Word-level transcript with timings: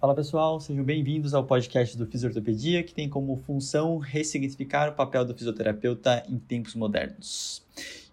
Fala 0.00 0.14
pessoal, 0.14 0.60
sejam 0.60 0.84
bem-vindos 0.84 1.34
ao 1.34 1.42
podcast 1.42 1.98
do 1.98 2.06
Fisiortopedia, 2.06 2.84
que 2.84 2.94
tem 2.94 3.08
como 3.08 3.36
função 3.44 3.98
ressignificar 3.98 4.90
o 4.90 4.92
papel 4.92 5.24
do 5.24 5.34
fisioterapeuta 5.34 6.22
em 6.28 6.38
tempos 6.38 6.76
modernos. 6.76 7.64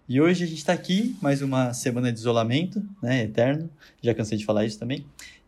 E 0.09 0.20
hoje 0.20 0.45
a 0.45 0.48
gente 0.48 0.57
está 0.57 0.73
aqui, 0.73 1.16
mais 1.21 1.43
uma 1.43 1.75
semana 1.75 2.11
de 2.11 2.18
isolamento, 2.18 2.84
né, 3.04 3.25
eterno, 3.25 3.70
já 4.02 4.16
cansei 4.16 4.36
de 4.36 4.45
falar 4.45 4.66
isso 4.66 4.79
também, 4.79 5.05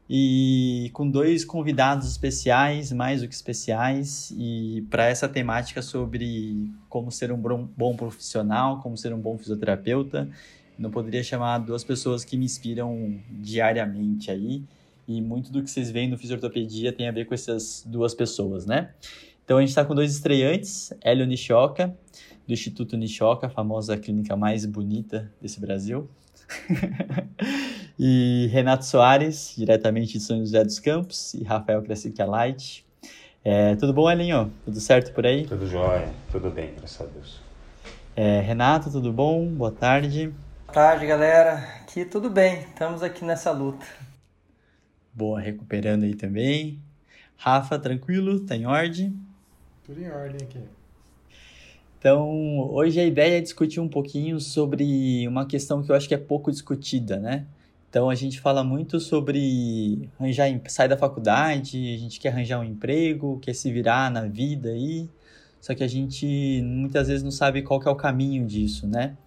e 0.08 0.92
com 0.94 1.10
dois 1.10 1.44
convidados 1.44 2.08
especiais, 2.08 2.92
mais 2.92 3.24
do 3.24 3.28
que 3.28 3.34
especiais, 3.34 4.32
e 4.38 4.86
para 4.92 5.08
essa 5.08 5.28
temática 5.28 5.82
sobre 5.82 6.72
como 6.88 7.12
ser 7.12 7.32
um 7.32 7.68
bom, 7.76 7.96
profissional, 7.96 8.80
como 8.82 8.96
ser 8.96 9.12
um 9.12 9.20
bom 9.20 9.40
fisioterapeuta, 9.40 10.30
não 10.78 10.92
poderia 10.92 11.24
chamar 11.24 11.58
duas 11.58 11.84
pessoas 11.84 12.24
que 12.24 12.38
me 12.38 12.46
inspiram 12.46 13.20
diariamente 13.28 14.30
aí, 14.30 14.62
e 15.08 15.22
muito 15.22 15.52
do 15.52 15.64
que 15.64 15.70
vocês 15.70 15.90
veem 15.90 16.10
no 16.10 16.18
Fisiortopedia 16.18 16.92
tem 16.92 17.08
a 17.08 17.12
ver 17.12 17.26
com 17.26 17.34
essas 17.34 17.84
duas 17.86 18.14
pessoas, 18.14 18.66
né? 18.66 18.90
Então 19.44 19.58
a 19.58 19.62
gente 19.62 19.70
está 19.70 19.86
com 19.86 19.96
dois 19.96 20.12
estreantes, 20.12 20.94
Hélio 21.02 21.26
Nishioka, 21.26 21.96
do 22.46 22.54
Instituto 22.54 22.98
Nishioka, 22.98 23.48
a 23.48 23.50
famosa 23.50 23.98
clínica 23.98 24.36
mais 24.36 24.66
bonita 24.66 25.32
desse 25.42 25.62
Brasil. 25.62 26.10
e 27.98 28.50
Renato 28.52 28.86
Soares, 28.86 29.54
diretamente 29.58 30.14
de 30.14 30.20
São 30.20 30.40
José 30.40 30.64
dos 30.64 30.80
Campos, 30.80 31.34
e 31.34 31.44
Rafael 31.44 31.82
Cressica 31.82 32.26
Light. 32.26 32.86
É, 33.44 33.76
tudo 33.78 33.94
bom, 33.94 34.12
Elinho? 34.12 34.52
Tudo 34.66 34.82
certo 34.82 35.14
por 35.14 35.26
aí? 35.26 35.46
Tudo 35.46 35.66
jóia, 35.66 36.10
tudo 36.30 36.50
bem, 36.50 36.74
graças 36.78 37.00
a 37.00 37.10
Deus. 37.10 37.40
É, 38.16 38.42
Renato, 38.42 38.92
tudo 38.92 39.14
bom? 39.14 39.48
Boa 39.48 39.72
tarde. 39.72 40.34
Boa 40.66 40.74
tarde, 40.74 41.06
galera. 41.06 41.54
Aqui 41.82 42.04
tudo 42.04 42.30
bem, 42.30 42.64
estamos 42.64 43.02
aqui 43.02 43.24
nessa 43.24 43.52
luta. 43.52 43.86
Boa, 45.18 45.40
recuperando 45.40 46.04
aí 46.04 46.14
também. 46.14 46.80
Rafa, 47.38 47.80
tranquilo? 47.80 48.40
Tá 48.42 48.56
em 48.56 48.68
ordem? 48.68 49.20
Tudo 49.84 50.00
em 50.00 50.12
ordem 50.12 50.38
aqui. 50.44 50.60
Então, 51.98 52.60
hoje 52.70 53.00
a 53.00 53.04
ideia 53.04 53.40
é 53.40 53.42
discutir 53.42 53.80
um 53.80 53.88
pouquinho 53.88 54.40
sobre 54.40 55.28
uma 55.28 55.48
questão 55.48 55.82
que 55.82 55.92
eu 55.92 55.96
acho 55.96 56.08
que 56.08 56.14
é 56.14 56.20
pouco 56.20 56.52
discutida, 56.52 57.18
né? 57.18 57.48
Então, 57.90 58.12
a 58.12 58.14
gente 58.14 58.40
fala 58.40 58.64
muito 58.64 59.00
sobre 59.00 60.08
arranjar, 60.20 60.52
sair 60.68 60.88
da 60.88 60.98
faculdade, 60.98 61.96
a 61.96 61.98
gente 61.98 62.20
quer 62.20 62.30
arranjar 62.30 62.60
um 62.60 62.64
emprego, 62.64 63.40
quer 63.40 63.56
se 63.56 63.72
virar 63.72 64.12
na 64.12 64.28
vida 64.28 64.70
aí, 64.70 65.10
só 65.60 65.74
que 65.74 65.84
a 65.84 65.88
gente 65.88 66.62
muitas 66.64 67.08
vezes 67.08 67.24
não 67.24 67.32
sabe 67.32 67.64
qual 67.64 67.80
que 67.80 67.88
é 67.88 67.92
o 67.92 67.96
caminho 67.96 68.46
disso, 68.46 68.86
né? 68.86 69.18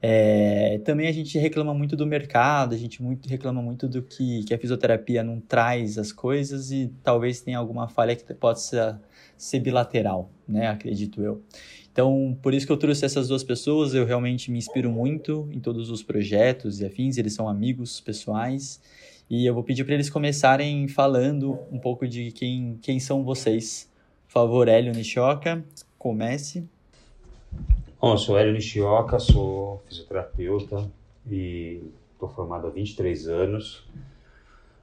É, 0.00 0.80
também 0.84 1.08
a 1.08 1.12
gente 1.12 1.36
reclama 1.38 1.74
muito 1.74 1.96
do 1.96 2.06
mercado, 2.06 2.74
a 2.74 2.78
gente 2.78 3.02
muito, 3.02 3.28
reclama 3.28 3.60
muito 3.60 3.88
do 3.88 4.00
que, 4.00 4.44
que 4.44 4.54
a 4.54 4.58
fisioterapia 4.58 5.24
não 5.24 5.40
traz 5.40 5.98
as 5.98 6.12
coisas 6.12 6.70
e 6.70 6.92
talvez 7.02 7.40
tenha 7.40 7.58
alguma 7.58 7.88
falha 7.88 8.14
que 8.14 8.32
possa 8.34 9.00
ser 9.36 9.58
bilateral, 9.60 10.30
né? 10.46 10.68
Acredito 10.68 11.22
eu. 11.22 11.42
Então, 11.90 12.38
por 12.40 12.54
isso 12.54 12.64
que 12.64 12.70
eu 12.70 12.76
trouxe 12.76 13.04
essas 13.04 13.26
duas 13.26 13.42
pessoas, 13.42 13.92
eu 13.92 14.06
realmente 14.06 14.52
me 14.52 14.58
inspiro 14.58 14.88
muito 14.88 15.48
em 15.50 15.58
todos 15.58 15.90
os 15.90 16.00
projetos 16.00 16.80
e 16.80 16.86
afins, 16.86 17.18
eles 17.18 17.34
são 17.34 17.48
amigos 17.48 18.00
pessoais, 18.00 18.80
e 19.28 19.44
eu 19.44 19.52
vou 19.52 19.64
pedir 19.64 19.84
para 19.84 19.94
eles 19.94 20.08
começarem 20.08 20.86
falando 20.86 21.58
um 21.72 21.78
pouco 21.78 22.06
de 22.06 22.30
quem, 22.30 22.78
quem 22.80 23.00
são 23.00 23.24
vocês. 23.24 23.90
Por 24.26 24.32
favor, 24.32 24.68
Hélio 24.68 24.92
Nishioka, 24.92 25.64
comece. 25.98 26.64
Bom, 28.00 28.12
eu 28.12 28.18
sou 28.18 28.38
Hélio 28.38 28.52
Nishioka, 28.52 29.18
sou 29.18 29.82
fisioterapeuta 29.88 30.88
e 31.26 31.82
estou 32.12 32.28
formado 32.28 32.68
há 32.68 32.70
23 32.70 33.26
anos. 33.26 33.84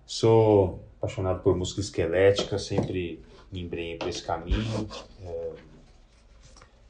Sou 0.05 0.81
apaixonado 0.97 1.41
por 1.41 1.55
música 1.55 1.80
esquelética, 1.80 2.59
sempre 2.59 3.21
me 3.52 3.61
embrenhei 3.61 3.98
por 3.98 4.09
esse 4.09 4.21
caminho. 4.21 4.87
É 5.23 5.52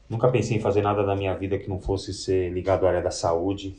Nunca 0.08 0.28
pensei 0.28 0.56
em 0.56 0.60
fazer 0.60 0.82
nada 0.82 1.04
da 1.04 1.16
minha 1.16 1.34
vida 1.34 1.58
que 1.58 1.68
não 1.68 1.80
fosse 1.80 2.14
ser 2.14 2.50
ligado 2.50 2.86
à 2.86 2.90
área 2.90 3.02
da 3.02 3.10
saúde. 3.10 3.76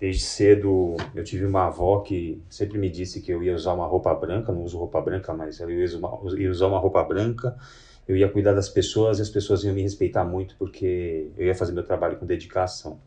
Desde 0.00 0.22
cedo 0.22 0.96
eu 1.14 1.22
tive 1.22 1.44
uma 1.44 1.66
avó 1.66 2.00
que 2.00 2.42
sempre 2.48 2.78
me 2.78 2.90
disse 2.90 3.20
que 3.20 3.30
eu 3.30 3.42
ia 3.42 3.54
usar 3.54 3.74
uma 3.74 3.86
roupa 3.86 4.14
branca, 4.14 4.52
não 4.52 4.62
uso 4.62 4.78
roupa 4.78 5.00
branca, 5.00 5.32
mas 5.34 5.60
eu 5.60 5.70
ia 5.70 6.50
usar 6.50 6.66
uma 6.66 6.78
roupa 6.78 7.02
branca, 7.02 7.56
eu 8.06 8.16
ia 8.16 8.28
cuidar 8.28 8.52
das 8.52 8.68
pessoas 8.68 9.18
e 9.18 9.22
as 9.22 9.30
pessoas 9.30 9.64
iam 9.64 9.74
me 9.74 9.82
respeitar 9.82 10.24
muito 10.24 10.54
porque 10.58 11.28
eu 11.36 11.46
ia 11.46 11.54
fazer 11.54 11.72
meu 11.72 11.82
trabalho 11.82 12.16
com 12.16 12.26
dedicação. 12.26 12.98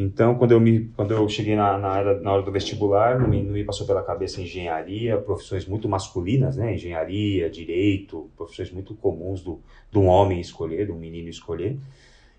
Então, 0.00 0.36
quando 0.36 0.52
eu, 0.52 0.60
me, 0.60 0.90
quando 0.94 1.12
eu 1.12 1.28
cheguei 1.28 1.56
na, 1.56 1.76
na, 1.76 1.98
era, 1.98 2.20
na 2.20 2.32
hora 2.32 2.42
do 2.42 2.52
vestibular, 2.52 3.18
não 3.18 3.26
me, 3.28 3.42
não 3.42 3.52
me 3.52 3.64
passou 3.64 3.84
pela 3.84 4.00
cabeça 4.00 4.40
engenharia, 4.40 5.18
profissões 5.18 5.66
muito 5.66 5.88
masculinas, 5.88 6.56
né? 6.56 6.74
Engenharia, 6.74 7.50
direito, 7.50 8.30
profissões 8.36 8.70
muito 8.70 8.94
comuns 8.94 9.42
do, 9.42 9.60
do 9.90 10.02
homem 10.04 10.40
escolher, 10.40 10.86
do 10.86 10.94
menino 10.94 11.28
escolher. 11.28 11.76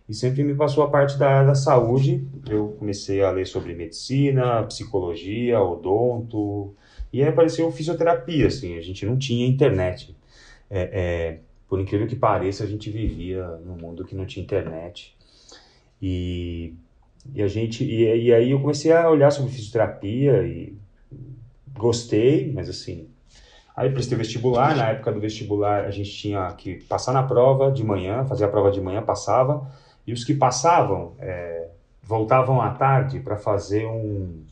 E 0.08 0.14
sempre 0.14 0.42
me 0.42 0.56
passou 0.56 0.86
a 0.86 0.90
parte 0.90 1.20
da, 1.20 1.44
da 1.44 1.54
saúde. 1.54 2.26
Eu 2.50 2.78
comecei 2.80 3.22
a 3.22 3.30
ler 3.30 3.46
sobre 3.46 3.76
medicina, 3.76 4.64
psicologia, 4.64 5.62
odonto, 5.62 6.74
e 7.12 7.22
aí 7.22 7.28
apareceu 7.28 7.70
fisioterapia, 7.72 8.48
assim, 8.48 8.78
a 8.78 8.82
gente 8.82 9.06
não 9.06 9.18
tinha 9.18 9.46
internet. 9.46 10.16
É, 10.70 10.90
é, 10.94 11.40
por 11.70 11.80
incrível 11.80 12.08
que 12.08 12.16
pareça, 12.16 12.64
a 12.64 12.68
gente 12.68 12.90
vivia 12.90 13.46
num 13.64 13.78
mundo 13.78 14.04
que 14.04 14.16
não 14.16 14.26
tinha 14.26 14.44
internet. 14.44 15.16
E 16.02 16.74
e 17.34 17.44
a 17.44 17.48
gente 17.48 17.84
e, 17.84 18.26
e 18.26 18.34
aí 18.34 18.52
eu 18.52 18.60
comecei 18.60 18.92
a 18.92 19.10
olhar 19.10 19.30
sobre 19.32 19.52
fisioterapia 19.52 20.44
e 20.44 20.76
gostei, 21.78 22.52
mas 22.52 22.70
assim, 22.70 23.08
aí 23.76 23.90
prestei 23.92 24.18
vestibular, 24.18 24.76
na 24.76 24.90
época 24.90 25.12
do 25.12 25.20
vestibular 25.20 25.86
a 25.86 25.92
gente 25.92 26.12
tinha 26.12 26.52
que 26.54 26.84
passar 26.86 27.14
na 27.14 27.24
prova 27.24 27.72
de 27.72 27.84
manhã, 27.84 28.26
fazer 28.26 28.46
a 28.46 28.48
prova 28.48 28.72
de 28.72 28.82
manhã, 28.82 29.02
passava, 29.02 29.70
e 30.08 30.14
os 30.14 30.24
que 30.24 30.34
passavam 30.34 31.14
é, 31.20 31.68
voltavam 32.02 32.62
à 32.62 32.72
tarde 32.72 33.20
para 33.20 33.38
fazer 33.38 33.86
um 33.86 34.44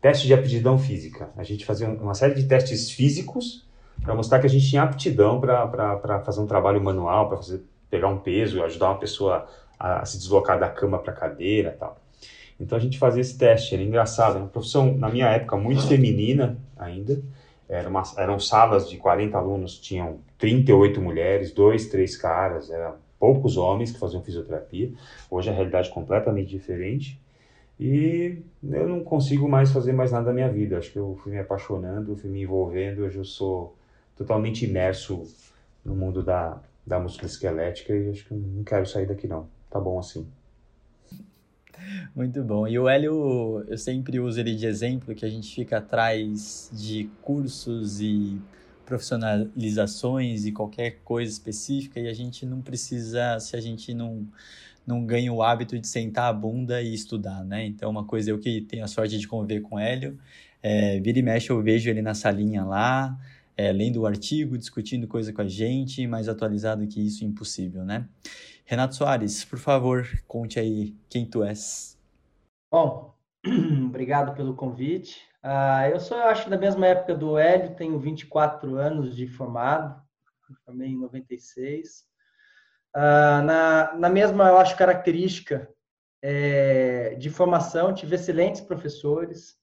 teste 0.00 0.26
de 0.26 0.34
aptidão 0.34 0.78
física. 0.78 1.30
A 1.36 1.44
gente 1.44 1.64
fazia 1.64 1.88
uma 1.88 2.14
série 2.14 2.34
de 2.34 2.44
testes 2.44 2.90
físicos 2.90 3.64
para 4.02 4.14
mostrar 4.14 4.38
que 4.38 4.46
a 4.46 4.50
gente 4.50 4.68
tinha 4.68 4.82
aptidão 4.82 5.40
para 5.40 6.20
fazer 6.24 6.40
um 6.40 6.46
trabalho 6.46 6.82
manual, 6.82 7.28
para 7.28 7.40
pegar 7.90 8.08
um 8.08 8.18
peso, 8.18 8.62
ajudar 8.62 8.90
uma 8.90 8.98
pessoa 8.98 9.46
a, 9.78 10.04
se 10.04 10.18
deslocar 10.18 10.58
da 10.58 10.68
cama 10.68 10.98
para 10.98 11.12
a 11.12 11.16
cadeira 11.16 11.76
tal. 11.78 11.98
Então 12.58 12.76
a 12.76 12.80
gente 12.80 12.98
fazia 12.98 13.22
esse 13.22 13.38
teste, 13.38 13.74
era 13.74 13.82
engraçado, 13.82 14.32
era 14.32 14.40
uma 14.40 14.48
profissão, 14.48 14.94
na 14.94 15.08
minha 15.08 15.26
época, 15.26 15.56
muito 15.56 15.86
feminina 15.86 16.58
ainda. 16.76 17.20
Era 17.66 17.88
uma, 17.88 18.02
eram 18.16 18.38
salas 18.38 18.90
de 18.90 18.96
40 18.96 19.38
alunos, 19.38 19.78
tinham 19.78 20.18
38 20.36 21.00
mulheres, 21.00 21.52
dois, 21.52 21.86
três 21.86 22.16
caras, 22.16 22.68
eram 22.68 22.96
poucos 23.18 23.56
homens 23.56 23.92
que 23.92 23.98
faziam 23.98 24.22
fisioterapia. 24.22 24.90
Hoje 25.30 25.48
a 25.50 25.52
realidade 25.52 25.88
é 25.88 25.92
completamente 25.92 26.48
diferente. 26.48 27.20
E 27.78 28.42
eu 28.62 28.86
não 28.86 29.02
consigo 29.02 29.48
mais 29.48 29.72
fazer 29.72 29.92
mais 29.92 30.12
nada 30.12 30.26
da 30.26 30.32
minha 30.32 30.50
vida. 30.50 30.76
Acho 30.76 30.92
que 30.92 30.98
eu 30.98 31.18
fui 31.22 31.32
me 31.32 31.38
apaixonando, 31.38 32.16
fui 32.16 32.28
me 32.28 32.42
envolvendo. 32.42 33.04
Hoje 33.04 33.16
eu 33.16 33.24
sou 33.24 33.76
totalmente 34.20 34.66
imerso 34.66 35.22
no 35.82 35.96
mundo 35.96 36.22
da, 36.22 36.60
da 36.86 37.00
músculo 37.00 37.26
esquelética 37.26 37.96
e 37.96 38.10
acho 38.10 38.26
que 38.26 38.34
não 38.34 38.62
quero 38.62 38.84
sair 38.84 39.06
daqui 39.06 39.26
não 39.26 39.48
tá 39.70 39.80
bom 39.80 39.98
assim. 39.98 40.26
Muito 42.14 42.44
bom. 42.44 42.68
E 42.68 42.78
o 42.78 42.86
Hélio, 42.86 43.64
eu 43.66 43.78
sempre 43.78 44.20
uso 44.20 44.38
ele 44.38 44.54
de 44.54 44.66
exemplo, 44.66 45.14
que 45.14 45.24
a 45.24 45.28
gente 45.30 45.54
fica 45.54 45.78
atrás 45.78 46.70
de 46.70 47.08
cursos 47.22 48.02
e 48.02 48.38
profissionalizações 48.84 50.44
e 50.44 50.52
qualquer 50.52 50.98
coisa 51.02 51.32
específica 51.32 51.98
e 51.98 52.06
a 52.06 52.12
gente 52.12 52.44
não 52.44 52.60
precisa, 52.60 53.40
se 53.40 53.56
a 53.56 53.60
gente 53.60 53.94
não, 53.94 54.28
não 54.86 55.06
ganha 55.06 55.32
o 55.32 55.42
hábito 55.42 55.78
de 55.78 55.88
sentar 55.88 56.26
a 56.26 56.32
bunda 56.32 56.82
e 56.82 56.92
estudar, 56.92 57.42
né? 57.42 57.64
Então, 57.64 57.88
uma 57.88 58.04
coisa, 58.04 58.30
eu 58.30 58.38
que 58.38 58.60
tenho 58.60 58.84
a 58.84 58.88
sorte 58.88 59.18
de 59.18 59.26
conviver 59.26 59.60
com 59.62 59.76
o 59.76 59.78
Hélio, 59.78 60.18
é, 60.62 61.00
vira 61.00 61.18
e 61.18 61.22
mexe 61.22 61.48
eu 61.48 61.62
vejo 61.62 61.88
ele 61.88 62.02
na 62.02 62.12
salinha 62.12 62.62
lá, 62.62 63.18
é, 63.60 63.72
lendo 63.72 64.00
o 64.00 64.06
artigo, 64.06 64.56
discutindo 64.56 65.06
coisa 65.06 65.34
com 65.34 65.42
a 65.42 65.48
gente, 65.48 66.06
mais 66.06 66.28
atualizado 66.28 66.86
que 66.86 67.06
isso, 67.06 67.26
impossível, 67.26 67.84
né? 67.84 68.08
Renato 68.64 68.94
Soares, 68.94 69.44
por 69.44 69.58
favor, 69.58 70.06
conte 70.26 70.58
aí 70.58 70.96
quem 71.10 71.26
tu 71.26 71.44
és. 71.44 71.98
Bom, 72.72 73.14
obrigado 73.84 74.34
pelo 74.34 74.54
convite. 74.54 75.20
Uh, 75.44 75.92
eu 75.92 76.00
sou, 76.00 76.16
eu 76.16 76.24
acho, 76.24 76.48
da 76.48 76.56
mesma 76.56 76.86
época 76.86 77.14
do 77.14 77.36
Hélio, 77.36 77.76
tenho 77.76 77.98
24 77.98 78.76
anos 78.76 79.14
de 79.14 79.26
formado, 79.26 80.00
formei 80.64 80.88
em 80.88 80.98
96. 80.98 82.00
Uh, 82.96 82.98
ah, 82.98 83.42
na, 83.42 83.94
na 83.98 84.08
mesma, 84.08 84.48
eu 84.48 84.56
acho, 84.56 84.74
característica 84.74 85.68
é, 86.22 87.14
de 87.16 87.28
formação, 87.28 87.92
tive 87.92 88.14
excelentes 88.14 88.62
professores. 88.62 89.59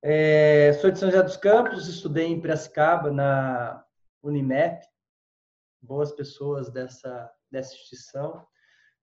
É, 0.00 0.72
sou 0.74 0.90
de 0.92 0.98
São 0.98 1.10
José 1.10 1.22
dos 1.22 1.36
Campos, 1.36 1.88
estudei 1.88 2.26
em 2.26 2.40
Piracicaba, 2.40 3.10
na 3.10 3.84
Unimep, 4.22 4.80
boas 5.82 6.12
pessoas 6.12 6.70
dessa, 6.70 7.30
dessa 7.50 7.74
instituição. 7.74 8.46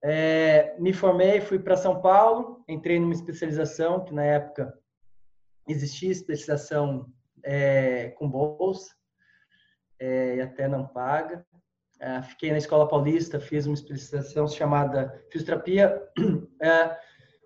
É, 0.02 0.80
me 0.80 0.94
formei, 0.94 1.42
fui 1.42 1.60
para 1.60 1.76
São 1.76 2.02
Paulo, 2.02 2.64
entrei 2.68 2.98
numa 2.98 3.14
especialização 3.14 4.06
que 4.06 4.14
na 4.14 4.24
época 4.24 4.74
existia 5.68 6.12
especialização 6.12 7.12
é, 7.44 8.10
com 8.12 8.30
bolsa. 8.30 8.96
é, 10.00 10.36
e 10.36 10.42
até 10.42 10.68
não 10.68 10.88
paga. 10.88 11.46
É, 12.00 12.22
fiquei 12.22 12.52
na 12.52 12.58
Escola 12.58 12.88
Paulista, 12.88 13.40
fiz 13.40 13.66
uma 13.66 13.74
especialização 13.74 14.48
chamada 14.48 15.26
fisioterapia 15.32 16.02
é, 16.62 16.98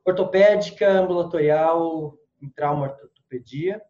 ortopédica 0.06 0.88
ambulatorial 0.90 2.18
em 2.42 2.50
trauma 2.50 2.98
ortopedia. 3.30 3.81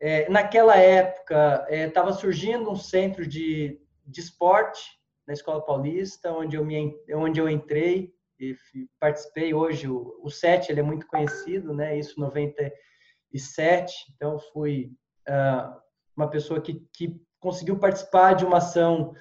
É, 0.00 0.28
naquela 0.28 0.76
época, 0.76 1.66
estava 1.70 2.10
é, 2.10 2.14
surgindo 2.14 2.70
um 2.70 2.76
centro 2.76 3.26
de, 3.26 3.80
de 4.06 4.20
esporte 4.20 4.80
na 5.26 5.34
Escola 5.34 5.64
Paulista, 5.64 6.32
onde 6.32 6.56
eu, 6.56 6.64
me, 6.64 6.96
onde 7.14 7.40
eu 7.40 7.48
entrei 7.48 8.12
e 8.40 8.56
participei. 8.98 9.54
Hoje, 9.54 9.88
o, 9.88 10.18
o 10.20 10.28
SET 10.28 10.68
ele 10.68 10.80
é 10.80 10.82
muito 10.82 11.06
conhecido, 11.06 11.72
né? 11.72 11.96
isso 11.96 12.18
97, 12.18 13.94
então 14.16 14.40
fui 14.52 14.92
uh, 15.28 15.80
uma 16.16 16.28
pessoa 16.28 16.60
que, 16.60 16.84
que 16.92 17.22
conseguiu 17.38 17.78
participar 17.78 18.32
de 18.32 18.44
uma 18.44 18.56
ação 18.56 19.14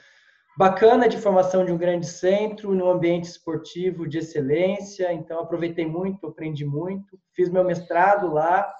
bacana 0.57 1.07
de 1.07 1.17
formação 1.17 1.63
de 1.63 1.71
um 1.71 1.77
grande 1.77 2.07
centro, 2.07 2.73
no 2.73 2.89
ambiente 2.89 3.25
esportivo 3.25 4.07
de 4.07 4.17
excelência. 4.17 5.13
Então, 5.13 5.39
aproveitei 5.39 5.85
muito, 5.85 6.25
aprendi 6.25 6.65
muito. 6.65 7.19
Fiz 7.33 7.49
meu 7.49 7.63
mestrado 7.63 8.33
lá, 8.33 8.73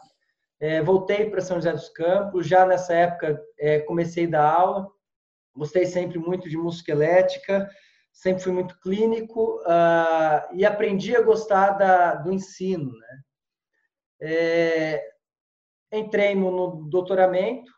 é, 0.62 0.80
voltei 0.80 1.28
para 1.28 1.42
São 1.42 1.58
José 1.58 1.74
dos 1.74 1.90
Campos. 1.90 2.46
Já 2.46 2.68
nessa 2.68 2.94
época, 2.94 3.44
é, 3.58 3.80
comecei 3.80 4.28
a 4.28 4.30
dar 4.30 4.54
aula. 4.54 4.88
Gostei 5.56 5.88
sempre 5.88 6.20
muito 6.20 6.48
de 6.48 6.56
musculoesquelética, 6.56 7.68
sempre 8.14 8.44
fui 8.44 8.54
muito 8.54 8.80
clínico 8.80 9.60
uh, 9.64 10.56
e 10.56 10.64
aprendi 10.64 11.14
a 11.16 11.22
gostar 11.22 11.72
da, 11.72 12.16
do 12.16 12.32
ensino. 12.32 12.92
Né? 12.92 13.22
É, 14.22 15.12
entrei 15.92 16.36
no, 16.36 16.52
no 16.52 16.90
doutoramento, 16.90 17.70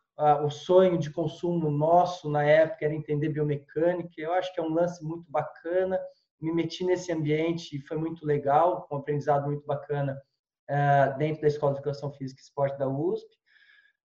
o 0.45 0.49
sonho 0.51 0.99
de 0.99 1.09
consumo 1.09 1.71
nosso 1.71 2.29
na 2.29 2.43
época 2.43 2.85
era 2.85 2.93
entender 2.93 3.29
biomecânica. 3.29 4.13
Eu 4.17 4.33
acho 4.33 4.53
que 4.53 4.59
é 4.59 4.63
um 4.63 4.73
lance 4.73 5.03
muito 5.03 5.25
bacana. 5.31 5.99
Me 6.39 6.53
meti 6.53 6.83
nesse 6.83 7.11
ambiente 7.11 7.77
e 7.77 7.81
foi 7.81 7.97
muito 7.97 8.23
legal, 8.25 8.87
um 8.91 8.97
aprendizado 8.97 9.47
muito 9.47 9.65
bacana 9.65 10.21
uh, 10.69 11.17
dentro 11.17 11.41
da 11.41 11.47
Escola 11.47 11.73
de 11.73 11.79
Educação 11.79 12.11
Física 12.11 12.41
e 12.41 12.43
Esporte 12.43 12.77
da 12.77 12.87
USP. 12.87 13.27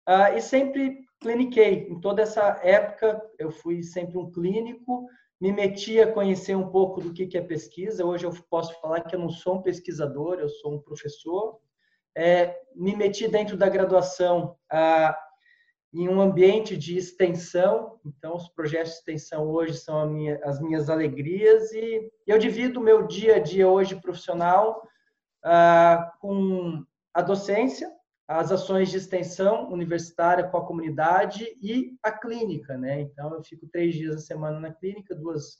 Uh, 0.07 0.38
e 0.38 0.42
sempre 0.42 1.06
cliniquei. 1.19 1.88
Em 1.89 2.00
toda 2.00 2.21
essa 2.21 2.59
época, 2.63 3.21
eu 3.38 3.51
fui 3.51 3.83
sempre 3.83 4.18
um 4.18 4.31
clínico, 4.31 5.07
me 5.39 5.51
meti 5.51 6.00
a 6.00 6.12
conhecer 6.12 6.56
um 6.56 6.69
pouco 6.69 7.01
do 7.01 7.13
que 7.13 7.38
é 7.38 7.42
pesquisa. 7.42 8.06
Hoje 8.06 8.25
eu 8.25 8.31
posso 8.50 8.80
falar 8.80 9.01
que 9.01 9.15
eu 9.15 9.19
não 9.19 9.30
sou 9.30 9.56
um 9.56 9.62
pesquisador, 9.62 10.36
eu 10.39 10.50
sou 10.50 10.75
um 10.75 10.81
professor. 10.81 11.59
É, 12.15 12.56
me 12.75 12.95
meti 12.95 13.27
dentro 13.27 13.56
da 13.56 13.69
graduação 13.69 14.56
uh, 14.74 15.13
em 15.94 16.10
um 16.10 16.19
ambiente 16.19 16.75
de 16.75 16.98
extensão. 16.98 18.00
Então, 18.06 18.36
os 18.36 18.50
projetos 18.50 18.94
de 18.94 18.98
extensão 19.00 19.48
hoje 19.50 19.77
são 19.77 20.10
minha, 20.10 20.39
as 20.44 20.60
minhas 20.60 20.89
alegrias 20.89 21.71
e 21.71 22.12
eu 22.25 22.38
divido 22.38 22.80
o 22.80 22.83
meu 22.83 23.06
dia 23.06 23.36
a 23.36 23.39
dia 23.39 23.68
hoje 23.68 24.01
profissional 24.01 24.81
ah, 25.49 26.13
com 26.19 26.85
a 27.13 27.21
docência, 27.21 27.89
as 28.27 28.51
ações 28.51 28.89
de 28.91 28.97
extensão 28.97 29.71
universitária 29.71 30.45
com 30.45 30.57
a 30.57 30.65
comunidade 30.65 31.45
e 31.61 31.97
a 32.03 32.11
clínica, 32.11 32.77
né? 32.77 32.99
Então, 32.99 33.33
eu 33.33 33.41
fico 33.41 33.65
três 33.67 33.95
dias 33.95 34.15
na 34.15 34.21
semana 34.21 34.59
na 34.59 34.73
clínica, 34.73 35.15
duas 35.15 35.59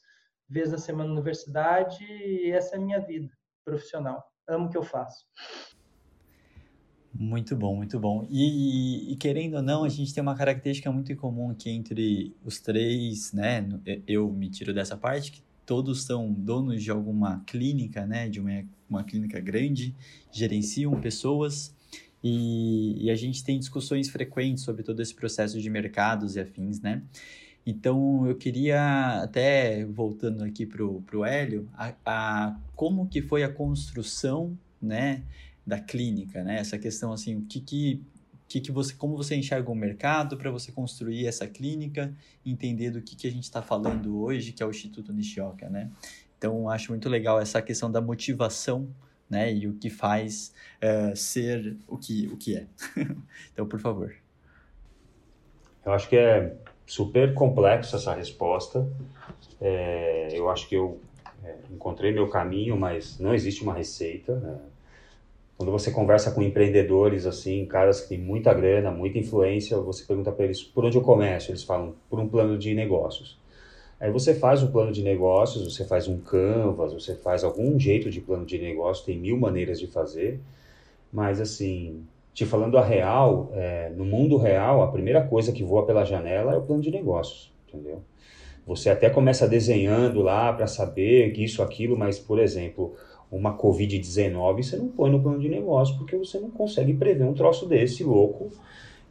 vezes 0.50 0.74
na 0.74 0.78
semana 0.78 1.07
na 1.07 1.13
universidade 1.13 2.04
e 2.04 2.51
essa 2.51 2.75
é 2.75 2.78
a 2.78 2.81
minha 2.81 3.00
vida 3.00 3.31
profissional. 3.63 4.22
Amo 4.45 4.66
o 4.66 4.69
que 4.69 4.78
eu 4.78 4.84
faço. 4.84 5.25
Muito 7.13 7.56
bom, 7.56 7.75
muito 7.75 7.98
bom. 8.00 8.28
E, 8.30 9.13
e, 9.13 9.16
querendo 9.16 9.56
ou 9.56 9.62
não, 9.62 9.83
a 9.83 9.90
gente 9.90 10.13
tem 10.13 10.22
uma 10.22 10.36
característica 10.36 10.92
muito 10.92 11.16
comum 11.16 11.50
aqui 11.50 11.69
entre 11.69 12.36
os 12.44 12.60
três, 12.60 13.31
né? 13.31 13.68
Eu 14.06 14.30
me 14.31 14.50
tiro 14.50 14.74
dessa 14.74 14.95
parte, 14.95 15.31
que 15.31 15.42
todos 15.68 16.04
são 16.04 16.34
donos 16.34 16.81
de 16.81 16.90
alguma 16.90 17.44
clínica, 17.46 18.08
né? 18.08 18.28
De 18.28 18.40
uma, 18.40 18.64
uma 18.90 19.04
clínica 19.04 19.40
grande, 19.40 19.94
gerenciam 20.31 21.00
pessoas. 21.00 21.75
E, 22.24 23.06
e 23.06 23.12
a 23.12 23.16
gente 23.16 23.44
tem 23.44 23.60
discussões 23.60 24.10
frequentes 24.10 24.64
sobre 24.64 24.81
todo 24.81 25.00
esse 25.02 25.14
processo 25.14 25.62
de 25.62 25.69
mercados 25.69 26.36
e 26.36 26.40
afins, 26.40 26.81
né? 26.81 27.04
Então, 27.66 28.25
eu 28.25 28.36
queria, 28.36 29.22
até 29.22 29.86
voltando 29.86 30.44
aqui 30.44 30.66
para 30.66 30.84
o 30.84 31.25
Hélio, 31.25 31.69
a, 31.74 31.94
a, 32.06 32.58
como 32.74 33.08
que 33.08 33.22
foi 33.22 33.44
a 33.44 33.50
construção, 33.50 34.58
né? 34.81 35.22
da 35.68 35.78
clínica, 35.78 36.46
né? 36.46 36.60
Essa 36.60 36.80
questão 36.80 37.12
assim, 37.12 37.36
o 37.36 37.42
que 37.42 37.60
que, 37.60 38.02
que, 38.48 38.62
que 38.62 38.72
você, 38.72 38.94
como 38.94 39.18
você 39.18 39.36
enxerga 39.36 39.70
o 39.70 39.76
mercado 39.76 40.38
para 40.38 40.50
você 40.50 40.72
construir 40.72 41.28
essa 41.28 41.48
clínica, 41.48 42.14
entender 42.46 42.92
do 42.92 43.02
que 43.02 43.16
que 43.16 43.28
a 43.28 43.32
gente 43.32 43.44
está 43.44 43.62
falando 43.62 44.22
hoje, 44.22 44.54
que 44.54 44.64
é 44.64 44.66
o 44.66 44.70
Instituto 44.70 45.12
Nishioka, 45.12 45.70
né? 45.70 45.92
Então, 46.38 46.70
acho 46.70 46.92
muito 46.92 47.10
legal 47.10 47.40
essa 47.40 47.62
questão 47.62 47.92
da 47.92 48.00
motivação, 48.00 48.88
né? 49.30 49.54
E 49.54 49.68
o 49.68 49.74
que 49.74 49.90
faz 49.90 50.54
uh, 50.82 51.16
ser 51.16 51.76
o 51.88 51.98
que, 51.98 52.28
o 52.28 52.38
que 52.38 52.56
é. 52.56 52.68
então, 53.52 53.68
por 53.68 53.80
favor. 53.80 54.16
Eu 55.86 55.94
acho 55.94 56.08
que 56.08 56.16
é 56.16 56.56
super 56.86 57.34
complexo 57.34 57.96
essa 57.96 58.14
resposta. 58.14 58.88
É, 59.60 60.30
eu 60.32 60.50
acho 60.50 60.70
que 60.70 60.76
eu 60.76 61.02
é, 61.44 61.56
encontrei 61.72 62.12
meu 62.12 62.30
caminho, 62.30 62.78
mas 62.78 63.20
não 63.20 63.34
existe 63.34 63.64
uma 63.64 63.74
receita. 63.74 64.36
Né? 64.40 64.60
Quando 65.57 65.71
você 65.71 65.89
conversa 65.89 66.30
com 66.31 66.42
empreendedores, 66.42 67.25
assim, 67.25 67.65
caras 67.65 68.01
que 68.01 68.09
têm 68.09 68.19
muita 68.19 68.54
grana, 68.54 68.92
muita 68.92 69.18
influência, 69.18 69.75
você 69.77 70.06
pergunta 70.06 70.31
para 70.31 70.45
eles 70.45 70.62
por 70.62 70.86
onde 70.86 70.98
eu 70.98 71.01
começo? 71.01 71.50
Eles 71.50 71.63
falam 71.63 71.95
por 72.09 72.19
um 72.19 72.30
plano 72.30 72.57
de 72.59 72.75
negócios. 72.75 73.39
Aí 74.00 74.12
você 74.12 74.36
faz 74.36 74.62
um 74.62 74.71
plano 74.71 74.92
de 74.92 75.01
negócios, 75.01 75.74
você 75.74 75.83
faz 75.83 76.07
um 76.07 76.19
canvas, 76.19 76.94
você 76.94 77.15
faz 77.15 77.44
algum 77.44 77.80
jeito 77.80 78.12
de 78.12 78.21
plano 78.21 78.45
de 78.45 78.59
negócio, 78.59 79.04
tem 79.04 79.18
mil 79.18 79.36
maneiras 79.36 79.80
de 79.80 79.88
fazer, 79.88 80.39
mas 81.12 81.42
assim, 81.42 82.04
te 82.31 82.45
falando 82.45 82.77
a 82.77 82.83
real, 82.86 83.50
é, 83.56 83.89
no 83.95 84.06
mundo 84.06 84.38
real, 84.38 84.83
a 84.83 84.92
primeira 84.92 85.24
coisa 85.24 85.51
que 85.51 85.63
voa 85.63 85.88
pela 85.88 86.06
janela 86.06 86.54
é 86.54 86.57
o 86.57 86.62
plano 86.62 86.83
de 86.83 86.92
negócios, 86.92 87.51
entendeu? 87.68 88.04
Você 88.68 88.92
até 88.92 89.09
começa 89.09 89.48
desenhando 89.48 90.21
lá 90.21 90.54
para 90.54 90.68
saber 90.68 91.31
isso, 91.39 91.63
aquilo, 91.63 91.98
mas, 91.98 92.19
por 92.19 92.38
exemplo, 92.38 92.94
uma 93.32 93.58
Covid-19, 93.58 94.64
você 94.64 94.78
não 94.78 94.88
põe 94.88 95.12
no 95.12 95.22
plano 95.22 95.40
de 95.40 95.50
negócio, 95.50 95.98
porque 95.98 96.16
você 96.16 96.40
não 96.40 96.50
consegue 96.50 96.94
prever 96.94 97.26
um 97.26 97.34
troço 97.34 97.66
desse 97.66 98.04
louco. 98.04 98.50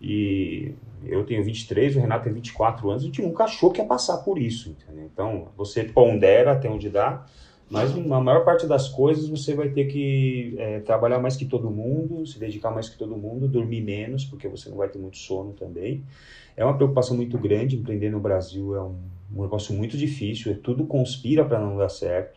E 0.01 0.73
eu 1.05 1.25
tenho 1.25 1.43
23, 1.45 1.97
o 1.97 2.01
Renato 2.01 2.25
tem 2.25 2.33
24 2.33 2.91
anos, 2.91 3.03
a 3.03 3.07
gente 3.07 3.23
nunca 3.23 3.45
achou 3.45 3.71
que 3.71 3.81
ia 3.81 3.87
passar 3.87 4.19
por 4.19 4.39
isso. 4.39 4.71
Entendeu? 4.71 5.09
Então, 5.13 5.49
você 5.57 5.85
pondera 5.85 6.53
até 6.53 6.69
onde 6.69 6.89
dá, 6.89 7.27
mas 7.69 7.95
na 7.95 8.21
maior 8.21 8.45
parte 8.45 8.67
das 8.67 8.89
coisas 8.89 9.29
você 9.29 9.55
vai 9.55 9.69
ter 9.69 9.87
que 9.87 10.55
é, 10.59 10.81
trabalhar 10.81 11.19
mais 11.19 11.37
que 11.37 11.45
todo 11.45 11.71
mundo, 11.71 12.25
se 12.27 12.39
dedicar 12.39 12.71
mais 12.71 12.89
que 12.89 12.97
todo 12.97 13.17
mundo, 13.17 13.49
dormir 13.49 13.83
menos, 13.83 14.25
porque 14.25 14.49
você 14.49 14.69
não 14.69 14.77
vai 14.77 14.89
ter 14.89 14.99
muito 14.99 15.19
sono 15.19 15.53
também. 15.53 16.05
É 16.57 16.65
uma 16.65 16.77
preocupação 16.77 17.17
muito 17.17 17.37
grande, 17.37 17.77
empreender 17.77 18.11
no 18.11 18.21
Brasil 18.21 18.75
é 18.77 18.83
um, 18.83 18.97
um 19.35 19.43
negócio 19.43 19.75
muito 19.75 19.97
difícil, 19.97 20.53
é 20.53 20.55
tudo 20.55 20.87
conspira 20.87 21.45
para 21.45 21.59
não 21.59 21.77
dar 21.77 21.89
certo 21.89 22.36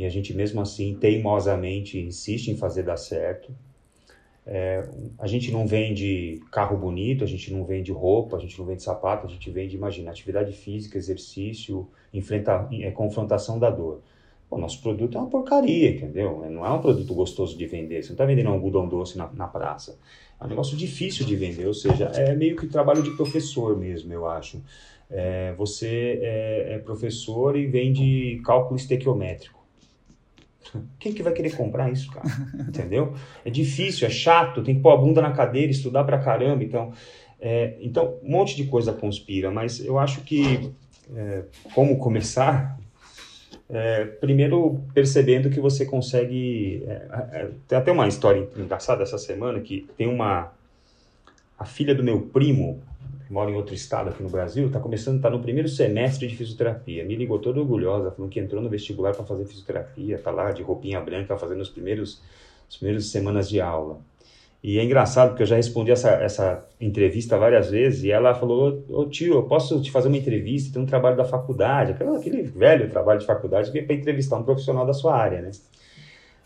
e 0.00 0.06
a 0.06 0.08
gente 0.08 0.32
mesmo 0.32 0.62
assim 0.62 0.94
teimosamente 0.94 1.98
insiste 1.98 2.48
em 2.48 2.56
fazer 2.56 2.84
dar 2.84 2.96
certo. 2.96 3.54
É, 4.46 4.88
a 5.18 5.26
gente 5.26 5.52
não 5.52 5.66
vende 5.66 6.40
carro 6.50 6.74
bonito, 6.74 7.22
a 7.22 7.26
gente 7.26 7.52
não 7.52 7.66
vende 7.66 7.92
roupa, 7.92 8.38
a 8.38 8.40
gente 8.40 8.58
não 8.58 8.64
vende 8.64 8.82
sapato, 8.82 9.26
a 9.26 9.28
gente 9.28 9.50
vende, 9.50 9.76
imagina, 9.76 10.10
atividade 10.10 10.54
física, 10.54 10.96
exercício, 10.96 11.86
enfrenta, 12.14 12.66
é, 12.80 12.90
confrontação 12.90 13.58
da 13.58 13.68
dor. 13.68 14.00
O 14.50 14.56
nosso 14.56 14.80
produto 14.80 15.18
é 15.18 15.20
uma 15.20 15.28
porcaria, 15.28 15.90
entendeu? 15.90 16.46
Não 16.50 16.64
é 16.64 16.70
um 16.70 16.80
produto 16.80 17.12
gostoso 17.12 17.56
de 17.58 17.66
vender. 17.66 18.02
Você 18.02 18.08
não 18.08 18.14
está 18.14 18.24
vendendo 18.24 18.48
algodão 18.48 18.88
doce 18.88 19.18
na, 19.18 19.30
na 19.34 19.46
praça. 19.46 19.98
É 20.40 20.44
um 20.46 20.48
negócio 20.48 20.78
difícil 20.78 21.26
de 21.26 21.36
vender, 21.36 21.66
ou 21.66 21.74
seja, 21.74 22.06
é 22.06 22.34
meio 22.34 22.56
que 22.56 22.66
trabalho 22.66 23.02
de 23.02 23.10
professor 23.10 23.78
mesmo, 23.78 24.10
eu 24.14 24.26
acho. 24.26 24.62
É, 25.10 25.52
você 25.58 26.18
é, 26.22 26.74
é 26.76 26.78
professor 26.78 27.54
e 27.54 27.66
vende 27.66 28.40
cálculo 28.42 28.76
estequiométrico. 28.76 29.59
Quem 30.98 31.12
que 31.12 31.22
vai 31.22 31.32
querer 31.32 31.56
comprar 31.56 31.90
isso, 31.90 32.10
cara? 32.10 32.28
Entendeu? 32.68 33.14
É 33.44 33.50
difícil, 33.50 34.06
é 34.06 34.10
chato, 34.10 34.62
tem 34.62 34.74
que 34.74 34.80
pôr 34.80 34.90
a 34.90 34.96
bunda 34.96 35.20
na 35.20 35.32
cadeira, 35.32 35.70
estudar 35.70 36.04
pra 36.04 36.18
caramba. 36.18 36.62
Então, 36.62 36.92
é, 37.40 37.76
então 37.80 38.18
um 38.22 38.30
monte 38.30 38.54
de 38.56 38.64
coisa 38.64 38.92
conspira, 38.92 39.50
mas 39.50 39.84
eu 39.84 39.98
acho 39.98 40.20
que 40.22 40.72
é, 41.14 41.42
como 41.74 41.98
começar? 41.98 42.78
É, 43.68 44.04
primeiro 44.04 44.80
percebendo 44.92 45.48
que 45.48 45.60
você 45.60 45.86
consegue. 45.86 46.82
É, 46.86 46.92
é, 47.32 47.50
tem 47.68 47.78
até 47.78 47.92
uma 47.92 48.08
história 48.08 48.48
engraçada 48.56 49.02
essa 49.02 49.18
semana 49.18 49.60
que 49.60 49.86
tem 49.96 50.08
uma. 50.08 50.52
A 51.58 51.64
filha 51.64 51.94
do 51.94 52.02
meu 52.02 52.22
primo, 52.22 52.82
mora 53.30 53.50
em 53.50 53.54
outro 53.54 53.74
estado 53.74 54.10
aqui 54.10 54.22
no 54.22 54.28
Brasil, 54.28 54.66
está 54.66 54.80
começando, 54.80 55.16
está 55.16 55.30
no 55.30 55.40
primeiro 55.40 55.68
semestre 55.68 56.26
de 56.26 56.36
fisioterapia. 56.36 57.04
Me 57.04 57.14
ligou 57.14 57.38
toda 57.38 57.60
orgulhosa, 57.60 58.10
falando 58.10 58.30
que 58.30 58.40
entrou 58.40 58.60
no 58.60 58.68
vestibular 58.68 59.14
para 59.14 59.24
fazer 59.24 59.44
fisioterapia, 59.44 60.16
está 60.16 60.32
lá 60.32 60.50
de 60.50 60.62
roupinha 60.62 61.00
branca 61.00 61.38
fazendo 61.38 61.60
os 61.60 61.68
primeiros, 61.68 62.20
as 62.68 62.76
primeiras 62.76 63.06
semanas 63.06 63.48
de 63.48 63.60
aula. 63.60 64.00
E 64.62 64.78
é 64.78 64.84
engraçado 64.84 65.30
porque 65.30 65.44
eu 65.44 65.46
já 65.46 65.56
respondi 65.56 65.90
essa, 65.90 66.10
essa 66.10 66.66
entrevista 66.78 67.38
várias 67.38 67.70
vezes 67.70 68.02
e 68.02 68.10
ela 68.10 68.34
falou: 68.34 68.84
Ô 68.90 69.06
tio, 69.06 69.34
eu 69.34 69.44
posso 69.44 69.80
te 69.80 69.90
fazer 69.90 70.08
uma 70.08 70.18
entrevista? 70.18 70.74
Tem 70.74 70.82
um 70.82 70.86
trabalho 70.86 71.16
da 71.16 71.24
faculdade, 71.24 71.92
aquele, 71.92 72.10
aquele 72.10 72.42
velho 72.42 72.90
trabalho 72.90 73.20
de 73.20 73.26
faculdade 73.26 73.70
que 73.70 73.78
é 73.78 73.82
para 73.82 73.94
entrevistar 73.94 74.36
um 74.36 74.42
profissional 74.42 74.84
da 74.84 74.92
sua 74.92 75.16
área, 75.16 75.40
né? 75.40 75.50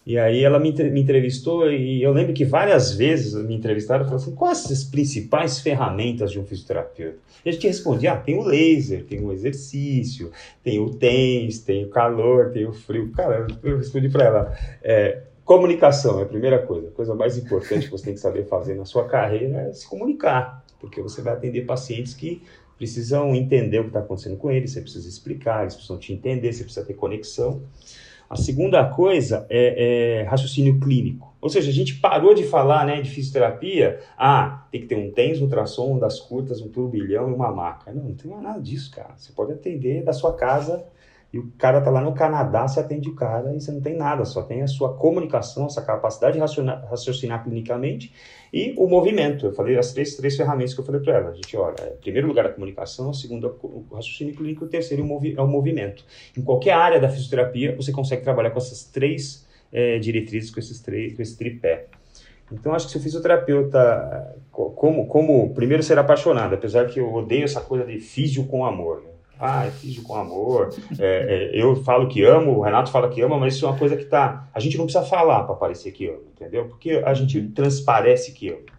E 0.07 0.19
aí 0.19 0.45
ela 0.45 0.59
me, 0.59 0.71
me 0.91 1.01
entrevistou 1.01 1.71
e 1.71 2.03
eu 2.03 2.13
lembro 2.13 2.35
que 2.35 2.45
várias 2.45 2.93
vezes 2.93 3.35
me 3.35 3.55
entrevistaram 3.55 4.03
e 4.03 4.05
falaram 4.05 4.23
assim, 4.23 4.35
quais 4.35 4.71
as 4.71 4.85
principais 4.85 5.61
ferramentas 5.61 6.31
de 6.31 6.39
um 6.39 6.45
fisioterapeuta? 6.45 7.17
E 7.43 7.49
a 7.49 7.53
gente 7.53 7.67
respondia, 7.67 8.13
ah, 8.13 8.17
tem 8.17 8.39
o 8.39 8.43
laser, 8.43 9.05
tem 9.05 9.25
o 9.25 9.33
exercício, 9.33 10.31
tem 10.63 10.79
o 10.79 10.91
TENS, 10.91 11.61
tem 11.61 11.85
o 11.85 11.89
calor, 11.89 12.51
tem 12.51 12.67
o 12.67 12.73
frio. 12.73 13.11
Cara, 13.13 13.47
eu 13.63 13.79
respondi 13.79 14.11
para 14.11 14.25
ela, 14.25 14.59
é, 14.83 15.23
comunicação 15.43 16.21
é 16.21 16.25
a 16.25 16.27
primeira 16.27 16.59
coisa, 16.59 16.89
a 16.89 16.93
coisa 16.93 17.15
mais 17.15 17.39
importante 17.39 17.87
que 17.87 17.91
você 17.91 18.05
tem 18.05 18.15
que 18.15 18.21
saber 18.21 18.45
fazer 18.45 18.75
na 18.75 18.85
sua 18.85 19.07
carreira 19.07 19.69
é 19.69 19.73
se 19.73 19.89
comunicar, 19.89 20.63
porque 20.79 21.01
você 21.01 21.23
vai 21.23 21.33
atender 21.33 21.63
pacientes 21.63 22.13
que 22.13 22.43
precisam 22.77 23.35
entender 23.35 23.79
o 23.79 23.85
que 23.85 23.89
está 23.89 24.01
acontecendo 24.01 24.37
com 24.37 24.51
eles, 24.51 24.73
você 24.73 24.83
precisa 24.83 25.09
explicar, 25.09 25.63
eles 25.63 25.75
precisam 25.75 25.97
te 25.97 26.13
entender, 26.13 26.53
você 26.53 26.65
precisa 26.65 26.85
ter 26.85 26.95
conexão. 26.95 27.63
A 28.29 28.37
segunda 28.37 28.85
coisa 28.89 29.47
é, 29.49 30.21
é, 30.21 30.23
raciocínio 30.25 30.81
clínico. 30.81 31.35
Ou 31.41 31.51
seja, 31.51 31.71
a 31.71 31.75
gente 31.75 31.97
parou 31.97 32.35
de 32.35 32.45
falar 32.45 32.87
né, 32.87 33.03
de 33.03 33.11
fisioterapia. 33.11 34.01
Ah, 34.17 34.67
tem 34.71 34.81
que 34.81 34.87
ter 34.87 34.97
um 34.97 35.11
TENS, 35.11 35.41
um 35.41 35.45
ultrassom, 35.45 35.97
um 35.97 35.99
das 35.99 36.19
curtas, 36.19 36.63
um 36.63 36.69
turbilhão 36.69 37.31
e 37.31 37.35
uma 37.35 37.53
maca. 37.53 37.93
Não, 37.93 38.05
não 38.05 38.15
tem 38.15 38.31
mais 38.31 38.43
nada 38.43 38.61
disso, 38.61 38.91
cara. 38.91 39.15
Você 39.17 39.31
pode 39.33 39.53
atender 39.53 40.03
da 40.03 40.13
sua 40.15 40.35
casa 40.35 40.85
e 41.35 41.39
o 41.41 41.51
cara 41.59 41.81
tá 41.81 41.91
lá 41.91 42.01
no 42.01 42.15
Canadá, 42.15 42.69
você 42.69 42.79
atende 42.79 43.09
o 43.09 43.15
cara 43.17 43.53
e 43.53 43.61
você 43.61 43.73
não 43.73 43.81
tem 43.81 43.97
nada, 43.97 44.25
só 44.25 44.41
tem 44.41 44.63
a 44.63 44.69
sua 44.69 44.95
comunicação, 44.95 45.67
essa 45.67 45.83
capacidade 45.83 46.35
de 46.35 46.39
raciocinar, 46.39 46.87
raciocinar 46.89 47.43
clinicamente 47.43 48.15
e 48.53 48.73
o 48.79 48.87
movimento. 48.87 49.47
Eu 49.47 49.53
falei 49.53 49.77
as 49.77 49.93
três, 49.93 50.15
três 50.15 50.37
ferramentas 50.37 50.75
que 50.75 50.81
eu 50.81 50.85
falei 50.85 51.01
para 51.01 51.15
ela. 51.15 51.31
A 51.31 51.35
gente 51.35 51.57
olha, 51.57 51.75
é, 51.81 51.87
primeiro 52.01 52.29
lugar 52.29 52.47
a 52.47 52.51
comunicação, 52.51 53.13
segundo 53.13 53.49
o 53.65 53.85
raciocínio 53.93 54.33
clínico, 54.33 54.65
o 54.65 54.69
terceiro 54.69 55.03
é 55.37 55.43
o 55.43 55.49
movimento. 55.49 56.05
Em 56.39 56.41
qualquer 56.41 56.75
área 56.75 57.01
da 57.01 57.09
fisioterapia, 57.09 57.75
você 57.75 57.91
consegue 57.91 58.23
trabalhar 58.23 58.53
com 58.53 58.59
essas 58.59 58.85
três 58.85 59.45
é, 59.73 59.99
diretrizes, 59.99 60.53
com 60.53 60.61
esses 60.61 60.81
três, 60.81 61.17
com 61.17 61.21
esse 61.21 61.37
tripé. 61.37 61.87
Então, 62.53 62.73
acho 62.73 62.87
que 62.87 62.93
se 62.93 62.99
o 62.99 63.01
fisioterapeuta, 63.01 64.37
como, 64.53 65.09
como 65.09 65.53
primeiro 65.53 65.83
ser 65.83 65.99
apaixonado, 65.99 66.55
apesar 66.55 66.87
que 66.87 67.01
eu 67.01 67.13
odeio 67.13 67.43
essa 67.43 67.61
coisa 67.61 67.85
de 67.85 67.99
físio 67.99 68.47
com 68.47 68.65
amor, 68.65 69.03
né? 69.03 69.14
Ah, 69.39 69.67
é 69.67 69.71
fiz 69.71 69.99
com 69.99 70.15
amor. 70.15 70.71
É, 70.99 71.51
é, 71.53 71.63
eu 71.63 71.77
falo 71.77 72.09
que 72.09 72.23
amo, 72.23 72.59
o 72.59 72.63
Renato 72.63 72.91
fala 72.91 73.09
que 73.09 73.21
ama, 73.21 73.39
mas 73.39 73.55
isso 73.55 73.67
é 73.67 73.69
uma 73.69 73.79
coisa 73.79 73.97
que 73.97 74.05
tá. 74.05 74.49
A 74.55 74.61
gente 74.61 74.79
não 74.79 74.85
precisa 74.85 75.05
falar 75.05 75.43
para 75.45 75.55
parecer 75.55 75.93
que 75.93 76.09
ama, 76.09 76.23
entendeu? 76.33 76.67
Porque 76.67 77.03
a 77.05 77.13
gente 77.15 77.41
transparece 77.49 78.33
que 78.33 78.51
ama. 78.51 78.75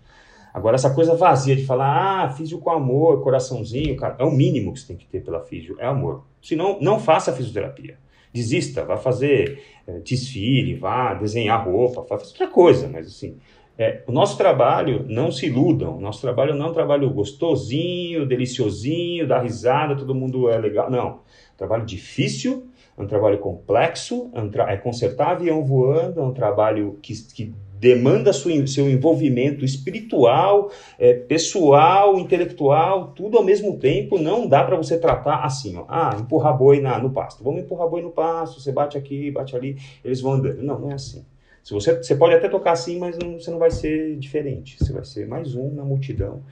Agora, 0.54 0.76
essa 0.76 0.94
coisa 0.94 1.16
vazia 1.16 1.54
de 1.54 1.66
falar, 1.66 2.24
ah, 2.24 2.30
físio 2.30 2.60
com 2.60 2.72
amor, 2.72 3.22
coraçãozinho, 3.22 3.98
cara, 3.98 4.16
é 4.18 4.24
o 4.24 4.32
mínimo 4.32 4.72
que 4.72 4.80
você 4.80 4.88
tem 4.88 4.96
que 4.96 5.06
ter 5.06 5.22
pela 5.22 5.42
físio, 5.42 5.76
é 5.80 5.86
amor. 5.86 6.24
Senão, 6.42 6.80
não 6.80 6.98
faça 6.98 7.34
fisioterapia. 7.34 7.98
Desista, 8.34 8.86
vá 8.86 8.96
fazer 8.96 9.62
é, 9.86 10.00
desfile, 10.00 10.76
vá 10.76 11.14
desenhar 11.14 11.66
roupa, 11.66 12.04
faça 12.04 12.28
outra 12.28 12.48
coisa, 12.48 12.88
mas 12.88 13.08
assim, 13.08 13.38
é, 13.78 14.04
o 14.08 14.12
nosso 14.12 14.38
trabalho, 14.38 15.06
não 15.10 15.32
se 15.32 15.48
iludam, 15.48 15.98
o 15.98 16.02
nosso 16.02 16.22
trabalho 16.22 16.56
não 16.56 16.68
é 16.68 16.70
um 16.70 16.74
trabalho 16.74 17.10
gostosinho, 17.10 18.26
deliciosinho, 18.26 19.28
dá 19.28 19.42
risada, 19.42 19.96
todo 19.96 20.16
mundo 20.16 20.50
é 20.50 20.58
legal. 20.58 20.90
Não. 20.90 21.08
É 21.08 21.54
um 21.54 21.58
trabalho 21.58 21.86
difícil, 21.86 22.68
é 22.98 23.02
um 23.02 23.08
trabalho 23.08 23.38
complexo, 23.40 24.30
é, 24.34 24.40
um 24.40 24.50
tra 24.50 24.72
é 24.72 24.78
consertar 24.78 25.32
avião 25.32 25.64
voando, 25.64 26.22
é 26.22 26.24
um 26.24 26.34
trabalho 26.34 26.98
que, 27.02 27.14
que 27.34 27.54
demanda 27.78 28.32
seu 28.32 28.90
envolvimento 28.90 29.66
espiritual, 29.66 30.72
é, 30.98 31.14
pessoal, 31.14 32.18
intelectual, 32.18 33.10
tudo 33.10 33.38
ao 33.38 33.44
mesmo 33.44 33.78
tempo. 33.78 34.18
Não 34.18 34.48
dá 34.48 34.64
para 34.64 34.78
você 34.78 34.98
tratar 34.98 35.44
assim, 35.44 35.76
ó, 35.78 35.84
ah, 35.90 36.16
empurrar 36.18 36.58
boi 36.58 36.80
na, 36.80 36.98
no 36.98 37.10
pasto. 37.10 37.44
Vamos 37.44 37.62
empurrar 37.62 37.90
boi 37.90 38.02
no 38.02 38.12
pasto, 38.12 38.62
você 38.62 38.72
bate 38.72 38.98
aqui, 38.98 39.30
bate 39.32 39.54
ali, 39.54 39.76
eles 40.04 40.22
vão 40.22 40.34
andando. 40.34 40.64
Não, 40.64 40.80
não 40.80 40.92
é 40.92 40.94
assim. 40.94 41.26
Se 41.66 41.74
você, 41.74 41.96
você 41.96 42.16
pode 42.16 42.36
até 42.36 42.48
tocar 42.48 42.74
assim, 42.74 43.00
mas 43.00 43.18
não, 43.18 43.40
você 43.40 43.50
não 43.50 43.58
vai 43.58 43.72
ser 43.72 44.16
diferente. 44.18 44.78
Você 44.78 44.94
vai 44.94 45.04
ser 45.04 45.28
mais 45.28 45.56
um 45.56 45.74
na 45.74 45.84
multidão. 45.84 46.44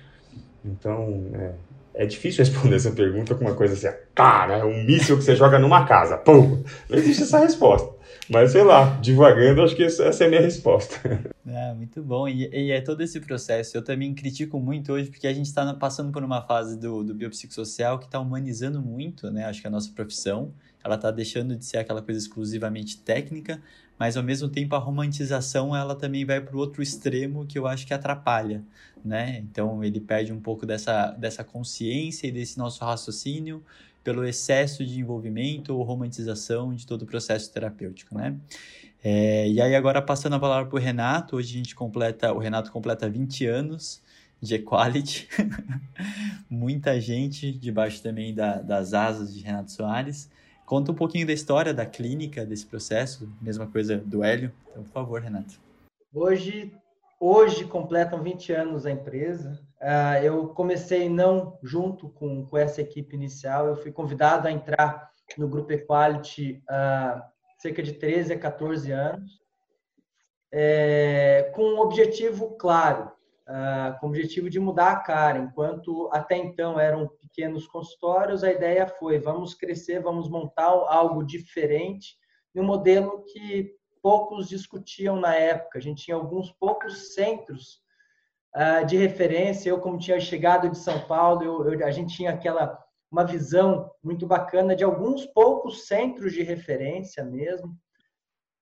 Então, 0.65 1.25
é, 1.35 1.53
é 1.93 2.05
difícil 2.07 2.43
responder 2.43 2.77
essa 2.77 2.89
pergunta 2.89 3.35
com 3.35 3.45
uma 3.45 3.53
coisa 3.53 3.75
assim, 3.75 3.95
cara, 4.15 4.57
é 4.57 4.63
um 4.65 4.83
míssil 4.83 5.15
que 5.15 5.23
você 5.23 5.35
joga 5.35 5.59
numa 5.59 5.85
casa. 5.85 6.17
Pum! 6.17 6.63
Não 6.89 6.97
existe 6.97 7.21
essa 7.21 7.37
resposta. 7.37 7.93
Mas 8.27 8.53
sei 8.53 8.63
lá, 8.63 8.85
devagando, 9.03 9.61
acho 9.61 9.75
que 9.75 9.83
essa 9.83 10.03
é 10.03 10.25
a 10.25 10.29
minha 10.29 10.41
resposta. 10.41 10.95
É, 11.45 11.73
muito 11.77 12.01
bom. 12.01 12.27
E, 12.27 12.49
e, 12.51 12.71
é 12.71 12.81
todo 12.81 13.01
esse 13.01 13.19
processo. 13.19 13.77
Eu 13.77 13.83
também 13.83 14.15
critico 14.15 14.59
muito 14.59 14.93
hoje, 14.93 15.11
porque 15.11 15.27
a 15.27 15.33
gente 15.33 15.45
está 15.45 15.75
passando 15.75 16.11
por 16.11 16.23
uma 16.23 16.41
fase 16.41 16.75
do, 16.75 17.03
do 17.03 17.13
biopsicossocial 17.13 17.99
que 17.99 18.05
está 18.05 18.19
humanizando 18.19 18.81
muito, 18.81 19.29
né? 19.29 19.45
Acho 19.45 19.61
que 19.61 19.67
a 19.67 19.71
nossa 19.71 19.91
profissão. 19.93 20.51
Ela 20.83 20.95
está 20.95 21.11
deixando 21.11 21.55
de 21.55 21.63
ser 21.63 21.77
aquela 21.77 22.01
coisa 22.01 22.19
exclusivamente 22.19 22.97
técnica 22.97 23.61
mas 23.97 24.17
ao 24.17 24.23
mesmo 24.23 24.49
tempo 24.49 24.75
a 24.75 24.79
romantização 24.79 25.75
ela 25.75 25.95
também 25.95 26.25
vai 26.25 26.41
para 26.41 26.55
o 26.55 26.59
outro 26.59 26.81
extremo 26.81 27.45
que 27.45 27.57
eu 27.57 27.67
acho 27.67 27.85
que 27.85 27.93
atrapalha, 27.93 28.63
né? 29.03 29.39
Então 29.39 29.83
ele 29.83 29.99
perde 29.99 30.33
um 30.33 30.39
pouco 30.39 30.65
dessa, 30.65 31.11
dessa 31.11 31.43
consciência 31.43 32.27
e 32.27 32.31
desse 32.31 32.57
nosso 32.57 32.83
raciocínio 32.83 33.63
pelo 34.03 34.25
excesso 34.25 34.85
de 34.85 34.99
envolvimento 34.99 35.73
ou 35.73 35.83
romantização 35.83 36.73
de 36.73 36.85
todo 36.85 37.03
o 37.03 37.05
processo 37.05 37.51
terapêutico, 37.51 38.15
né? 38.15 38.35
É, 39.03 39.49
e 39.49 39.61
aí 39.61 39.75
agora 39.75 40.01
passando 40.01 40.33
a 40.33 40.39
palavra 40.39 40.65
para 40.65 40.77
o 40.77 40.79
Renato, 40.79 41.35
hoje 41.35 41.53
a 41.53 41.57
gente 41.57 41.75
completa, 41.75 42.31
o 42.33 42.37
Renato 42.37 42.71
completa 42.71 43.09
20 43.09 43.45
anos 43.45 44.01
de 44.41 44.55
Equality, 44.55 45.27
muita 46.49 46.99
gente 46.99 47.51
debaixo 47.51 48.01
também 48.01 48.33
da, 48.33 48.61
das 48.61 48.93
asas 48.93 49.33
de 49.33 49.41
Renato 49.41 49.71
Soares, 49.71 50.29
Conta 50.73 50.91
um 50.91 50.95
pouquinho 50.95 51.27
da 51.27 51.33
história 51.33 51.71
da 51.71 51.85
clínica, 51.85 52.43
desse 52.43 52.65
processo, 52.65 53.31
mesma 53.39 53.67
coisa 53.67 53.99
do 53.99 54.23
Hélio. 54.23 54.51
Então, 54.71 54.81
por 54.81 54.89
favor, 54.89 55.21
Renato. 55.21 55.61
Hoje, 56.11 56.75
hoje 57.19 57.65
completam 57.65 58.23
20 58.23 58.53
anos 58.53 58.83
a 58.87 58.89
empresa. 58.89 59.63
Uh, 59.79 60.23
eu 60.23 60.47
comecei 60.47 61.07
não 61.07 61.59
junto 61.61 62.09
com, 62.09 62.47
com 62.47 62.57
essa 62.57 62.81
equipe 62.81 63.15
inicial, 63.15 63.67
eu 63.67 63.75
fui 63.75 63.91
convidado 63.91 64.47
a 64.47 64.51
entrar 64.51 65.11
no 65.37 65.47
Grupo 65.47 65.71
Equality 65.71 66.63
há 66.67 67.21
uh, 67.23 67.61
cerca 67.61 67.83
de 67.83 67.93
13 67.93 68.33
a 68.33 68.39
14 68.39 68.91
anos, 68.91 69.43
é, 70.51 71.51
com 71.53 71.75
um 71.75 71.81
objetivo 71.81 72.57
claro, 72.57 73.11
uh, 73.47 73.99
com 73.99 74.07
o 74.07 74.09
objetivo 74.09 74.49
de 74.49 74.59
mudar 74.59 74.93
a 74.93 74.99
cara. 75.01 75.37
Enquanto 75.37 76.09
até 76.11 76.35
então 76.35 76.79
eram 76.79 77.11
pequenos 77.33 77.65
consultórios, 77.67 78.43
a 78.43 78.51
ideia 78.51 78.85
foi: 78.87 79.17
vamos 79.19 79.55
crescer, 79.55 79.99
vamos 79.99 80.29
montar 80.29 80.67
algo 80.67 81.23
diferente, 81.23 82.15
um 82.55 82.63
modelo 82.63 83.23
que 83.25 83.75
poucos 84.01 84.47
discutiam 84.47 85.19
na 85.19 85.33
época. 85.33 85.79
A 85.79 85.81
gente 85.81 86.03
tinha 86.03 86.15
alguns 86.15 86.51
poucos 86.51 87.15
centros 87.15 87.81
uh, 88.55 88.85
de 88.85 88.97
referência. 88.97 89.69
Eu, 89.69 89.79
como 89.79 89.97
tinha 89.97 90.19
chegado 90.19 90.69
de 90.69 90.77
São 90.77 90.99
Paulo, 91.07 91.43
eu, 91.43 91.73
eu, 91.73 91.85
a 91.85 91.91
gente 91.91 92.15
tinha 92.15 92.31
aquela 92.31 92.79
uma 93.11 93.23
visão 93.23 93.91
muito 94.03 94.25
bacana 94.25 94.75
de 94.75 94.83
alguns 94.83 95.23
poucos 95.27 95.87
centros 95.87 96.33
de 96.33 96.41
referência 96.41 97.23
mesmo. 97.23 97.77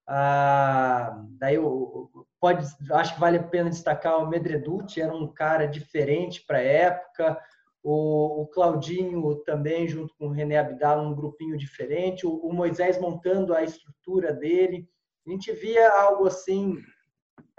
Ah, 0.05 1.23
daí 1.39 1.55
eu, 1.55 2.09
pode, 2.37 2.67
acho 2.91 3.13
que 3.13 3.19
vale 3.19 3.37
a 3.37 3.43
pena 3.43 3.69
destacar 3.69 4.17
o 4.17 4.27
Medreduti, 4.27 4.99
era 4.99 5.15
um 5.15 5.25
cara 5.25 5.65
diferente 5.67 6.43
para 6.45 6.57
a 6.57 6.63
época. 6.63 7.41
O, 7.83 8.47
Claudinho 8.53 9.35
também, 9.43 9.87
junto 9.87 10.13
com 10.15 10.27
o 10.27 10.31
René 10.31 10.57
Abdala, 10.59 11.01
um 11.01 11.15
grupinho 11.15 11.57
diferente. 11.57 12.27
O, 12.27 12.51
Moisés 12.53 12.99
montando 12.99 13.53
a 13.53 13.63
estrutura 13.63 14.33
dele. 14.33 14.87
A 15.25 15.31
gente 15.31 15.51
via 15.51 15.89
algo 15.89 16.27
assim 16.27 16.77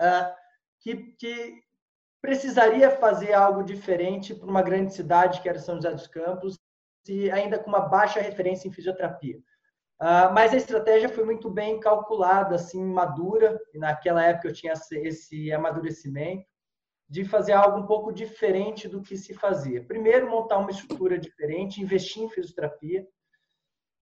ah, 0.00 0.34
que, 0.80 0.96
que 1.18 1.62
precisaria 2.20 2.90
fazer 2.90 3.32
algo 3.32 3.64
diferente 3.64 4.34
para 4.34 4.48
uma 4.48 4.62
grande 4.62 4.94
cidade 4.94 5.40
que 5.40 5.48
era 5.48 5.58
São 5.58 5.76
José 5.76 5.90
dos 5.90 6.06
Campos 6.06 6.58
e 7.08 7.30
ainda 7.30 7.58
com 7.58 7.68
uma 7.68 7.80
baixa 7.80 8.20
referência 8.20 8.68
em 8.68 8.72
fisioterapia. 8.72 9.38
Uh, 10.00 10.32
mas 10.32 10.52
a 10.52 10.56
estratégia 10.56 11.08
foi 11.08 11.24
muito 11.24 11.48
bem 11.48 11.78
calculada, 11.78 12.56
assim, 12.56 12.84
madura, 12.84 13.60
e 13.72 13.78
naquela 13.78 14.24
época 14.24 14.48
eu 14.48 14.52
tinha 14.52 14.72
esse 14.72 15.52
amadurecimento 15.52 16.44
de 17.08 17.24
fazer 17.24 17.52
algo 17.52 17.78
um 17.78 17.86
pouco 17.86 18.12
diferente 18.12 18.88
do 18.88 19.02
que 19.02 19.16
se 19.16 19.34
fazia. 19.34 19.84
Primeiro, 19.84 20.30
montar 20.30 20.58
uma 20.58 20.70
estrutura 20.70 21.18
diferente, 21.18 21.82
investir 21.82 22.22
em 22.22 22.28
fisioterapia, 22.30 23.06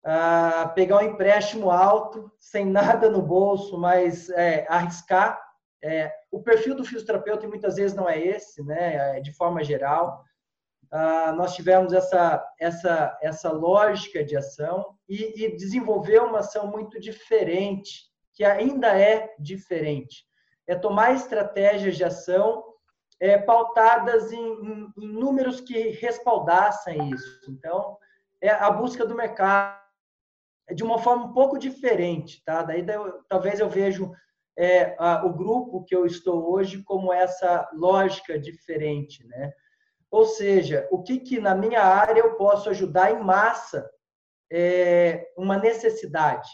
uh, 0.05 0.73
pegar 0.73 0.97
um 0.97 1.01
empréstimo 1.01 1.71
alto, 1.71 2.31
sem 2.39 2.65
nada 2.65 3.09
no 3.09 3.21
bolso, 3.21 3.77
mas 3.77 4.29
é, 4.29 4.65
arriscar. 4.69 5.41
É, 5.83 6.11
o 6.31 6.41
perfil 6.41 6.75
do 6.75 6.83
fisioterapeuta 6.83 7.47
muitas 7.47 7.75
vezes 7.75 7.95
não 7.95 8.09
é 8.09 8.19
esse, 8.19 8.63
né, 8.63 9.17
é, 9.17 9.21
de 9.21 9.31
forma 9.33 9.63
geral. 9.63 10.23
Uh, 10.91 11.35
nós 11.35 11.53
tivemos 11.53 11.91
essa, 11.91 12.43
essa, 12.59 13.17
essa 13.21 13.51
lógica 13.51 14.23
de 14.23 14.37
ação 14.37 14.97
e, 15.07 15.43
e 15.43 15.55
desenvolver 15.55 16.19
uma 16.19 16.39
ação 16.39 16.67
muito 16.67 16.99
diferente, 16.99 18.05
que 18.33 18.43
ainda 18.43 18.97
é 18.97 19.33
diferente. 19.37 20.25
é 20.65 20.75
tomar 20.75 21.13
estratégias 21.13 21.97
de 21.97 22.03
ação 22.03 22.63
é, 23.19 23.37
pautadas 23.37 24.31
em, 24.31 24.91
em, 24.97 25.07
números 25.07 25.61
que 25.61 25.89
respaldassem 25.89 27.09
isso. 27.09 27.49
Então, 27.49 27.97
é 28.41 28.49
a 28.49 28.69
busca 28.69 29.05
do 29.05 29.15
mercado 29.15 29.77
de 30.73 30.83
uma 30.83 30.99
forma 30.99 31.25
um 31.25 31.33
pouco 31.33 31.57
diferente, 31.57 32.43
tá? 32.43 32.61
Daí 32.61 32.85
talvez 33.29 33.59
eu 33.59 33.69
vejo 33.69 34.11
é, 34.57 34.95
a, 34.99 35.25
o 35.25 35.33
grupo 35.33 35.83
que 35.85 35.95
eu 35.95 36.05
estou 36.05 36.51
hoje 36.51 36.83
como 36.83 37.13
essa 37.13 37.67
lógica 37.73 38.37
diferente, 38.37 39.25
né? 39.27 39.53
Ou 40.11 40.25
seja, 40.25 40.87
o 40.91 41.01
que, 41.01 41.19
que 41.19 41.39
na 41.39 41.55
minha 41.55 41.81
área 41.81 42.21
eu 42.21 42.35
posso 42.35 42.69
ajudar 42.69 43.11
em 43.11 43.23
massa 43.23 43.89
é, 44.51 45.27
uma 45.37 45.57
necessidade. 45.57 46.49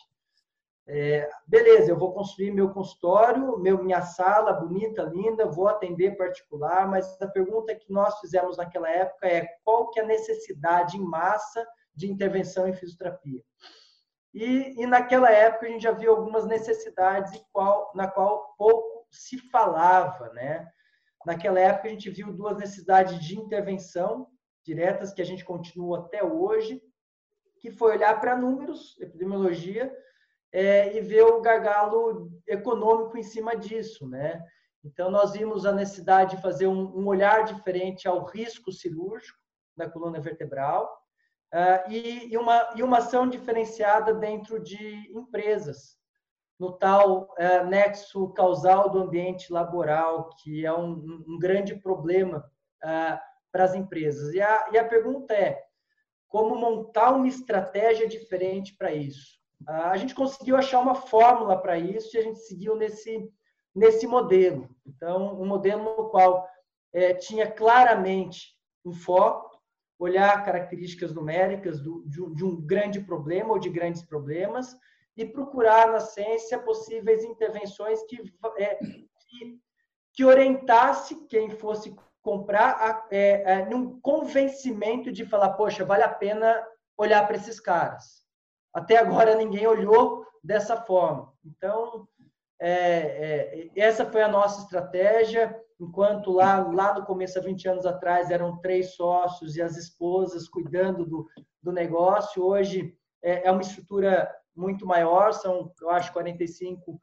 É, 0.85 1.29
beleza, 1.47 1.89
eu 1.89 1.97
vou 1.97 2.13
construir 2.13 2.51
meu 2.51 2.73
consultório, 2.73 3.57
meu, 3.57 3.81
minha 3.81 4.01
sala 4.01 4.51
bonita, 4.51 5.03
linda, 5.03 5.45
vou 5.45 5.67
atender 5.67 6.17
particular, 6.17 6.87
mas 6.87 7.21
a 7.21 7.27
pergunta 7.27 7.73
que 7.73 7.91
nós 7.91 8.19
fizemos 8.19 8.57
naquela 8.57 8.89
época 8.89 9.27
é 9.27 9.47
qual 9.63 9.89
que 9.91 9.99
é 9.99 10.03
a 10.03 10.07
necessidade 10.07 10.97
em 10.97 11.01
massa 11.01 11.65
de 11.95 12.11
intervenção 12.11 12.67
em 12.67 12.73
fisioterapia? 12.73 13.41
E, 14.33 14.81
e 14.81 14.85
naquela 14.85 15.31
época 15.31 15.67
a 15.67 15.69
gente 15.69 15.83
já 15.83 15.91
viu 15.91 16.11
algumas 16.11 16.45
necessidades 16.45 17.41
qual, 17.53 17.91
na 17.95 18.07
qual 18.07 18.53
pouco 18.57 19.07
se 19.09 19.37
falava, 19.37 20.33
né? 20.33 20.67
Naquela 21.25 21.59
época 21.59 21.87
a 21.87 21.91
gente 21.91 22.09
viu 22.09 22.33
duas 22.33 22.57
necessidades 22.57 23.23
de 23.23 23.39
intervenção 23.39 24.27
diretas 24.65 25.13
que 25.13 25.21
a 25.21 25.25
gente 25.25 25.45
continua 25.45 25.99
até 25.99 26.23
hoje, 26.23 26.81
que 27.59 27.69
foi 27.69 27.91
olhar 27.91 28.19
para 28.19 28.35
números, 28.35 28.99
epidemiologia, 28.99 29.93
é, 30.53 30.95
e 30.95 31.01
ver 31.01 31.23
o 31.23 31.41
gargalo 31.41 32.31
econômico 32.47 33.17
em 33.17 33.23
cima 33.23 33.57
disso, 33.57 34.07
né? 34.07 34.39
Então 34.83 35.09
nós 35.09 35.33
vimos 35.33 35.65
a 35.65 35.71
necessidade 35.71 36.35
de 36.35 36.41
fazer 36.41 36.67
um, 36.67 36.95
um 36.95 37.07
olhar 37.07 37.43
diferente 37.43 38.07
ao 38.07 38.23
risco 38.23 38.71
cirúrgico 38.71 39.39
da 39.75 39.89
coluna 39.89 40.19
vertebral 40.19 41.01
uh, 41.53 41.89
e, 41.91 42.31
e, 42.31 42.37
uma, 42.37 42.69
e 42.75 42.83
uma 42.83 42.99
ação 42.99 43.27
diferenciada 43.27 44.13
dentro 44.13 44.59
de 44.59 45.11
empresas, 45.17 45.97
no 46.59 46.73
tal 46.73 47.33
uh, 47.39 47.65
nexo 47.65 48.31
causal 48.33 48.89
do 48.89 48.99
ambiente 48.99 49.51
laboral, 49.51 50.29
que 50.43 50.65
é 50.65 50.71
um, 50.71 51.23
um 51.27 51.39
grande 51.39 51.75
problema 51.75 52.45
uh, 52.83 53.17
para 53.51 53.63
as 53.63 53.73
empresas. 53.73 54.33
E 54.33 54.41
a, 54.41 54.69
e 54.71 54.77
a 54.77 54.87
pergunta 54.87 55.33
é, 55.33 55.63
como 56.27 56.55
montar 56.55 57.13
uma 57.13 57.27
estratégia 57.27 58.07
diferente 58.07 58.75
para 58.75 58.91
isso? 58.91 59.42
A 59.67 59.97
gente 59.97 60.15
conseguiu 60.15 60.55
achar 60.55 60.79
uma 60.79 60.95
fórmula 60.95 61.57
para 61.57 61.77
isso 61.77 62.15
e 62.15 62.19
a 62.19 62.23
gente 62.23 62.39
seguiu 62.39 62.75
nesse, 62.75 63.29
nesse 63.75 64.05
modelo. 64.05 64.69
Então, 64.85 65.39
um 65.39 65.45
modelo 65.45 65.83
no 65.83 66.09
qual 66.09 66.47
é, 66.91 67.13
tinha 67.13 67.49
claramente 67.49 68.57
um 68.85 68.93
foco, 68.93 69.53
olhar 69.97 70.43
características 70.43 71.13
numéricas 71.13 71.79
do, 71.79 72.03
de, 72.07 72.21
um, 72.21 72.33
de, 72.33 72.43
um 72.43 72.59
grande 72.59 72.99
problema 72.99 73.51
ou 73.51 73.59
de 73.59 73.69
grandes 73.69 74.03
problemas 74.03 74.75
e 75.15 75.25
procurar 75.25 75.91
na 75.91 75.99
ciência 75.99 76.59
possíveis 76.59 77.23
intervenções 77.23 78.03
que, 78.03 78.21
é, 78.57 78.75
que, 78.75 79.59
que, 80.13 80.25
orientasse 80.25 81.25
quem 81.27 81.49
fosse 81.49 81.95
comprar 82.21 82.71
a, 82.71 83.07
é, 83.11 83.53
é, 83.53 83.65
num 83.65 83.99
convencimento 84.01 85.11
de 85.11 85.25
falar, 85.25 85.53
poxa, 85.53 85.85
vale 85.85 86.03
a 86.03 86.09
pena 86.09 86.65
olhar 86.97 87.25
para 87.25 87.37
esses 87.37 87.59
caras. 87.59 88.22
Até 88.73 88.97
agora 88.97 89.35
ninguém 89.35 89.67
olhou 89.67 90.25
dessa 90.43 90.77
forma. 90.77 91.31
Então, 91.45 92.07
é, 92.59 92.69
é, 92.69 93.69
essa 93.75 94.05
foi 94.05 94.21
a 94.21 94.27
nossa 94.27 94.63
estratégia 94.63 95.59
enquanto 95.79 96.31
lá, 96.31 96.59
lá 96.59 96.93
no 96.93 97.05
começo, 97.05 97.37
há 97.37 97.41
20 97.41 97.67
anos 97.67 97.85
atrás, 97.85 98.29
eram 98.29 98.59
três 98.59 98.95
sócios 98.95 99.55
e 99.55 99.61
as 99.61 99.77
esposas 99.77 100.47
cuidando 100.47 101.05
do, 101.05 101.27
do 101.61 101.71
negócio, 101.71 102.43
hoje 102.43 102.95
é, 103.21 103.47
é 103.47 103.51
uma 103.51 103.61
estrutura 103.61 104.33
muito 104.55 104.85
maior, 104.85 105.33
são, 105.33 105.71
eu 105.81 105.89
acho, 105.89 106.13
45 106.13 106.91
uh, 106.91 106.99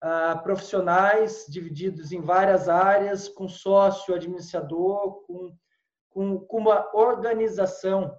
ah, 0.00 0.40
profissionais 0.42 1.46
divididos 1.48 2.10
em 2.12 2.20
várias 2.20 2.68
áreas, 2.68 3.28
com 3.28 3.48
sócio, 3.48 4.14
administrador, 4.14 5.22
com, 5.26 5.54
com, 6.10 6.40
com 6.40 6.58
uma 6.58 6.90
organização 6.94 8.12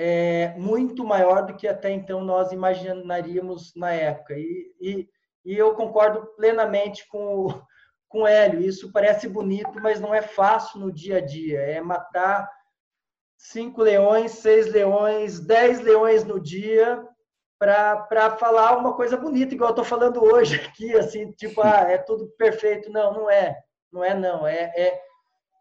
é, 0.00 0.54
muito 0.56 1.04
maior 1.04 1.44
do 1.44 1.56
que 1.56 1.66
até 1.66 1.90
então 1.90 2.22
nós 2.22 2.52
imaginaríamos 2.52 3.74
na 3.74 3.92
época. 3.92 4.34
E, 4.34 4.72
e, 4.80 5.08
e 5.44 5.58
eu 5.58 5.74
concordo 5.74 6.24
plenamente 6.36 7.06
com 7.08 7.46
o 7.46 7.62
com 8.08 8.26
hélio. 8.26 8.60
Isso 8.60 8.92
parece 8.92 9.28
bonito, 9.28 9.80
mas 9.82 10.00
não 10.00 10.14
é 10.14 10.22
fácil 10.22 10.78
no 10.80 10.92
dia 10.92 11.18
a 11.18 11.20
dia. 11.20 11.60
É 11.60 11.80
matar 11.80 12.48
cinco 13.36 13.82
leões, 13.82 14.30
seis 14.32 14.68
leões, 14.68 15.40
dez 15.40 15.80
leões 15.80 16.24
no 16.24 16.40
dia 16.40 17.04
para 17.58 18.36
falar 18.38 18.78
uma 18.78 18.94
coisa 18.94 19.16
bonita, 19.16 19.52
igual 19.52 19.70
eu 19.70 19.72
estou 19.72 19.84
falando 19.84 20.22
hoje 20.22 20.60
aqui, 20.60 20.96
assim, 20.96 21.32
tipo, 21.32 21.60
ah, 21.60 21.90
é 21.90 21.98
tudo 21.98 22.28
perfeito. 22.38 22.88
Não, 22.90 23.12
não 23.12 23.30
é. 23.30 23.58
Não 23.92 24.04
é, 24.04 24.14
não. 24.14 24.46
É, 24.46 24.72
é, 24.76 25.02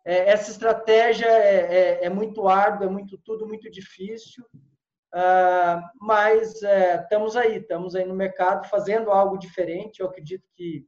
é 0.08 0.30
essa 0.30 0.50
estratégia 0.50 1.28
é, 1.28 1.56
é, 1.56 2.06
é, 2.06 2.10
muito 2.10 2.48
árdua, 2.48 2.88
é 2.88 2.90
muito 2.90 3.18
tudo 3.18 3.46
muito 3.46 3.70
difícil, 3.70 4.42
uh, 5.14 5.84
mas 6.00 6.64
é, 6.64 7.02
estamos 7.02 7.36
aí, 7.36 7.58
estamos 7.58 7.94
aí 7.94 8.06
no 8.06 8.16
mercado 8.16 8.70
fazendo 8.70 9.12
algo 9.12 9.38
diferente. 9.38 10.00
Eu 10.00 10.08
acredito 10.08 10.48
que 10.56 10.88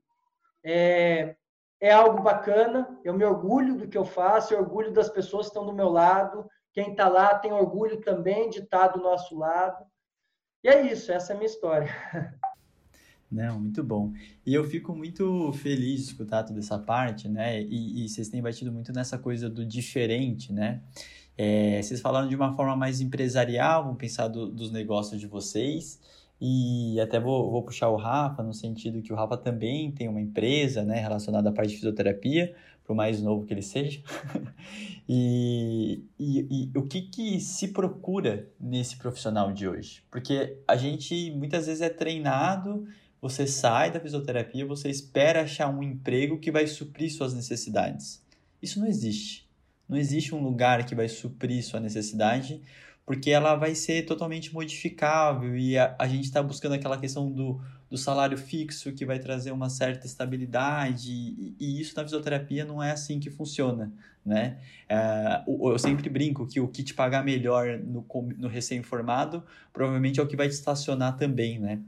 é, 0.63 1.36
é 1.82 1.91
algo 1.91 2.21
bacana, 2.23 2.97
eu 3.03 3.13
me 3.13 3.25
orgulho 3.25 3.75
do 3.75 3.89
que 3.89 3.97
eu 3.97 4.05
faço, 4.05 4.53
eu 4.53 4.60
orgulho 4.60 4.93
das 4.93 5.10
pessoas 5.10 5.47
que 5.47 5.49
estão 5.49 5.65
do 5.65 5.73
meu 5.73 5.89
lado, 5.89 6.49
quem 6.71 6.91
está 6.91 7.10
lá 7.10 7.38
tem 7.38 7.51
orgulho 7.51 7.99
também 7.99 8.49
de 8.49 8.60
estar 8.60 8.88
tá 8.88 8.93
do 8.93 9.03
nosso 9.03 9.38
lado. 9.38 9.86
E 10.63 10.69
é 10.69 10.82
isso, 10.82 11.12
essa 11.12 11.34
é 11.34 11.36
a 11.36 11.38
minha 11.38 11.49
história. 11.49 11.89
Não, 13.32 13.60
muito 13.60 13.84
bom. 13.84 14.12
E 14.46 14.54
eu 14.54 14.63
fico 14.63 14.96
muito 14.96 15.52
feliz 15.54 16.02
de 16.02 16.08
escutar 16.08 16.44
toda 16.44 16.60
essa 16.60 16.80
parte, 16.80 17.30
né? 17.30 17.62
E, 17.62 18.04
e 18.04 18.10
vocês 18.10 18.28
têm 18.28 18.42
batido 18.42 18.72
muito 18.72 18.92
nessa 18.92 19.18
coisa 19.20 19.50
do 19.50 19.63
diferente, 19.63 20.52
né? 20.52 20.82
É, 21.38 21.82
vocês 21.82 22.02
falaram 22.02 22.28
de 22.28 22.36
uma 22.36 22.54
forma 22.54 22.76
mais 22.76 23.00
empresarial, 23.00 23.84
vamos 23.84 23.98
pensar 23.98 24.28
do, 24.28 24.52
dos 24.52 24.72
negócios 24.72 25.20
de 25.20 25.28
vocês. 25.28 26.00
E 26.42 27.00
até 27.00 27.20
vou, 27.20 27.52
vou 27.52 27.63
puxar 27.63 27.89
o 27.89 27.98
Rafa, 27.98 28.42
no 28.42 28.54
sentido 28.54 29.02
que 29.02 29.12
o 29.12 29.15
Rafa 29.15 29.38
também 29.38 29.92
tem 29.92 30.08
uma 30.08 30.22
empresa 30.22 30.84
né, 30.84 31.00
relacionada 31.00 31.50
à 31.50 31.52
parte 31.52 31.72
de 31.72 31.76
fisioterapia, 31.76 32.56
por 32.84 32.96
mais 32.96 33.22
novo 33.22 33.46
que 33.46 33.54
ele 33.54 33.62
seja. 33.62 34.02
e, 35.08 36.04
e, 36.18 36.72
e, 36.74 36.78
o 36.78 36.88
que, 36.88 37.04
que 37.04 37.39
se 37.39 37.68
procura 37.70 38.48
nesse 38.60 38.98
profissional 38.98 39.52
de 39.52 39.68
hoje? 39.68 40.02
Porque 40.10 40.58
a 40.68 40.76
gente 40.76 41.30
muitas 41.32 41.68
vezes 41.68 41.82
é 41.82 41.89
treinado, 41.89 42.88
você 43.21 43.45
sai 43.45 43.91
da 43.91 43.99
fisioterapia, 43.99 44.65
você 44.65 44.89
espera 44.89 45.41
achar 45.41 45.69
um 45.69 45.84
emprego 45.84 46.39
que 46.39 46.51
vai 46.51 46.65
suprir 46.67 47.12
suas 47.12 47.34
necessidades. 47.34 48.23
Isso 48.62 48.79
não 48.79 48.88
existe. 48.88 49.47
Não 49.88 49.97
existe 49.97 50.34
um 50.36 50.41
lugar 50.41 50.86
que 50.86 50.95
vai 50.95 51.08
suprir 51.08 51.63
sua 51.63 51.79
necessidade 51.79 52.62
porque 53.10 53.32
ela 53.32 53.55
vai 53.55 53.73
ser 53.73 54.05
totalmente 54.05 54.53
modificável 54.53 55.58
e 55.58 55.75
a, 55.75 55.95
a 55.97 56.08
gente 56.08 56.25
está 56.25 56.43
buscando 56.43 56.73
aquela 56.73 56.95
questão 56.95 57.32
do, 57.32 57.60
do 57.89 57.97
salário 57.97 58.38
fixo 58.38 58.93
que 58.93 59.03
vai 59.03 59.17
trazer 59.17 59.51
uma 59.51 59.67
certa 59.67 60.05
estabilidade 60.05 61.12
e, 61.12 61.55
e 61.60 61.82
isso 61.82 61.95
na 61.95 62.03
fisioterapia 62.03 62.63
não 62.63 62.84
é 62.84 62.91
assim 62.91 63.19
que 63.19 63.32
funciona, 63.32 63.91
né? 64.30 64.58
É, 64.88 65.44
eu 65.48 65.78
sempre 65.78 66.10
brinco 66.10 66.48
que 66.48 66.60
o 66.62 66.68
que 66.68 66.84
te 66.84 66.94
pagar 66.94 67.24
melhor 67.24 67.80
no, 67.80 68.06
no 68.38 68.48
recém-formado 68.48 69.44
provavelmente 69.74 70.20
é 70.20 70.24
o 70.24 70.28
que 70.28 70.38
vai 70.38 70.48
te 70.48 70.54
estacionar 70.54 71.18
também, 71.18 71.60
né? 71.60 71.82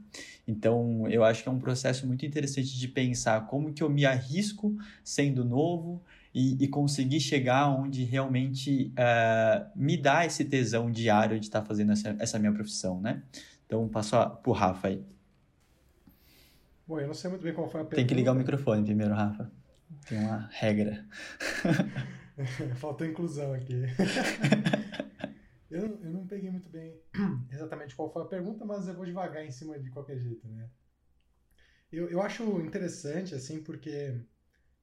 Então, 0.46 1.08
eu 1.08 1.24
acho 1.24 1.42
que 1.42 1.48
é 1.48 1.52
um 1.52 1.58
processo 1.58 2.06
muito 2.06 2.26
interessante 2.26 2.78
de 2.78 2.88
pensar 2.88 3.46
como 3.46 3.72
que 3.72 3.82
eu 3.82 3.88
me 3.88 4.04
arrisco 4.04 4.76
sendo 5.02 5.44
novo, 5.44 6.02
e, 6.34 6.64
e 6.64 6.68
conseguir 6.68 7.20
chegar 7.20 7.68
onde 7.68 8.04
realmente 8.04 8.92
uh, 8.92 9.70
me 9.76 9.96
dá 9.96 10.24
esse 10.24 10.44
tesão 10.44 10.90
diário 10.90 11.38
de 11.38 11.46
estar 11.46 11.60
tá 11.60 11.66
fazendo 11.66 11.92
essa, 11.92 12.16
essa 12.18 12.38
minha 12.38 12.52
profissão, 12.52 13.00
né? 13.00 13.22
Então, 13.66 13.86
passo 13.88 14.10
para 14.10 14.50
o 14.50 14.52
Rafa 14.52 14.88
aí. 14.88 15.04
Bom, 16.86 16.98
eu 16.98 17.06
não 17.06 17.14
sei 17.14 17.30
muito 17.30 17.42
bem 17.42 17.52
qual 17.52 17.68
foi 17.68 17.80
a 17.80 17.84
pergunta. 17.84 17.96
Tem 17.96 18.06
que 18.06 18.14
ligar 18.14 18.32
o 18.32 18.34
microfone 18.34 18.84
primeiro, 18.84 19.14
Rafa. 19.14 19.50
Tem 20.08 20.18
uma 20.18 20.48
regra. 20.52 21.04
Faltou 22.76 23.06
inclusão 23.06 23.52
aqui. 23.52 23.74
eu, 25.70 25.82
eu 26.02 26.10
não 26.10 26.26
peguei 26.26 26.50
muito 26.50 26.68
bem 26.70 27.00
exatamente 27.50 27.94
qual 27.94 28.12
foi 28.12 28.22
a 28.22 28.26
pergunta, 28.26 28.64
mas 28.64 28.88
eu 28.88 28.94
vou 28.94 29.04
devagar 29.04 29.44
em 29.44 29.50
cima 29.50 29.78
de 29.78 29.90
qualquer 29.90 30.18
jeito, 30.18 30.46
né? 30.48 30.68
Eu, 31.90 32.08
eu 32.08 32.22
acho 32.22 32.42
interessante, 32.60 33.34
assim, 33.34 33.62
porque 33.62 34.18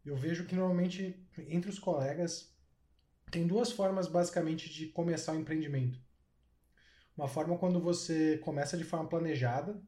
eu 0.06 0.16
vejo 0.16 0.46
que 0.46 0.56
normalmente 0.56 1.20
entre 1.38 1.70
os 1.70 1.80
colegas 1.80 2.56
tem 3.32 3.48
duas 3.48 3.72
formas 3.72 4.08
basicamente 4.08 4.70
de 4.70 4.88
começar 4.88 5.34
o 5.34 5.40
empreendimento. 5.40 6.00
Uma 7.18 7.28
forma 7.28 7.58
quando 7.58 7.80
você 7.82 8.38
começa 8.40 8.78
de 8.78 8.84
forma 8.84 9.10
planejada, 9.10 9.82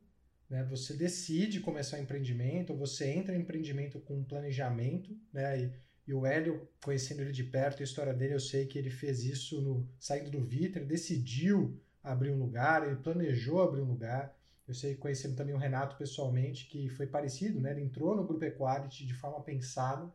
né? 0.50 0.64
Você 0.66 0.94
decide 0.96 1.62
começar 1.62 1.98
um 1.98 2.02
empreendimento, 2.02 2.76
você 2.76 3.10
entra 3.10 3.36
em 3.36 3.40
empreendimento 3.40 4.00
com 4.02 4.24
planejamento, 4.24 5.18
né? 5.32 5.62
E, 5.62 5.74
e 6.12 6.14
o 6.14 6.26
Hélio, 6.26 6.68
conhecendo 6.84 7.22
ele 7.22 7.32
de 7.32 7.44
perto, 7.44 7.82
a 7.82 7.86
história 7.86 8.14
dele, 8.14 8.34
eu 8.34 8.40
sei 8.40 8.66
que 8.66 8.78
ele 8.78 8.90
fez 8.90 9.24
isso 9.24 9.62
no 9.62 9.88
saindo 9.98 10.30
do 10.30 10.44
Vitra, 10.44 10.84
decidiu 10.84 11.80
abrir 12.04 12.32
um 12.32 12.40
lugar, 12.40 12.86
ele 12.86 12.98
planejou 12.98 13.62
abrir 13.62 13.80
um 13.80 13.88
lugar. 13.88 14.38
Eu 14.68 14.74
sei, 14.74 14.96
conhecendo 14.96 15.38
também 15.38 15.56
o 15.56 15.58
Renato 15.58 15.96
pessoalmente, 15.96 16.68
que 16.68 16.90
foi 16.90 17.08
parecido, 17.08 17.62
né? 17.62 17.72
Ele 17.72 17.82
entrou 17.82 18.14
no 18.14 18.26
Grupo 18.26 18.44
Equality 18.44 19.06
de 19.06 19.14
forma 19.14 19.42
pensada, 19.42 20.14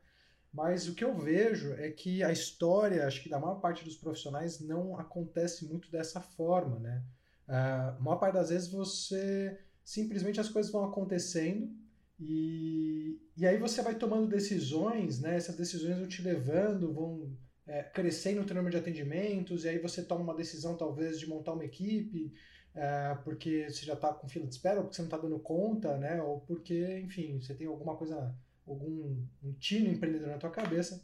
mas 0.52 0.86
o 0.86 0.94
que 0.94 1.02
eu 1.02 1.16
vejo 1.16 1.72
é 1.74 1.90
que 1.90 2.22
a 2.22 2.30
história, 2.30 3.06
acho 3.06 3.22
que 3.22 3.30
da 3.30 3.38
maior 3.38 3.60
parte 3.60 3.82
dos 3.82 3.96
profissionais, 3.96 4.60
não 4.60 4.98
acontece 4.98 5.66
muito 5.66 5.90
dessa 5.90 6.20
forma, 6.20 6.78
né? 6.78 7.02
Uh, 7.48 7.96
a 7.96 8.00
maior 8.00 8.16
parte 8.16 8.34
das 8.34 8.50
vezes 8.50 8.68
você 8.68 9.58
simplesmente 9.82 10.40
as 10.40 10.48
coisas 10.48 10.70
vão 10.70 10.84
acontecendo 10.84 11.70
e, 12.18 13.20
e 13.36 13.46
aí 13.46 13.58
você 13.58 13.82
vai 13.82 13.94
tomando 13.94 14.26
decisões, 14.26 15.20
né? 15.20 15.36
Essas 15.36 15.56
decisões 15.56 15.98
vão 15.98 16.08
te 16.08 16.22
levando, 16.22 16.92
vão 16.92 17.36
é, 17.66 17.82
crescendo 17.82 18.40
o 18.40 18.54
número 18.54 18.70
de 18.70 18.76
atendimentos, 18.78 19.64
e 19.64 19.68
aí 19.68 19.78
você 19.78 20.02
toma 20.02 20.22
uma 20.22 20.34
decisão 20.34 20.76
talvez 20.76 21.18
de 21.20 21.28
montar 21.28 21.52
uma 21.52 21.64
equipe, 21.64 22.32
é, 22.74 23.14
porque 23.22 23.68
você 23.68 23.84
já 23.84 23.94
está 23.94 24.12
com 24.12 24.28
fila 24.28 24.46
de 24.46 24.54
espera, 24.54 24.78
ou 24.78 24.84
porque 24.84 24.96
você 24.96 25.02
não 25.02 25.08
está 25.08 25.18
dando 25.18 25.38
conta, 25.38 25.96
né? 25.98 26.22
Ou 26.22 26.40
porque, 26.40 27.00
enfim, 27.00 27.38
você 27.40 27.54
tem 27.54 27.66
alguma 27.66 27.96
coisa, 27.96 28.34
algum 28.66 29.22
um 29.42 29.52
tino 29.54 29.88
empreendedor 29.88 30.28
na 30.28 30.38
tua 30.38 30.50
cabeça. 30.50 31.02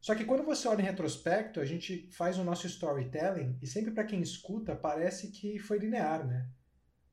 Só 0.00 0.14
que 0.14 0.24
quando 0.24 0.44
você 0.44 0.66
olha 0.66 0.82
em 0.82 0.84
retrospecto, 0.84 1.60
a 1.60 1.64
gente 1.64 2.08
faz 2.10 2.38
o 2.38 2.44
nosso 2.44 2.66
storytelling 2.66 3.56
e 3.62 3.66
sempre 3.66 3.92
para 3.92 4.04
quem 4.04 4.20
escuta 4.20 4.74
parece 4.74 5.28
que 5.30 5.60
foi 5.60 5.78
linear, 5.78 6.26
né? 6.26 6.48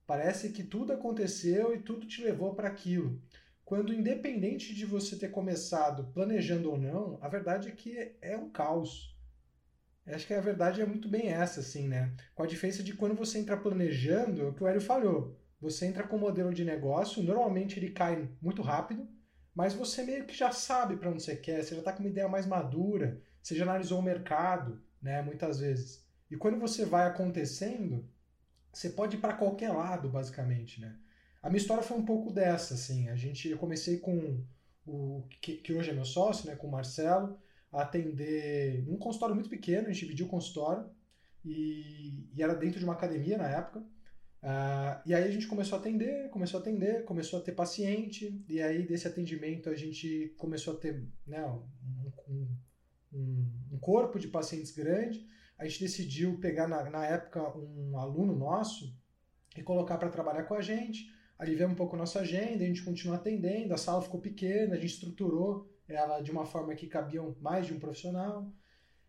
Parece 0.10 0.50
que 0.50 0.63
tudo 0.63 0.91
aconteceu 0.91 1.72
e 1.72 1.84
tudo 1.84 2.08
te 2.08 2.24
levou 2.24 2.56
para 2.56 2.67
aquilo. 2.67 3.22
Quando, 3.63 3.93
independente 3.93 4.74
de 4.74 4.84
você 4.84 5.15
ter 5.15 5.30
começado 5.30 6.12
planejando 6.12 6.72
ou 6.72 6.80
não, 6.80 7.19
a 7.22 7.30
verdade 7.30 7.67
é 7.67 7.72
que 7.72 8.15
é 8.19 8.36
um 8.36 8.50
caos. 8.50 9.15
Acho 10.08 10.26
que 10.26 10.34
a 10.34 10.41
verdade 10.41 10.82
é 10.82 10.86
muito 10.88 11.08
bem 11.08 11.32
essa, 11.32 11.60
assim, 11.60 11.88
né? 11.88 12.12
Com 12.34 12.41
a 12.41 12.48
diferença 12.48 12.82
de 12.82 12.95
quando 12.95 13.13
você 13.13 13.38
entra 13.38 13.56
planejando, 13.56 14.41
é 14.41 14.45
o 14.45 14.54
que 14.56 14.63
o 14.63 14.67
Hélio 14.67 14.82
falou. 14.82 15.38
Você 15.62 15.86
entra 15.86 16.08
com 16.08 16.15
um 16.15 16.22
modelo 16.22 16.52
de 16.56 16.65
negócio, 16.65 17.22
normalmente 17.22 17.78
ele 17.78 17.91
cai 17.91 18.28
muito 18.41 18.63
rápido, 18.63 19.08
mas 19.54 19.76
você 19.76 20.02
meio 20.02 20.26
que 20.26 20.36
já 20.36 20.52
sabe 20.52 20.98
para 20.98 21.12
onde 21.12 21.22
você 21.22 21.36
quer, 21.36 21.63
você 21.63 21.76
já 21.76 21.82
está 21.82 21.93
com 21.93 22.00
uma 22.00 22.10
ideia 22.10 22.28
mais 22.28 22.48
madura, 22.48 23.22
você 23.43 23.54
já 23.54 23.63
analisou 23.63 24.00
o 24.00 24.04
mercado, 24.04 24.82
né? 25.00 25.22
Muitas 25.22 25.60
vezes. 25.60 26.04
E 26.32 26.36
quando 26.36 26.58
você 26.58 26.84
vai 26.84 27.06
acontecendo, 27.06 28.10
você 28.71 28.89
pode 28.89 29.17
ir 29.17 29.19
para 29.19 29.34
qualquer 29.34 29.71
lado, 29.71 30.10
basicamente, 30.10 30.79
né? 30.82 30.95
A 31.41 31.49
minha 31.49 31.60
história 31.60 31.84
foi 31.84 31.97
um 31.97 32.05
pouco 32.05 32.32
dessa, 32.32 32.73
assim. 32.73 33.10
A 33.10 33.15
gente, 33.15 33.47
eu 33.49 33.58
comecei 33.58 33.97
com 33.99 34.43
o 34.86 35.23
que, 35.41 35.58
que 35.58 35.73
hoje 35.73 35.89
é 35.89 35.93
meu 35.93 36.05
sócio, 36.05 36.47
né, 36.47 36.55
com 36.55 36.67
o 36.67 36.71
Marcelo, 36.71 37.38
a 37.71 37.84
atender 37.84 38.84
um 38.88 38.97
consultório 38.97 39.36
muito 39.36 39.49
pequeno, 39.49 39.88
a 39.88 39.91
gente 39.91 40.01
dividiu 40.01 40.25
o 40.25 40.29
consultório 40.29 40.89
e, 41.45 42.27
e 42.36 42.43
era 42.43 42.55
dentro 42.55 42.79
de 42.79 42.86
uma 42.86 42.93
academia 42.93 43.38
na 43.38 43.47
época. 43.47 43.79
Uh, 44.41 45.01
e 45.05 45.13
aí 45.13 45.23
a 45.25 45.32
gente 45.32 45.47
começou 45.47 45.77
a 45.77 45.82
atender, 45.82 46.29
começou 46.29 46.60
a 46.60 46.62
atender, 46.62 47.03
começou 47.03 47.39
a 47.39 47.41
ter 47.41 47.51
paciente, 47.51 48.43
e 48.47 48.62
aí 48.62 48.86
desse 48.86 49.08
atendimento 49.08 49.69
a 49.69 49.75
gente 49.75 50.34
começou 50.38 50.75
a 50.75 50.77
ter 50.77 51.05
né, 51.27 51.45
um, 51.45 52.47
um, 53.13 53.51
um 53.73 53.77
corpo 53.79 54.17
de 54.17 54.27
pacientes 54.29 54.71
grande 54.71 55.27
a 55.60 55.67
gente 55.67 55.82
decidiu 55.82 56.39
pegar 56.39 56.67
na, 56.67 56.89
na 56.89 57.06
época 57.06 57.56
um 57.58 58.00
aluno 58.00 58.34
nosso 58.34 58.98
e 59.58 59.62
colocar 59.62 59.98
para 59.98 60.10
trabalhar 60.10 60.43
com 60.43 60.54
a 60.54 60.62
gente, 60.62 61.13
aliviar 61.38 61.69
um 61.69 61.76
pouco 61.76 61.98
nossa 61.98 62.22
agenda, 62.22 62.63
a 62.63 62.67
gente 62.67 62.84
continuou 62.84 63.17
atendendo, 63.17 63.74
a 63.74 63.78
sala 63.78 64.02
ficou 64.02 64.22
pequena, 64.22 64.76
a 64.76 64.78
gente 64.80 64.93
estruturou 64.93 65.69
ela 65.86 66.22
de 66.22 66.32
uma 66.32 66.45
forma 66.45 66.74
que 66.76 66.88
cabiam 66.88 67.36
mais 67.41 67.67
de 67.67 67.74
um 67.74 67.80
profissional. 67.80 68.50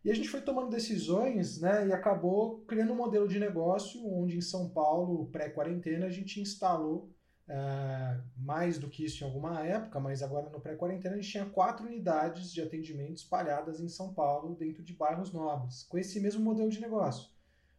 E 0.05 0.11
a 0.11 0.15
gente 0.15 0.29
foi 0.29 0.41
tomando 0.41 0.71
decisões 0.71 1.61
né, 1.61 1.87
e 1.87 1.93
acabou 1.93 2.63
criando 2.63 2.93
um 2.93 2.97
modelo 2.97 3.29
de 3.29 3.39
negócio 3.39 4.05
onde 4.13 4.37
em 4.37 4.41
São 4.41 4.71
Paulo, 4.71 5.27
pré-quarentena, 5.31 6.07
a 6.07 6.11
gente 6.11 6.41
instalou 6.41 7.15
Uh, 7.51 8.23
mais 8.37 8.79
do 8.79 8.89
que 8.89 9.05
isso 9.05 9.25
em 9.25 9.27
alguma 9.27 9.67
época, 9.67 9.99
mas 9.99 10.23
agora 10.23 10.49
no 10.51 10.61
pré-quarentena 10.61 11.17
a 11.17 11.19
gente 11.19 11.33
tinha 11.33 11.45
quatro 11.45 11.85
unidades 11.85 12.53
de 12.53 12.63
atendimento 12.63 13.17
espalhadas 13.17 13.81
em 13.81 13.89
São 13.89 14.15
Paulo, 14.15 14.55
dentro 14.55 14.85
de 14.85 14.93
bairros 14.93 15.33
nobres, 15.33 15.83
com 15.83 15.99
esse 15.99 16.21
mesmo 16.21 16.45
modelo 16.45 16.71
de 16.71 16.81
negócio, 16.81 17.29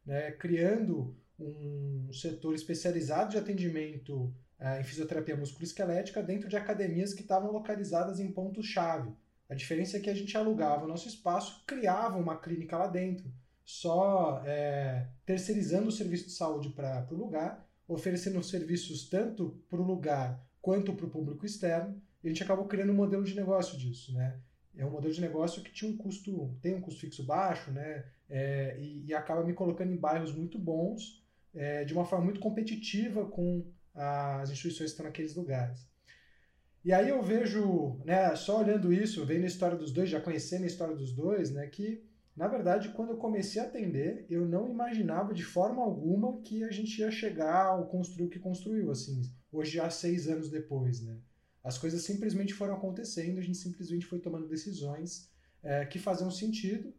né? 0.05 0.31
criando 0.31 1.15
um 1.39 2.11
setor 2.11 2.53
especializado 2.53 3.31
de 3.31 3.37
atendimento 3.37 4.25
uh, 4.59 4.81
em 4.81 4.83
fisioterapia 4.83 5.37
musculoesquelética 5.37 6.21
dentro 6.21 6.49
de 6.49 6.57
academias 6.57 7.13
que 7.13 7.21
estavam 7.21 7.49
localizadas 7.49 8.19
em 8.19 8.29
pontos-chave. 8.29 9.15
A 9.47 9.55
diferença 9.55 9.95
é 9.95 10.01
que 10.01 10.09
a 10.09 10.13
gente 10.13 10.35
alugava 10.35 10.83
o 10.83 10.87
nosso 10.87 11.07
espaço, 11.07 11.63
criava 11.65 12.17
uma 12.17 12.35
clínica 12.35 12.77
lá 12.77 12.87
dentro, 12.87 13.31
só 13.63 14.43
é, 14.45 15.07
terceirizando 15.25 15.87
o 15.87 15.93
serviço 15.93 16.25
de 16.25 16.33
saúde 16.33 16.71
para 16.71 17.07
o 17.09 17.15
lugar 17.15 17.70
oferecendo 17.93 18.41
serviços 18.43 19.07
tanto 19.09 19.61
para 19.69 19.81
o 19.81 19.85
lugar 19.85 20.43
quanto 20.61 20.93
para 20.93 21.05
o 21.05 21.09
público 21.09 21.45
externo, 21.45 22.01
a 22.23 22.27
gente 22.27 22.43
acabou 22.43 22.65
criando 22.65 22.91
um 22.91 22.95
modelo 22.95 23.23
de 23.23 23.35
negócio 23.35 23.77
disso, 23.77 24.13
né? 24.13 24.39
É 24.75 24.85
um 24.85 24.91
modelo 24.91 25.13
de 25.13 25.19
negócio 25.19 25.61
que 25.61 25.71
tinha 25.71 25.91
um 25.91 25.97
custo, 25.97 26.55
tem 26.61 26.73
um 26.73 26.81
custo 26.81 27.01
fixo 27.01 27.23
baixo, 27.23 27.71
né? 27.71 28.05
É, 28.29 28.77
e, 28.79 29.05
e, 29.07 29.13
acaba 29.13 29.43
me 29.43 29.53
colocando 29.53 29.91
em 29.91 29.97
bairros 29.97 30.33
muito 30.33 30.57
bons, 30.57 31.21
é, 31.53 31.83
de 31.83 31.93
uma 31.93 32.05
forma 32.05 32.25
muito 32.25 32.39
competitiva 32.39 33.25
com 33.25 33.65
as 33.93 34.49
instituições 34.49 34.91
que 34.91 34.93
estão 34.93 35.05
naqueles 35.05 35.35
lugares. 35.35 35.85
E 36.85 36.93
aí 36.93 37.09
eu 37.09 37.21
vejo, 37.21 37.99
né, 38.05 38.33
só 38.35 38.59
olhando 38.59 38.93
isso, 38.93 39.25
vendo 39.25 39.43
a 39.43 39.47
história 39.47 39.77
dos 39.77 39.91
dois, 39.91 40.09
já 40.09 40.21
conhecendo 40.21 40.63
a 40.63 40.67
história 40.67 40.95
dos 40.95 41.11
dois, 41.11 41.51
né, 41.51 41.67
que 41.67 42.01
na 42.35 42.47
verdade, 42.47 42.89
quando 42.89 43.09
eu 43.09 43.17
comecei 43.17 43.61
a 43.61 43.65
atender, 43.65 44.25
eu 44.29 44.47
não 44.47 44.69
imaginava 44.69 45.33
de 45.33 45.43
forma 45.43 45.81
alguma 45.81 46.41
que 46.41 46.63
a 46.63 46.71
gente 46.71 46.99
ia 46.99 47.11
chegar 47.11 47.65
ao 47.65 47.87
construir 47.87 48.25
o 48.25 48.29
que 48.29 48.39
construiu, 48.39 48.89
assim, 48.89 49.21
hoje 49.51 49.73
já 49.73 49.89
seis 49.89 50.27
anos 50.27 50.49
depois, 50.49 51.01
né? 51.01 51.17
As 51.63 51.77
coisas 51.77 52.03
simplesmente 52.03 52.53
foram 52.53 52.75
acontecendo, 52.75 53.37
a 53.37 53.41
gente 53.41 53.57
simplesmente 53.57 54.05
foi 54.05 54.19
tomando 54.19 54.47
decisões 54.47 55.29
é, 55.61 55.85
que 55.85 55.99
faziam 55.99 56.31
sentido, 56.31 56.93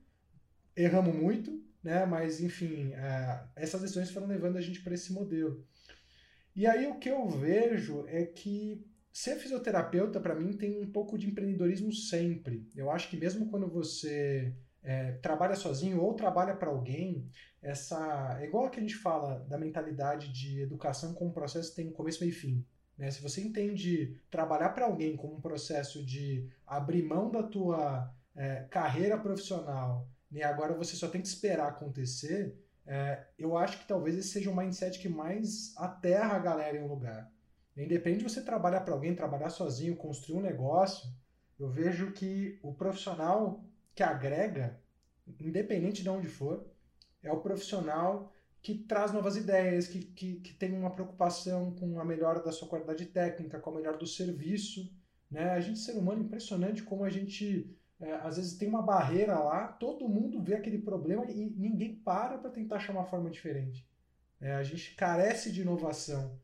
erramos 0.76 1.14
muito, 1.14 1.64
né? 1.82 2.04
Mas, 2.06 2.40
enfim, 2.40 2.92
é, 2.92 3.44
essas 3.56 3.80
decisões 3.80 4.10
foram 4.10 4.26
levando 4.26 4.56
a 4.56 4.60
gente 4.60 4.82
para 4.82 4.94
esse 4.94 5.12
modelo. 5.12 5.66
E 6.54 6.66
aí 6.66 6.86
o 6.86 6.98
que 6.98 7.08
eu 7.08 7.28
vejo 7.28 8.04
é 8.06 8.24
que 8.24 8.86
ser 9.10 9.36
fisioterapeuta, 9.36 10.20
para 10.20 10.34
mim, 10.34 10.52
tem 10.52 10.80
um 10.80 10.90
pouco 10.90 11.18
de 11.18 11.26
empreendedorismo 11.26 11.92
sempre. 11.92 12.68
Eu 12.76 12.90
acho 12.90 13.10
que 13.10 13.16
mesmo 13.16 13.48
quando 13.48 13.68
você 13.68 14.54
é, 14.82 15.12
trabalha 15.12 15.54
sozinho 15.54 16.02
ou 16.02 16.14
trabalha 16.14 16.54
para 16.54 16.70
alguém, 16.70 17.28
essa 17.62 18.38
é 18.40 18.44
igual 18.44 18.66
a 18.66 18.70
que 18.70 18.78
a 18.78 18.82
gente 18.82 18.96
fala 18.96 19.38
da 19.48 19.56
mentalidade 19.56 20.32
de 20.32 20.60
educação 20.60 21.14
como 21.14 21.30
um 21.30 21.34
processo 21.34 21.70
que 21.70 21.76
tem 21.76 21.92
começo, 21.92 22.20
meio 22.20 22.30
e 22.30 22.34
fim. 22.34 22.66
Né? 22.98 23.10
Se 23.10 23.22
você 23.22 23.40
entende 23.40 24.20
trabalhar 24.30 24.70
para 24.70 24.86
alguém 24.86 25.16
como 25.16 25.36
um 25.36 25.40
processo 25.40 26.04
de 26.04 26.48
abrir 26.66 27.02
mão 27.02 27.30
da 27.30 27.42
tua 27.42 28.12
é, 28.34 28.66
carreira 28.70 29.16
profissional 29.16 30.08
e 30.30 30.36
né? 30.36 30.44
agora 30.44 30.74
você 30.74 30.96
só 30.96 31.08
tem 31.08 31.20
que 31.20 31.28
esperar 31.28 31.68
acontecer, 31.68 32.58
é, 32.84 33.26
eu 33.38 33.56
acho 33.56 33.78
que 33.78 33.86
talvez 33.86 34.16
esse 34.16 34.28
seja 34.28 34.50
um 34.50 34.56
mindset 34.56 34.98
que 34.98 35.08
mais 35.08 35.72
aterra 35.76 36.34
a 36.34 36.40
galera 36.40 36.76
em 36.76 36.82
um 36.82 36.88
lugar. 36.88 37.30
Independente 37.76 38.24
de 38.24 38.30
você 38.30 38.42
trabalhar 38.42 38.80
para 38.80 38.92
alguém, 38.92 39.14
trabalhar 39.14 39.48
sozinho, 39.48 39.96
construir 39.96 40.38
um 40.38 40.42
negócio, 40.42 41.08
eu 41.58 41.70
vejo 41.70 42.12
que 42.12 42.58
o 42.62 42.74
profissional 42.74 43.64
que 43.94 44.02
agrega, 44.02 44.80
independente 45.40 46.02
de 46.02 46.08
onde 46.08 46.28
for, 46.28 46.66
é 47.22 47.30
o 47.30 47.40
profissional 47.40 48.32
que 48.60 48.74
traz 48.74 49.12
novas 49.12 49.36
ideias, 49.36 49.88
que, 49.88 50.00
que, 50.00 50.36
que 50.36 50.54
tem 50.54 50.72
uma 50.72 50.90
preocupação 50.90 51.74
com 51.74 51.98
a 51.98 52.04
melhora 52.04 52.40
da 52.40 52.52
sua 52.52 52.68
qualidade 52.68 53.06
técnica, 53.06 53.58
com 53.58 53.70
a 53.70 53.74
melhora 53.74 53.98
do 53.98 54.06
serviço. 54.06 54.88
Né? 55.28 55.50
A 55.50 55.60
gente, 55.60 55.80
ser 55.80 55.96
humano, 55.96 56.22
é 56.22 56.24
impressionante 56.24 56.82
como 56.82 57.04
a 57.04 57.10
gente, 57.10 57.76
é, 58.00 58.12
às 58.14 58.36
vezes, 58.36 58.56
tem 58.56 58.68
uma 58.68 58.82
barreira 58.82 59.36
lá, 59.38 59.66
todo 59.66 60.08
mundo 60.08 60.40
vê 60.40 60.54
aquele 60.54 60.78
problema 60.78 61.28
e 61.28 61.50
ninguém 61.50 61.96
para 61.96 62.38
para 62.38 62.50
tentar 62.50 62.76
achar 62.76 62.92
uma 62.92 63.04
forma 63.04 63.30
diferente. 63.30 63.84
É, 64.40 64.54
a 64.54 64.62
gente 64.62 64.94
carece 64.94 65.50
de 65.50 65.62
inovação. 65.62 66.38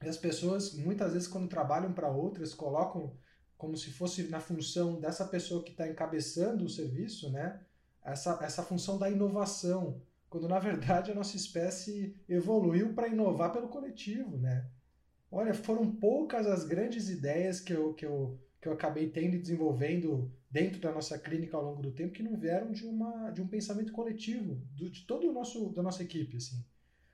E 0.00 0.08
as 0.08 0.16
pessoas, 0.16 0.74
muitas 0.74 1.12
vezes, 1.12 1.28
quando 1.28 1.48
trabalham 1.48 1.92
para 1.92 2.10
outras, 2.10 2.54
colocam 2.54 3.16
como 3.62 3.76
se 3.76 3.92
fosse 3.92 4.24
na 4.24 4.40
função 4.40 4.98
dessa 4.98 5.24
pessoa 5.24 5.62
que 5.62 5.70
está 5.70 5.86
encabeçando 5.86 6.64
o 6.64 6.68
serviço, 6.68 7.30
né? 7.30 7.60
Essa, 8.04 8.36
essa 8.42 8.60
função 8.60 8.98
da 8.98 9.08
inovação, 9.08 10.02
quando 10.28 10.48
na 10.48 10.58
verdade 10.58 11.12
a 11.12 11.14
nossa 11.14 11.36
espécie 11.36 12.16
evoluiu 12.28 12.92
para 12.92 13.06
inovar 13.06 13.52
pelo 13.52 13.68
coletivo, 13.68 14.36
né? 14.36 14.66
Olha, 15.30 15.54
foram 15.54 15.88
poucas 15.92 16.44
as 16.44 16.64
grandes 16.64 17.08
ideias 17.08 17.60
que 17.60 17.72
eu, 17.72 17.94
que 17.94 18.04
eu, 18.04 18.36
que 18.60 18.66
eu 18.66 18.72
acabei 18.72 19.08
tendo 19.08 19.36
e 19.36 19.38
desenvolvendo 19.38 20.28
dentro 20.50 20.80
da 20.80 20.90
nossa 20.90 21.16
clínica 21.16 21.56
ao 21.56 21.64
longo 21.64 21.80
do 21.80 21.92
tempo 21.92 22.14
que 22.14 22.22
não 22.24 22.36
vieram 22.36 22.72
de, 22.72 22.84
uma, 22.84 23.30
de 23.30 23.40
um 23.40 23.46
pensamento 23.46 23.92
coletivo, 23.92 24.60
do, 24.72 24.90
de 24.90 25.06
todo 25.06 25.30
o 25.30 25.32
nosso 25.32 25.68
da 25.68 25.84
nossa 25.84 26.02
equipe, 26.02 26.36
assim. 26.36 26.64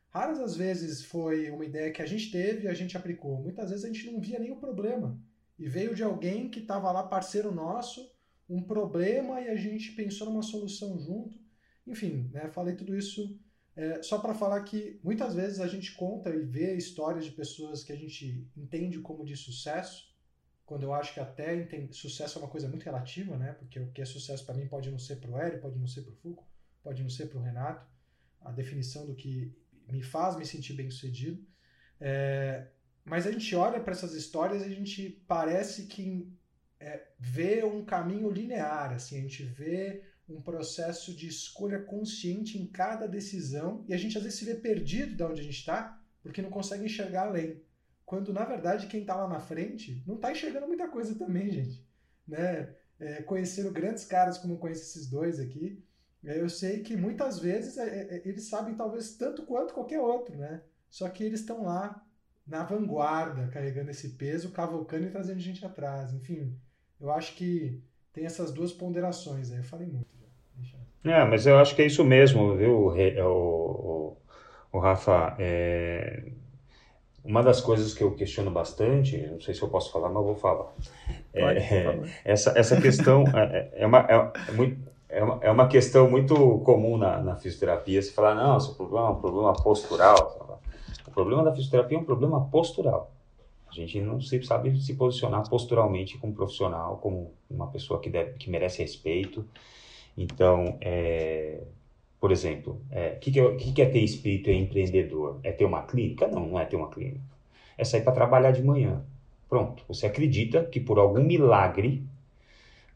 Raras 0.09 0.41
as 0.41 0.57
vezes 0.57 1.05
foi 1.05 1.51
uma 1.51 1.67
ideia 1.67 1.93
que 1.93 2.01
a 2.01 2.07
gente 2.07 2.31
teve 2.31 2.65
e 2.65 2.69
a 2.69 2.75
gente 2.75 2.97
aplicou. 2.97 3.37
Muitas 3.43 3.69
vezes 3.69 3.85
a 3.85 3.89
gente 3.89 4.11
não 4.11 4.19
via 4.19 4.39
nenhum 4.39 4.59
problema. 4.59 5.21
E 5.59 5.69
veio 5.69 5.95
de 5.95 6.03
alguém 6.03 6.49
que 6.49 6.61
estava 6.61 6.91
lá, 6.93 7.03
parceiro 7.03 7.53
nosso, 7.53 8.11
um 8.49 8.63
problema 8.63 9.41
e 9.41 9.49
a 9.49 9.57
gente 9.57 9.93
pensou 9.93 10.29
numa 10.29 10.43
solução 10.43 10.99
junto. 10.99 11.39
Enfim, 11.87 12.31
né, 12.33 12.49
falei 12.49 12.77
tudo 12.77 12.97
isso 12.97 13.39
é, 13.79 14.03
só 14.03 14.19
para 14.19 14.35
falar 14.35 14.61
que 14.65 14.99
muitas 15.05 15.37
vezes 15.37 15.61
a 15.61 15.69
gente 15.69 15.95
conta 15.95 16.31
e 16.31 16.43
vê 16.43 16.75
histórias 16.75 17.25
de 17.25 17.31
pessoas 17.31 17.85
que 17.85 17.93
a 17.93 17.97
gente 17.97 18.45
entende 18.57 18.99
como 18.99 19.25
de 19.25 19.37
sucesso, 19.37 20.13
quando 20.67 20.83
eu 20.83 20.93
acho 20.93 21.15
que 21.15 21.21
até 21.21 21.69
sucesso 21.93 22.39
é 22.39 22.43
uma 22.43 22.51
coisa 22.51 22.69
muito 22.69 22.83
relativa, 22.83 23.39
né? 23.39 23.53
Porque 23.53 23.79
o 23.79 23.91
que 23.93 24.03
é 24.03 24.05
sucesso 24.05 24.45
para 24.45 24.57
mim 24.57 24.67
pode 24.67 24.91
não 24.91 24.99
ser 24.99 25.21
para 25.21 25.31
o 25.31 25.39
Hélio, 25.39 25.61
pode 25.61 25.79
não 25.79 25.87
ser 25.87 26.03
para 26.03 26.13
o 26.13 26.17
Foucault, 26.17 26.51
pode 26.83 27.03
não 27.03 27.09
ser 27.09 27.27
para 27.27 27.39
o 27.39 27.43
Renato. 27.43 27.87
A 28.41 28.51
definição 28.51 29.07
do 29.07 29.15
que 29.15 29.57
me 29.89 30.03
faz 30.03 30.37
me 30.37 30.45
sentir 30.45 30.73
bem 30.73 30.91
sucedido. 30.91 31.41
É, 32.01 32.67
mas 33.09 33.27
a 33.27 33.33
gente 33.33 33.55
olha 33.55 33.81
para 33.81 33.93
essas 33.93 34.15
histórias 34.15 34.63
e 34.63 34.67
a 34.67 34.75
gente 34.75 35.23
parece 35.27 35.87
que 35.87 36.31
é, 36.81 37.07
vê 37.19 37.65
um 37.65 37.85
caminho 37.85 38.31
linear, 38.31 38.93
assim, 38.93 39.19
a 39.19 39.23
gente 39.23 39.43
vê 39.43 40.03
um 40.29 40.41
processo 40.43 41.15
de 41.15 41.27
escolha 41.27 41.81
consciente 41.81 42.59
em 42.59 42.67
cada 42.67 43.07
decisão 43.07 43.85
e 43.89 43.95
a 43.95 43.97
gente 43.97 44.17
às 44.19 44.25
vezes 44.25 44.39
se 44.39 44.45
vê 44.45 44.55
perdido 44.55 45.17
de 45.17 45.23
onde 45.23 45.41
a 45.41 45.45
gente 45.45 45.59
está 45.59 45.99
porque 46.23 46.43
não 46.43 46.51
consegue 46.51 46.85
enxergar 46.85 47.29
além. 47.29 47.63
Quando 48.05 48.33
na 48.33 48.45
verdade 48.45 48.87
quem 48.87 49.01
está 49.01 49.17
lá 49.17 49.27
na 49.27 49.41
frente 49.41 50.03
não 50.07 50.17
está 50.17 50.31
enxergando 50.31 50.67
muita 50.67 50.89
coisa 50.89 51.15
também, 51.15 51.51
gente. 51.51 51.87
Né? 52.27 52.75
É, 53.01 53.23
conhecendo 53.23 53.71
grandes 53.71 54.05
caras 54.05 54.39
como 54.39 54.59
conheço 54.59 54.83
esses 54.83 55.09
dois 55.09 55.39
aqui, 55.39 55.83
é, 56.25 56.41
eu 56.41 56.49
sei 56.49 56.83
que 56.83 56.97
muitas 56.97 57.39
vezes 57.39 57.79
é, 57.79 58.17
é, 58.17 58.23
eles 58.25 58.49
sabem 58.49 58.75
talvez 58.75 59.17
tanto 59.17 59.47
quanto 59.47 59.73
qualquer 59.73 60.01
outro, 60.01 60.37
né? 60.37 60.63
Só 60.91 61.09
que 61.09 61.23
eles 61.23 61.41
estão 61.41 61.63
lá 61.63 62.05
na 62.49 62.65
vanguarda, 62.65 63.49
carregando 63.49 63.91
esse 63.91 64.11
peso, 64.11 64.51
cavalcando 64.51 65.07
e 65.07 65.11
trazendo 65.11 65.39
gente 65.39 65.65
atrás. 65.65 66.13
Enfim, 66.15 66.57
eu 67.01 67.11
acho 67.13 67.35
que 67.35 67.81
tem 68.13 68.25
essas 68.25 68.53
duas 68.53 68.73
ponderações 68.73 69.53
aí. 69.53 69.59
Eu 69.59 69.65
falei 69.65 69.87
muito. 69.87 70.19
É, 71.05 71.25
mas 71.25 71.47
eu 71.47 71.57
acho 71.59 71.77
que 71.77 71.83
é 71.83 71.87
isso 71.87 72.05
mesmo, 72.05 72.57
viu, 72.57 72.73
o, 72.73 73.29
o, 73.29 74.17
o 74.73 74.79
Rafa? 74.79 75.37
É... 75.39 76.25
Uma 77.25 77.43
das 77.43 77.61
coisas 77.61 77.93
que 77.93 78.03
eu 78.03 78.15
questiono 78.15 78.51
bastante, 78.51 79.19
não 79.27 79.41
sei 79.41 79.55
se 79.55 79.61
eu 79.61 79.69
posso 79.69 79.93
falar, 79.93 80.09
mas 80.09 80.17
eu 80.17 80.25
vou 80.25 80.35
falar. 80.35 80.73
É, 81.35 82.01
essa, 82.25 82.59
essa 82.59 82.81
questão 82.81 83.25
é, 83.35 83.71
é, 83.75 83.87
uma, 83.87 83.99
é, 83.99 84.53
muito, 84.53 84.81
é, 85.09 85.23
uma, 85.23 85.39
é 85.43 85.51
uma 85.51 85.69
questão 85.69 86.11
muito 86.11 86.35
comum 86.61 86.97
na, 86.97 87.21
na 87.23 87.37
fisioterapia. 87.37 88.01
Você 88.01 88.13
falar, 88.13 88.35
não, 88.35 88.59
seu 88.59 88.75
problema 88.75 89.09
é 89.09 89.11
um 89.11 89.21
problema 89.21 89.53
postural. 89.53 90.48
O 91.09 91.11
problema 91.11 91.43
da 91.43 91.55
fisioterapia 91.55 91.97
é 91.97 92.01
um 92.01 92.05
problema 92.05 92.45
postural. 92.47 93.11
A 93.69 93.73
gente 93.73 94.01
não 94.01 94.21
se, 94.21 94.43
sabe 94.43 94.79
se 94.81 94.95
posicionar 94.95 95.49
posturalmente 95.49 96.19
como 96.19 96.35
profissional, 96.35 96.99
como 96.99 97.33
uma 97.51 97.67
pessoa 97.69 98.01
que, 98.01 98.11
deve, 98.11 98.33
que 98.35 98.51
merece 98.51 98.83
respeito. 98.83 99.45
Então, 100.17 100.77
é, 100.81 101.63
por 102.21 102.31
exemplo, 102.31 102.81
o 102.91 102.95
é, 102.95 103.11
que, 103.11 103.31
que, 103.31 103.41
é, 103.41 103.55
que, 103.57 103.73
que 103.73 103.83
é 103.83 103.87
ter 103.87 104.01
espírito 104.01 104.51
empreendedor? 104.51 105.41
É 105.43 105.51
ter 105.51 105.65
uma 105.65 105.83
clínica? 105.83 106.29
Não, 106.29 106.47
não 106.47 106.61
é 106.61 106.65
ter 106.65 106.77
uma 106.77 106.89
clínica. 106.89 107.21
É 107.77 107.85
sair 107.85 108.03
para 108.03 108.13
trabalhar 108.13 108.51
de 108.51 108.63
manhã. 108.63 109.03
Pronto. 109.49 109.83
Você 109.89 110.07
acredita 110.07 110.65
que 110.65 110.79
por 110.79 110.99
algum 110.99 111.23
milagre 111.23 112.05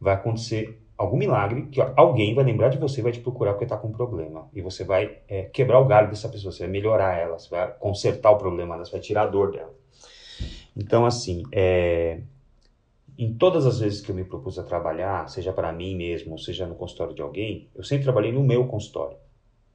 vai 0.01 0.14
acontecer 0.14 0.82
algum 1.03 1.17
milagre 1.17 1.67
que 1.67 1.81
alguém 1.97 2.35
vai 2.35 2.45
lembrar 2.45 2.69
de 2.69 2.79
você 2.79 3.03
vai 3.03 3.12
te 3.12 3.21
procurar 3.21 3.53
porque 3.53 3.65
está 3.65 3.77
com 3.77 3.88
um 3.88 3.93
problema. 3.93 4.49
E 4.55 4.61
você 4.61 4.85
vai 4.85 5.19
é, 5.29 5.43
quebrar 5.45 5.81
o 5.81 5.85
galho 5.85 6.09
dessa 6.09 6.29
pessoa, 6.29 6.53
você 6.53 6.61
vai 6.61 6.71
melhorar 6.71 7.19
ela, 7.19 7.38
você 7.38 7.51
vai 7.51 7.71
consertar 7.79 8.31
o 8.31 8.38
problema 8.38 8.75
dela, 8.75 8.85
você 8.85 8.93
vai 8.93 9.01
tirar 9.01 9.23
a 9.23 9.27
dor 9.27 9.51
dela. 9.51 9.75
Então, 10.77 11.05
assim, 11.05 11.43
é, 11.53 12.21
em 13.19 13.35
todas 13.35 13.67
as 13.67 13.81
vezes 13.81 14.01
que 14.01 14.11
eu 14.11 14.15
me 14.15 14.25
propus 14.25 14.59
a 14.59 14.62
trabalhar, 14.62 15.29
seja 15.29 15.53
para 15.53 15.73
mim 15.73 15.97
mesmo, 15.97 16.38
seja 16.38 16.67
no 16.67 16.75
consultório 16.75 17.15
de 17.15 17.23
alguém, 17.23 17.69
eu 17.75 17.85
sempre 17.85 18.05
trabalhei 18.05 18.33
no 18.33 18.43
meu 18.43 18.67
consultório. 18.67 19.17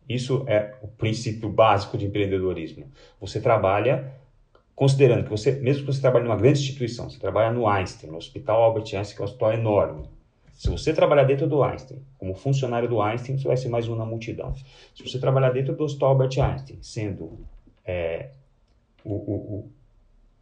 Isso 0.08 0.46
é 0.48 0.76
o 0.82 0.88
princípio 0.88 1.50
básico 1.50 1.98
de 1.98 2.06
empreendedorismo. 2.06 2.86
Você 3.20 3.42
trabalha 3.42 4.14
considerando 4.74 5.24
que 5.24 5.30
você, 5.30 5.52
mesmo 5.54 5.86
que 5.86 5.94
você 5.94 6.00
trabalhe 6.00 6.24
numa 6.24 6.38
grande 6.38 6.60
instituição, 6.60 7.10
você 7.10 7.20
trabalha 7.20 7.52
no 7.52 7.68
Einstein, 7.68 8.12
no 8.12 8.18
Hospital 8.18 8.62
Albert 8.62 8.96
Einstein, 8.96 9.16
que 9.16 9.22
é 9.22 9.26
um 9.26 9.28
hospital 9.28 9.54
enorme. 9.54 10.17
Se 10.58 10.72
você 10.72 10.92
trabalhar 10.92 11.24
dentro 11.24 11.48
do 11.48 11.64
Einstein, 11.64 12.02
como 12.18 12.34
funcionário 12.34 12.90
do 12.90 13.00
Einstein, 13.00 13.38
você 13.38 13.48
vai 13.48 13.56
ser 13.56 13.70
mais 13.70 13.88
um 13.88 13.96
na 13.96 14.04
multidão. 14.04 14.56
Se 14.96 15.04
você 15.08 15.20
trabalhar 15.20 15.52
dentro 15.52 15.76
do 15.76 16.06
Albert 16.06 16.40
Einstein, 16.40 16.80
sendo 16.82 17.46
é, 17.86 18.32
o, 19.06 19.14
o, 19.14 19.72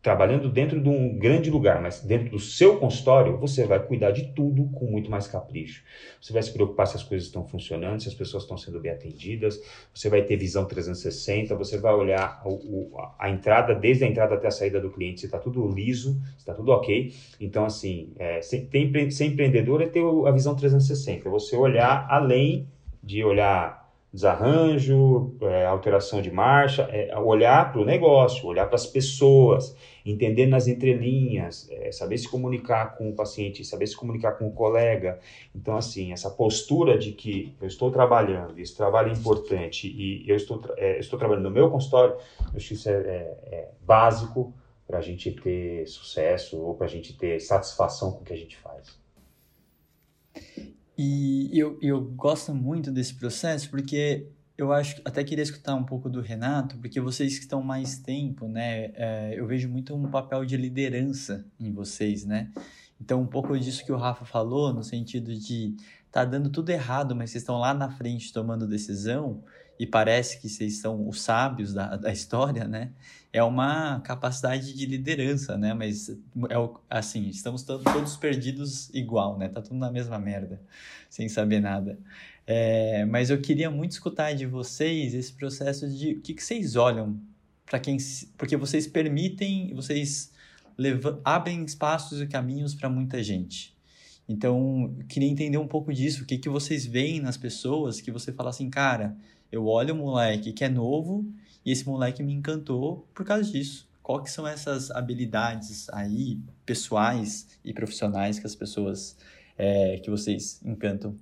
trabalhando 0.06 0.50
dentro 0.50 0.80
de 0.80 0.88
um 0.88 1.18
grande 1.18 1.50
lugar, 1.50 1.82
mas 1.82 2.00
dentro 2.00 2.30
do 2.30 2.40
seu 2.40 2.78
consultório, 2.78 3.40
você 3.40 3.66
vai 3.66 3.84
cuidar 3.84 4.12
de 4.12 4.28
tudo 4.34 4.70
com 4.70 4.86
muito 4.86 5.10
mais 5.10 5.28
capricho. 5.28 5.84
Você 6.22 6.32
vai 6.32 6.44
se 6.44 6.54
preocupar 6.54 6.86
se 6.86 6.96
as 6.96 7.02
coisas 7.02 7.26
estão 7.26 7.44
funcionando, 7.44 8.04
se 8.04 8.08
as 8.08 8.14
pessoas 8.14 8.44
estão 8.44 8.56
sendo 8.56 8.80
bem 8.80 8.92
atendidas, 8.92 9.60
você 9.92 10.08
vai 10.08 10.22
ter 10.22 10.38
visão 10.38 10.64
360, 10.64 11.56
você 11.56 11.80
vai 11.80 11.92
olhar 11.96 12.40
o, 12.46 12.92
a 13.18 13.32
entrada, 13.32 13.74
desde 13.74 14.04
a 14.04 14.08
entrada 14.08 14.36
até 14.36 14.46
a 14.46 14.52
saída 14.52 14.80
do 14.80 14.92
cliente, 14.92 15.22
se 15.22 15.26
está 15.26 15.40
tudo 15.40 15.68
liso, 15.68 16.22
se 16.34 16.38
está 16.38 16.54
tudo 16.54 16.72
ok. 16.72 17.12
Então, 17.42 17.66
assim, 17.66 18.14
é, 18.20 18.44
ser, 18.44 18.70
ser 19.10 19.26
empreendedor 19.26 19.82
é 19.82 19.88
ter 19.88 20.04
a 20.04 20.32
visão 20.32 20.56
360, 20.56 21.28
é 21.28 21.32
você 21.32 21.56
olhar 21.56 22.06
além 22.12 22.70
de 23.02 23.24
olhar 23.24 23.85
desarranjo, 24.16 25.36
é, 25.42 25.66
alteração 25.66 26.22
de 26.22 26.32
marcha, 26.32 26.84
é 26.84 27.16
olhar 27.20 27.74
para 27.74 27.82
o 27.82 27.86
negócio, 27.86 28.48
olhar 28.48 28.66
para 28.66 28.76
as 28.76 28.88
pessoas, 28.88 29.76
entender 30.06 30.46
nas 30.46 30.68
entrelinhas, 30.70 31.70
é, 31.70 31.92
saber 31.92 32.18
se 32.18 32.30
comunicar 32.30 32.98
com 32.98 33.10
o 33.10 33.14
paciente, 33.14 33.66
saber 33.66 33.86
se 33.88 33.96
comunicar 33.96 34.32
com 34.38 34.48
o 34.48 34.54
colega. 34.54 35.20
Então, 35.54 35.76
assim, 35.76 36.14
essa 36.14 36.30
postura 36.30 36.98
de 36.98 37.12
que 37.12 37.54
eu 37.60 37.68
estou 37.68 37.92
trabalhando, 37.92 38.58
esse 38.58 38.76
trabalho 38.76 39.10
é 39.10 39.14
importante 39.14 39.88
e 39.88 40.24
eu 40.28 40.38
estou, 40.38 40.64
é, 40.78 40.98
estou 40.98 41.20
trabalhando 41.20 41.50
no 41.50 41.52
meu 41.52 41.70
consultório, 41.70 42.16
eu 42.40 42.56
acho 42.56 42.70
que 42.70 42.74
isso 42.74 42.90
é, 42.90 42.94
é, 42.94 43.38
é 43.52 43.72
básico 43.82 44.54
para 44.88 45.00
a 45.00 45.02
gente 45.02 45.30
ter 45.32 45.86
sucesso 45.88 46.58
ou 46.58 46.74
para 46.74 46.86
a 46.86 46.90
gente 46.90 47.18
ter 47.18 47.40
satisfação 47.42 48.14
com 48.14 48.22
o 48.22 48.24
que 48.24 48.32
a 48.32 48.38
gente 48.38 48.56
faz. 48.56 48.98
E 50.98 51.50
eu, 51.54 51.78
eu 51.82 52.02
gosto 52.02 52.54
muito 52.54 52.92
desse 52.92 53.14
processo 53.14 53.70
porque 53.70 54.28
eu 54.58 54.72
acho 54.72 55.02
até 55.04 55.24
queria 55.24 55.44
escutar 55.44 55.76
um 55.76 55.84
pouco 55.84 56.10
do 56.10 56.22
Renato, 56.22 56.78
porque 56.78 57.02
vocês 57.02 57.36
que 57.38 57.44
estão 57.44 57.62
mais 57.62 58.00
tempo, 58.00 58.48
né? 58.48 58.92
É, 58.96 59.34
eu 59.38 59.46
vejo 59.46 59.68
muito 59.68 59.94
um 59.94 60.10
papel 60.10 60.46
de 60.46 60.56
liderança 60.56 61.46
em 61.60 61.72
vocês, 61.72 62.24
né? 62.24 62.52
Então, 63.00 63.22
um 63.22 63.28
pouco 63.28 63.60
disso 63.60 63.84
que 63.86 63.92
o 63.92 63.98
Rafa 63.98 64.24
falou, 64.24 64.74
no 64.74 64.82
sentido 64.82 65.36
de 65.36 65.76
tá 66.10 66.24
dando 66.24 66.50
tudo 66.50 66.70
errado, 66.70 67.14
mas 67.14 67.32
vocês 67.32 67.42
estão 67.42 67.58
lá 67.58 67.74
na 67.74 67.90
frente 67.90 68.32
tomando 68.32 68.66
decisão 68.66 69.44
e 69.78 69.86
parece 69.86 70.40
que 70.40 70.48
vocês 70.48 70.78
são 70.78 71.08
os 71.08 71.22
sábios 71.22 71.74
da, 71.74 71.96
da 71.96 72.12
história, 72.12 72.68
né? 72.68 72.92
É 73.32 73.44
uma 73.44 74.00
capacidade 74.00 74.74
de 74.74 74.86
liderança, 74.86 75.58
né? 75.58 75.74
Mas 75.74 76.10
é 76.50 76.58
o, 76.58 76.80
assim, 76.90 77.28
estamos 77.28 77.64
todos, 77.64 78.16
perdidos 78.18 78.90
igual, 78.94 79.38
né? 79.38 79.50
Tá 79.50 79.62
tudo 79.62 79.76
na 79.76 79.92
mesma 79.92 80.18
merda, 80.18 80.62
sem 81.10 81.28
saber 81.28 81.60
nada. 81.60 82.00
É, 82.48 83.04
mas 83.06 83.30
eu 83.30 83.42
queria 83.42 83.70
muito 83.70 83.92
escutar 83.92 84.34
de 84.34 84.46
vocês 84.46 85.14
esse 85.14 85.34
processo 85.34 85.90
de 85.90 86.14
o 86.14 86.22
que, 86.22 86.34
que 86.34 86.44
vocês 86.44 86.76
olham 86.76 87.20
para 87.66 87.80
quem, 87.80 87.98
porque 88.38 88.56
vocês 88.56 88.88
permitem, 88.88 89.74
vocês 89.74 90.32
abrem 91.24 91.64
espaços 91.64 92.22
e 92.22 92.28
caminhos 92.28 92.74
para 92.74 92.90
muita 92.90 93.22
gente. 93.24 93.76
Então, 94.28 94.96
queria 95.08 95.30
entender 95.30 95.58
um 95.58 95.68
pouco 95.68 95.94
disso, 95.94 96.24
o 96.24 96.26
que, 96.26 96.38
que 96.38 96.50
vocês 96.50 96.86
veem 96.86 97.20
nas 97.20 97.38
pessoas 97.38 98.02
que 98.02 98.12
você 98.12 98.32
fala 98.32 98.50
assim, 98.50 98.70
cara, 98.70 99.16
eu 99.52 99.66
olho 99.68 99.94
o 99.94 99.98
moleque 99.98 100.54
que 100.54 100.64
é 100.64 100.70
novo 100.70 101.26
e 101.66 101.72
esse 101.72 101.88
moleque 101.88 102.22
me 102.24 102.34
encantou 102.34 103.08
por 103.14 103.26
causa 103.26 103.52
disso. 103.52 103.90
Qual 104.02 104.22
que 104.22 104.30
são 104.30 104.48
essas 104.48 104.92
habilidades 104.92 105.90
aí, 105.90 106.40
pessoais 106.66 107.60
e 107.64 107.74
profissionais 107.74 108.38
que 108.38 108.46
as 108.46 108.56
pessoas, 108.56 109.18
é, 109.58 109.98
que 109.98 110.12
vocês 110.12 110.62
encantam? 110.64 111.18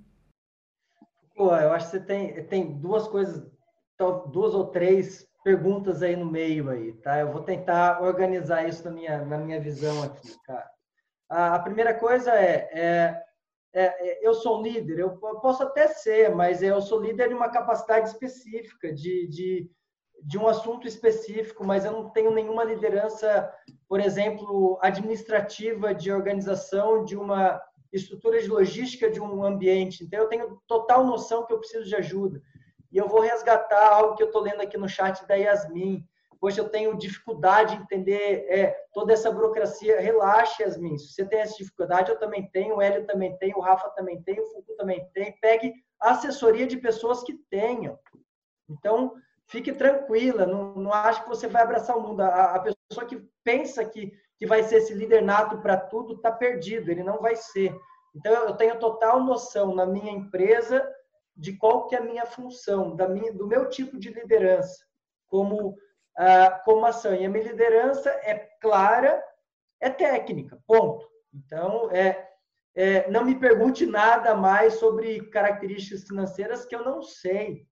Pô, 1.36 1.56
eu 1.56 1.72
acho 1.72 1.86
que 1.86 1.92
você 1.92 2.00
tem, 2.02 2.44
tem 2.46 2.74
duas 2.80 3.08
coisas, 3.08 3.50
duas 4.32 4.54
ou 4.54 4.68
três 4.68 5.26
perguntas 5.44 6.02
aí 6.02 6.16
no 6.16 6.26
meio 6.26 6.70
aí, 6.70 6.94
tá? 6.94 7.20
Eu 7.20 7.32
vou 7.32 7.42
tentar 7.42 8.02
organizar 8.02 8.68
isso 8.68 8.84
na 8.84 8.92
minha, 8.92 9.26
na 9.26 9.38
minha 9.38 9.60
visão 9.60 10.04
aqui, 10.04 10.36
cara. 10.46 10.70
A, 11.30 11.56
a 11.56 11.60
primeira 11.60 11.94
coisa 11.94 12.32
é, 12.32 12.70
é 12.74 13.24
é, 13.74 13.86
é, 13.86 14.28
eu 14.28 14.34
sou 14.36 14.62
líder, 14.62 15.00
eu, 15.00 15.18
posso 15.18 15.64
até 15.64 15.88
ser, 15.88 16.34
mas 16.36 16.62
eu 16.62 16.80
sou 16.80 17.02
líder 17.02 17.30
de 17.30 17.34
uma 17.34 17.50
capacidade 17.50 18.08
específica, 18.10 18.94
de, 18.94 19.28
de, 19.28 19.72
de 20.22 20.38
um 20.38 20.48
assunto 20.48 20.88
específico, 20.88 21.66
mas 21.66 21.84
eu 21.84 21.92
não 21.92 22.10
tenho 22.12 22.32
nenhuma 22.32 22.64
liderança, 22.64 23.52
por 23.90 24.00
exemplo, 24.00 24.78
administrativa 24.82 25.94
de 25.94 26.12
organização 26.12 27.04
de 27.04 27.18
uma 27.18 27.60
estrutura 27.92 28.40
de 28.42 28.48
logística 28.48 29.10
de 29.10 29.20
um 29.20 29.44
ambiente. 29.44 30.04
Então, 30.04 30.20
eu 30.20 30.28
tenho 30.28 30.62
total 30.68 31.06
noção 31.06 31.46
que 31.46 31.54
eu 31.54 31.60
preciso 31.60 31.86
de 31.86 31.96
ajuda. 31.96 32.42
E 32.92 32.98
eu 32.98 33.08
vou 33.08 33.22
resgatar 33.22 33.92
algo 33.92 34.16
que 34.16 34.22
eu 34.22 34.28
estou 34.28 34.42
lendo 34.42 34.62
aqui 34.62 34.78
no 34.78 34.88
chat 34.88 35.26
da 35.28 35.34
Yasmin. 35.34 36.06
Poxa, 36.44 36.60
eu 36.60 36.68
tenho 36.68 36.98
dificuldade 36.98 37.74
em 37.74 37.80
entender 37.80 38.46
é, 38.50 38.76
toda 38.92 39.14
essa 39.14 39.32
burocracia. 39.32 40.02
Relaxe, 40.02 40.62
Yasmin. 40.62 40.98
Se 40.98 41.14
você 41.14 41.26
tem 41.26 41.40
essa 41.40 41.56
dificuldade, 41.56 42.12
eu 42.12 42.20
também 42.20 42.50
tenho, 42.52 42.76
o 42.76 42.82
Hélio 42.82 43.08
também 43.08 43.38
tem, 43.38 43.54
o 43.56 43.62
Rafa 43.62 43.90
também 43.92 44.22
tem, 44.24 44.42
o 44.42 44.46
Fuku 44.48 44.76
também 44.76 45.10
tem. 45.14 45.40
Pegue 45.40 45.74
assessoria 46.02 46.68
de 46.68 46.76
pessoas 46.76 47.24
que 47.24 47.36
tenham. 47.50 47.98
Então, 48.70 49.14
fique 49.48 49.72
tranquila, 49.72 50.46
não, 50.46 50.76
não 50.76 50.92
acho 50.92 51.24
que 51.24 51.30
você 51.30 51.48
vai 51.48 51.62
abraçar 51.62 51.98
o 51.98 52.02
mundo. 52.02 52.20
A, 52.20 52.56
a 52.56 52.60
pessoa 52.60 53.08
que 53.08 53.26
pensa 53.42 53.86
que, 53.86 54.12
que 54.38 54.46
vai 54.46 54.64
ser 54.64 54.80
esse 54.80 54.94
líder 54.94 55.22
nato 55.22 55.62
para 55.62 55.78
tudo 55.78 56.16
está 56.16 56.30
perdido, 56.30 56.92
ele 56.92 57.04
não 57.04 57.22
vai 57.22 57.38
ser. 57.38 57.74
Então, 58.14 58.34
eu 58.34 58.54
tenho 58.58 58.80
total 58.80 59.24
noção 59.24 59.74
na 59.74 59.86
minha 59.86 60.12
empresa 60.12 60.86
de 61.38 61.56
qual 61.56 61.88
que 61.88 61.96
é 61.96 62.00
a 62.00 62.04
minha 62.04 62.26
função, 62.26 62.98
da 62.98 63.08
minha, 63.08 63.32
do 63.32 63.48
meu 63.48 63.70
tipo 63.70 63.98
de 63.98 64.10
liderança 64.10 64.84
como, 65.34 65.76
ah, 66.18 66.62
como 66.64 66.86
ação. 66.86 67.14
E 67.14 67.26
a 67.26 67.30
minha 67.30 67.44
liderança 67.44 68.10
é 68.10 68.36
clara, 68.62 69.24
é 69.80 69.90
técnica, 69.90 70.60
ponto. 70.68 71.08
Então, 71.34 71.90
é, 71.92 72.30
é, 72.76 73.10
não 73.10 73.26
me 73.26 73.36
pergunte 73.36 73.86
nada 73.86 74.36
mais 74.36 74.76
sobre 74.76 75.22
características 75.30 76.04
financeiras 76.04 76.66
que 76.66 76.76
eu 76.76 76.84
não 76.84 77.02
sei. 77.02 77.68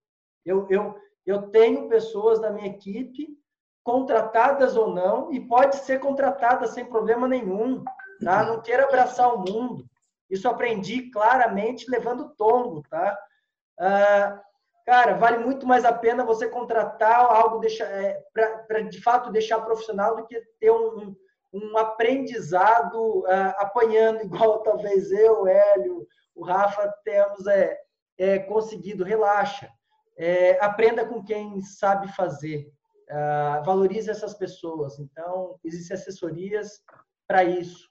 Eu, 0.45 0.67
eu, 0.69 0.95
eu 1.25 1.49
tenho 1.49 1.87
pessoas 1.87 2.39
da 2.39 2.51
minha 2.51 2.67
equipe, 2.67 3.37
contratadas 3.83 4.75
ou 4.75 4.93
não, 4.93 5.31
e 5.31 5.39
pode 5.39 5.77
ser 5.77 5.99
contratada 5.99 6.67
sem 6.67 6.85
problema 6.85 7.27
nenhum. 7.27 7.83
Tá? 8.23 8.43
Não 8.43 8.61
quero 8.61 8.83
abraçar 8.83 9.33
o 9.33 9.39
mundo. 9.39 9.85
Isso 10.29 10.47
aprendi 10.47 11.09
claramente 11.09 11.89
levando 11.89 12.33
tombo, 12.35 12.83
tá? 12.89 13.17
Ah, 13.79 14.41
cara, 14.85 15.15
vale 15.15 15.37
muito 15.39 15.65
mais 15.65 15.85
a 15.85 15.93
pena 15.93 16.23
você 16.23 16.47
contratar 16.47 17.19
algo 17.19 17.61
é, 17.65 18.23
para 18.67 18.81
de 18.81 19.01
fato 19.01 19.31
deixar 19.31 19.61
profissional 19.61 20.15
do 20.15 20.25
que 20.25 20.41
ter 20.59 20.71
um, 20.71 21.15
um 21.53 21.77
aprendizado 21.77 23.25
ah, 23.27 23.55
apanhando, 23.59 24.21
igual 24.25 24.63
talvez 24.63 25.11
eu, 25.11 25.43
o 25.43 25.47
Hélio, 25.47 26.07
o 26.35 26.43
Rafa 26.43 26.91
temos 27.03 27.45
é, 27.47 27.77
é 28.17 28.39
conseguido. 28.39 29.03
Relaxa. 29.03 29.69
É, 30.17 30.63
aprenda 30.63 31.05
com 31.05 31.23
quem 31.23 31.61
sabe 31.61 32.07
fazer. 32.13 32.71
Uh, 33.09 33.63
valorize 33.65 34.09
essas 34.09 34.33
pessoas. 34.33 34.97
Então, 34.99 35.59
existem 35.65 35.95
assessorias 35.95 36.81
para 37.27 37.43
isso. 37.43 37.89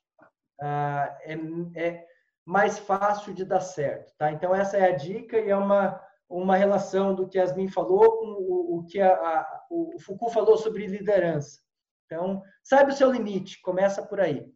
Uh, 0.61 1.11
é, 1.23 1.39
é, 1.75 2.07
mais 2.45 2.79
fácil 2.79 3.35
de 3.35 3.45
dar 3.45 3.61
certo. 3.61 4.13
Tá? 4.17 4.33
Então, 4.33 4.55
essa 4.55 4.79
é 4.79 4.89
a 4.89 4.97
dica 4.97 5.39
e 5.39 5.51
é 5.51 5.57
uma, 5.57 6.01
uma 6.31 6.57
relação 6.57 7.15
do 7.15 7.29
que 7.29 7.39
a 7.39 7.43
Yasmin 7.43 7.69
falou 7.69 8.19
com 8.19 8.27
o, 8.27 8.79
o 8.79 8.87
que 8.87 9.01
a, 9.01 9.13
a, 9.13 9.67
o 9.69 9.99
Foucault 9.99 10.33
falou 10.33 10.57
sobre 10.57 10.87
liderança. 10.87 11.61
Então, 12.07 12.43
sabe 12.63 12.93
o 12.93 12.95
seu 12.95 13.11
limite, 13.11 13.61
começa 13.61 14.03
por 14.03 14.21
aí. 14.21 14.51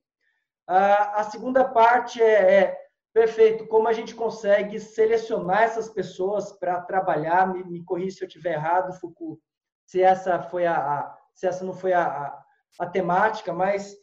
A, 0.66 1.20
a 1.20 1.24
segunda 1.24 1.64
parte 1.64 2.22
é, 2.22 2.54
é 2.54 2.84
Perfeito. 3.14 3.68
Como 3.68 3.86
a 3.86 3.92
gente 3.92 4.12
consegue 4.12 4.80
selecionar 4.80 5.62
essas 5.62 5.88
pessoas 5.88 6.50
para 6.50 6.80
trabalhar? 6.80 7.46
Me, 7.46 7.62
me 7.62 7.84
corrija 7.84 8.16
se 8.16 8.24
eu 8.24 8.26
estiver 8.26 8.54
errado, 8.54 8.98
Foucault, 8.98 9.40
se 9.86 10.02
essa 10.02 10.42
foi 10.42 10.66
a, 10.66 10.76
a 10.76 11.18
se 11.32 11.46
essa 11.46 11.64
não 11.64 11.72
foi 11.72 11.92
a, 11.92 12.04
a, 12.04 12.44
a 12.80 12.86
temática, 12.86 13.52
mas 13.52 13.96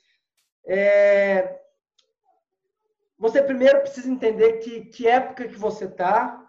é, 0.65 1.59
você 3.17 3.43
primeiro 3.43 3.81
precisa 3.81 4.09
entender 4.09 4.59
que, 4.59 4.85
que 4.85 5.07
época 5.07 5.47
que 5.47 5.55
você 5.55 5.85
está, 5.85 6.40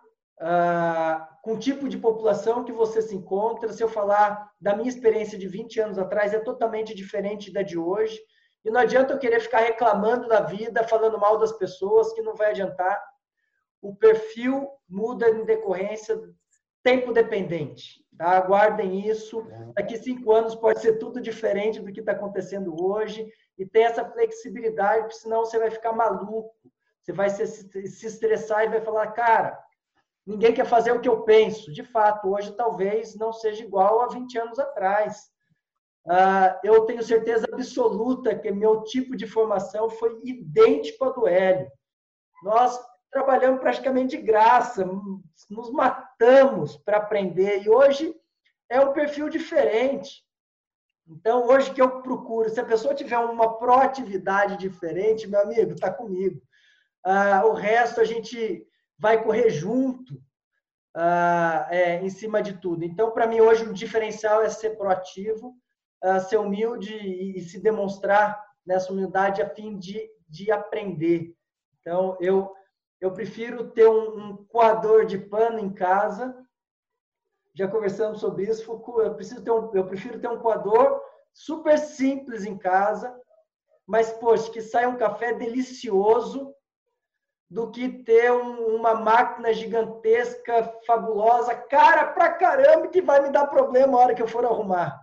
uh, 0.43 1.25
com 1.41 1.55
o 1.55 1.59
tipo 1.59 1.89
de 1.89 1.97
população 1.97 2.65
que 2.65 2.73
você 2.73 3.01
se 3.01 3.15
encontra. 3.15 3.73
Se 3.73 3.83
eu 3.83 3.89
falar 3.89 4.51
da 4.61 4.77
minha 4.77 4.89
experiência 4.89 5.39
de 5.39 5.47
20 5.47 5.81
anos 5.81 5.99
atrás, 5.99 6.35
é 6.35 6.41
totalmente 6.41 6.95
diferente 6.95 7.53
da 7.53 7.63
de 7.63 7.79
hoje. 7.79 8.19
E 8.65 8.71
não 8.71 8.81
adianta 8.81 9.13
eu 9.13 9.19
querer 9.19 9.41
ficar 9.41 9.61
reclamando 9.61 10.29
da 10.29 10.41
vida, 10.41 10.85
falando 10.85 11.19
mal 11.19 11.39
das 11.39 11.53
pessoas, 11.53 12.13
que 12.13 12.23
não 12.23 12.35
vai 12.35 12.51
adiantar. 12.51 13.01
O 13.81 13.95
perfil 13.95 14.69
muda 14.89 15.29
em 15.31 15.45
decorrência 15.45 16.21
tempo 16.83 17.13
dependente. 17.13 18.05
Tá? 18.17 18.31
Aguardem 18.31 19.09
isso. 19.09 19.45
Daqui 19.75 19.97
cinco 19.97 20.33
anos 20.33 20.55
pode 20.55 20.81
ser 20.81 20.99
tudo 20.99 21.21
diferente 21.21 21.81
do 21.81 21.93
que 21.93 22.01
está 22.01 22.13
acontecendo 22.13 22.75
hoje. 22.81 23.27
E 23.59 23.67
tem 23.67 23.85
essa 23.85 24.05
flexibilidade, 24.05 25.03
porque 25.03 25.17
senão 25.17 25.45
você 25.45 25.59
vai 25.59 25.71
ficar 25.71 25.93
maluco. 25.93 26.55
Você 27.01 27.13
vai 27.13 27.31
se, 27.31 27.47
se 27.47 28.07
estressar 28.07 28.65
e 28.65 28.69
vai 28.69 28.81
falar, 28.81 29.09
cara, 29.09 29.59
ninguém 30.27 30.55
quer 30.55 30.67
fazer 30.67 30.93
o 30.93 31.01
que 31.01 31.09
eu 31.09 31.23
penso. 31.23 31.73
De 31.73 31.83
fato, 31.83 32.29
hoje 32.29 32.53
talvez 32.53 33.17
não 33.17 33.33
seja 33.33 33.63
igual 33.63 34.03
a 34.03 34.09
20 34.09 34.39
anos 34.39 34.59
atrás. 34.59 35.31
Uh, 36.07 36.59
eu 36.65 36.85
tenho 36.85 37.03
certeza 37.03 37.47
absoluta 37.53 38.37
que 38.37 38.51
meu 38.51 38.83
tipo 38.83 39.17
de 39.17 39.27
formação 39.27 39.89
foi 39.89 40.21
idêntico 40.25 41.05
ao 41.05 41.13
do 41.13 41.29
Hélio. 41.29 41.71
Nós 42.43 42.79
trabalhamos 43.11 43.61
praticamente 43.61 44.17
de 44.17 44.23
graça, 44.23 44.85
nos 45.51 45.71
matamos 45.71 46.77
para 46.79 46.97
aprender, 46.97 47.63
e 47.63 47.69
hoje 47.69 48.17
é 48.69 48.81
um 48.81 48.93
perfil 48.93 49.29
diferente. 49.29 50.25
Então, 51.07 51.47
hoje 51.47 51.73
que 51.73 51.83
eu 51.83 52.01
procuro, 52.01 52.49
se 52.49 52.59
a 52.59 52.65
pessoa 52.65 52.95
tiver 52.95 53.19
uma 53.19 53.59
proatividade 53.59 54.57
diferente, 54.57 55.29
meu 55.29 55.43
amigo, 55.43 55.73
está 55.73 55.93
comigo. 55.93 56.41
Uh, 57.05 57.47
o 57.49 57.53
resto 57.53 58.01
a 58.01 58.05
gente 58.05 58.67
vai 58.99 59.23
correr 59.23 59.51
junto 59.51 60.15
uh, 60.97 61.67
é, 61.71 62.01
em 62.03 62.11
cima 62.11 62.43
de 62.43 62.55
tudo. 62.55 62.85
Então, 62.85 63.11
para 63.11 63.27
mim, 63.27 63.41
hoje 63.41 63.65
o 63.65 63.73
diferencial 63.73 64.43
é 64.43 64.49
ser 64.49 64.77
proativo, 64.77 65.57
uh, 66.05 66.21
ser 66.21 66.39
humilde 66.39 66.95
e, 66.95 67.39
e, 67.39 67.41
se 67.41 67.61
demonstrar 67.61 68.43
nessa 68.65 68.93
humildade 68.93 69.43
a 69.43 69.49
fim 69.49 69.79
de, 69.79 70.11
de 70.29 70.51
aprender. 70.51 71.35
Então, 71.81 72.17
eu, 72.21 72.55
eu 73.01 73.13
prefiro 73.13 73.71
ter 73.71 73.89
um, 73.89 74.31
um 74.31 74.45
coador 74.47 75.05
de 75.05 75.19
pano 75.19 75.59
em 75.59 75.73
casa. 75.73 76.37
Já 77.55 77.69
conversamos 77.69 78.21
sobre 78.21 78.45
isso. 78.45 78.71
Eu, 78.99 79.15
preciso 79.15 79.43
ter 79.43 79.51
um, 79.51 79.75
eu 79.75 79.87
prefiro 79.87 80.21
ter 80.21 80.29
um 80.29 80.39
coador 80.39 81.01
super 81.33 81.79
simples 81.79 82.45
em 82.45 82.57
casa, 82.57 83.19
mas, 83.87 84.13
poxa, 84.13 84.51
que 84.51 84.61
saia 84.61 84.89
um 84.89 84.97
café 84.97 85.33
delicioso 85.33 86.55
do 87.53 87.71
que 87.71 87.87
ter 87.87 88.33
um, 88.33 88.77
uma 88.77 88.95
máquina 88.95 89.53
gigantesca, 89.53 90.73
fabulosa, 90.87 91.55
cara 91.55 92.07
pra 92.07 92.33
caramba, 92.33 92.89
que 92.89 93.03
vai 93.03 93.21
me 93.21 93.31
dar 93.31 93.47
problema 93.47 93.99
a 93.99 94.01
hora 94.01 94.15
que 94.15 94.23
eu 94.23 94.27
for 94.27 94.43
arrumar. 94.47 95.03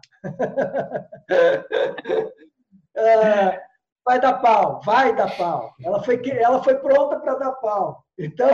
é, 2.97 3.61
vai 4.03 4.19
dar 4.19 4.41
pau, 4.41 4.81
vai 4.83 5.15
dar 5.15 5.37
pau. 5.37 5.75
Ela 5.79 6.01
foi, 6.01 6.19
ela 6.27 6.63
foi 6.63 6.73
pronta 6.79 7.19
para 7.19 7.35
dar 7.35 7.51
pau. 7.51 8.03
Então, 8.17 8.49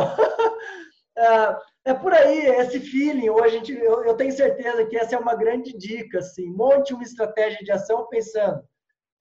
é, 1.18 1.58
é, 1.92 1.94
por 1.94 2.14
aí, 2.14 2.48
esse 2.48 2.82
feeling. 2.82 3.30
Hoje 3.30 3.60
gente, 3.60 3.72
eu, 3.72 4.04
eu, 4.04 4.18
tenho 4.18 4.34
certeza 4.34 4.86
que 4.88 4.98
essa 4.98 5.16
é 5.16 5.20
uma 5.20 5.36
grande 5.36 5.72
dica. 5.78 6.20
Assim, 6.20 6.52
monte 6.52 6.94
uma 6.94 7.04
estratégia 7.04 7.64
de 7.64 7.72
ação 7.72 8.10
pensando, 8.10 8.62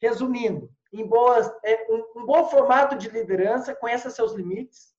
resumindo, 0.02 0.68
em 1.00 1.06
boas, 1.06 1.52
é, 1.64 1.86
um, 1.90 2.20
um, 2.20 2.26
bom 2.26 2.46
formato 2.46 2.96
de 2.96 3.08
liderança, 3.08 3.74
conheça 3.74 4.10
seus 4.10 4.32
limites. 4.32 4.94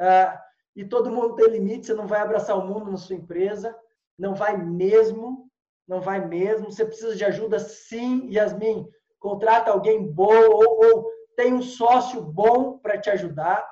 Uh, 0.00 0.38
e 0.74 0.84
todo 0.84 1.10
mundo 1.10 1.36
tem 1.36 1.48
limites, 1.48 1.86
você 1.86 1.94
não 1.94 2.06
vai 2.06 2.20
abraçar 2.20 2.58
o 2.58 2.66
mundo 2.66 2.90
na 2.90 2.96
sua 2.96 3.16
empresa, 3.16 3.76
não 4.18 4.34
vai 4.34 4.56
mesmo, 4.56 5.50
não 5.86 6.00
vai 6.00 6.26
mesmo. 6.26 6.70
Você 6.70 6.84
precisa 6.84 7.14
de 7.14 7.24
ajuda, 7.24 7.58
sim, 7.58 8.28
Yasmin. 8.30 8.86
Contrata 9.18 9.70
alguém 9.70 10.06
bom 10.06 10.50
ou, 10.50 10.84
ou 10.84 11.10
tem 11.36 11.52
um 11.52 11.62
sócio 11.62 12.20
bom 12.20 12.78
para 12.78 12.98
te 12.98 13.10
ajudar, 13.10 13.66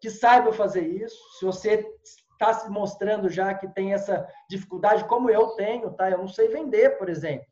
que 0.00 0.10
saiba 0.10 0.52
fazer 0.52 0.86
isso. 0.86 1.18
Se 1.38 1.44
você 1.44 1.86
está 2.32 2.52
se 2.54 2.68
mostrando 2.68 3.28
já 3.28 3.54
que 3.54 3.68
tem 3.68 3.92
essa 3.92 4.26
dificuldade, 4.48 5.04
como 5.04 5.30
eu 5.30 5.50
tenho, 5.50 5.92
tá? 5.92 6.10
Eu 6.10 6.18
não 6.18 6.28
sei 6.28 6.48
vender, 6.48 6.98
por 6.98 7.08
exemplo. 7.08 7.46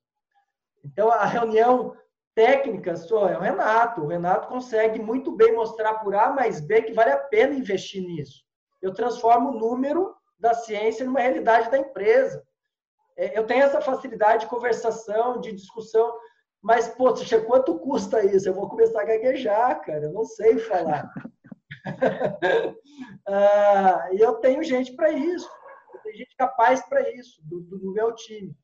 Então, 0.84 1.10
a 1.10 1.24
reunião 1.24 1.96
técnica 2.34 2.96
só 2.96 3.28
é 3.28 3.36
o 3.36 3.40
Renato. 3.40 4.02
O 4.02 4.06
Renato 4.06 4.48
consegue 4.48 5.00
muito 5.00 5.32
bem 5.32 5.54
mostrar 5.54 5.94
por 5.94 6.14
A 6.14 6.30
mais 6.30 6.60
B 6.60 6.82
que 6.82 6.92
vale 6.92 7.10
a 7.10 7.18
pena 7.18 7.54
investir 7.54 8.02
nisso. 8.02 8.42
Eu 8.80 8.92
transformo 8.92 9.50
o 9.50 9.58
número 9.58 10.14
da 10.38 10.54
ciência 10.54 11.04
numa 11.04 11.20
realidade 11.20 11.70
da 11.70 11.78
empresa. 11.78 12.42
É, 13.16 13.38
eu 13.38 13.46
tenho 13.46 13.62
essa 13.62 13.80
facilidade 13.80 14.42
de 14.42 14.50
conversação, 14.50 15.40
de 15.40 15.52
discussão, 15.52 16.12
mas, 16.62 16.88
poxa, 16.88 17.40
quanto 17.40 17.78
custa 17.78 18.24
isso? 18.24 18.48
Eu 18.48 18.54
vou 18.54 18.68
começar 18.68 19.02
a 19.02 19.04
gaguejar, 19.04 19.80
cara, 19.82 20.04
eu 20.04 20.12
não 20.12 20.24
sei 20.24 20.58
falar. 20.58 21.10
ah, 23.28 24.08
e 24.12 24.20
eu 24.20 24.34
tenho 24.34 24.62
gente 24.62 24.94
para 24.94 25.10
isso, 25.10 25.48
eu 25.94 26.00
tenho 26.02 26.16
gente 26.16 26.36
capaz 26.36 26.80
para 26.88 27.10
isso, 27.10 27.40
do, 27.44 27.60
do, 27.60 27.92
meu 27.92 28.14
time. 28.14 28.56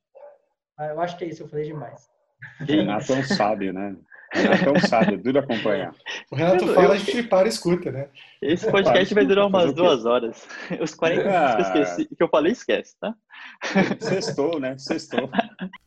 Ah, 0.79 0.87
eu 0.87 1.01
acho 1.01 1.19
que 1.19 1.25
é 1.25 1.29
isso, 1.29 1.43
eu 1.43 1.49
falei 1.49 1.65
demais. 1.65 2.09
Renato 2.61 3.13
é 3.13 3.17
um 3.17 3.25
sábio, 3.25 3.73
né? 3.73 3.97
Renato 4.33 4.87
sabe, 4.87 5.15
é 5.15 5.17
duro 5.17 5.39
acompanhar. 5.39 5.95
O 6.31 6.37
Renato 6.37 6.65
eu, 6.65 6.75
fala, 6.75 6.89
eu, 6.89 6.93
a 6.93 6.97
gente 6.97 7.23
para 7.23 7.47
e 7.47 7.49
escuta, 7.49 7.91
né? 7.91 8.09
Esse 8.43 8.71
podcast 8.71 9.15
vai 9.15 9.27
durar 9.27 9.47
umas 9.47 9.73
duas 9.73 10.05
horas. 10.05 10.47
Os 10.81 10.95
40 10.95 11.25
minutos 11.25 11.55
que 11.55 11.79
eu 11.79 11.83
ah. 11.83 11.83
esqueci, 11.83 12.15
que 12.15 12.23
eu 12.23 12.29
falei, 12.29 12.53
esquece, 12.53 12.97
tá? 13.01 13.15
Sextou, 14.01 14.61
né? 14.61 14.77
Sextou. 14.77 15.31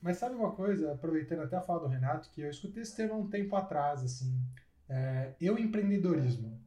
Mas 0.01 0.17
sabe 0.17 0.35
uma 0.35 0.51
coisa, 0.51 0.91
aproveitando 0.91 1.41
até 1.41 1.55
a 1.55 1.61
fala 1.61 1.81
do 1.81 1.87
Renato, 1.87 2.29
que 2.31 2.41
eu 2.41 2.49
escutei 2.49 2.81
esse 2.81 2.95
termo 2.95 3.13
há 3.13 3.17
um 3.17 3.29
tempo 3.29 3.55
atrás, 3.55 4.03
assim, 4.03 4.33
é, 4.89 5.33
eu 5.39 5.57
empreendedorismo. 5.57 6.59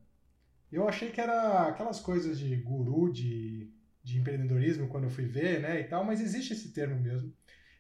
Eu 0.71 0.89
achei 0.89 1.11
que 1.11 1.21
era 1.21 1.69
aquelas 1.69 2.01
coisas 2.01 2.39
de 2.39 2.55
guru 2.57 3.13
de, 3.13 3.69
de 4.03 4.19
empreendedorismo 4.19 4.89
quando 4.89 5.05
eu 5.05 5.11
fui 5.11 5.25
ver, 5.25 5.61
né, 5.61 5.81
e 5.81 5.85
tal, 5.85 6.05
mas 6.05 6.21
existe 6.21 6.53
esse 6.53 6.73
termo 6.73 7.01
mesmo. 7.01 7.33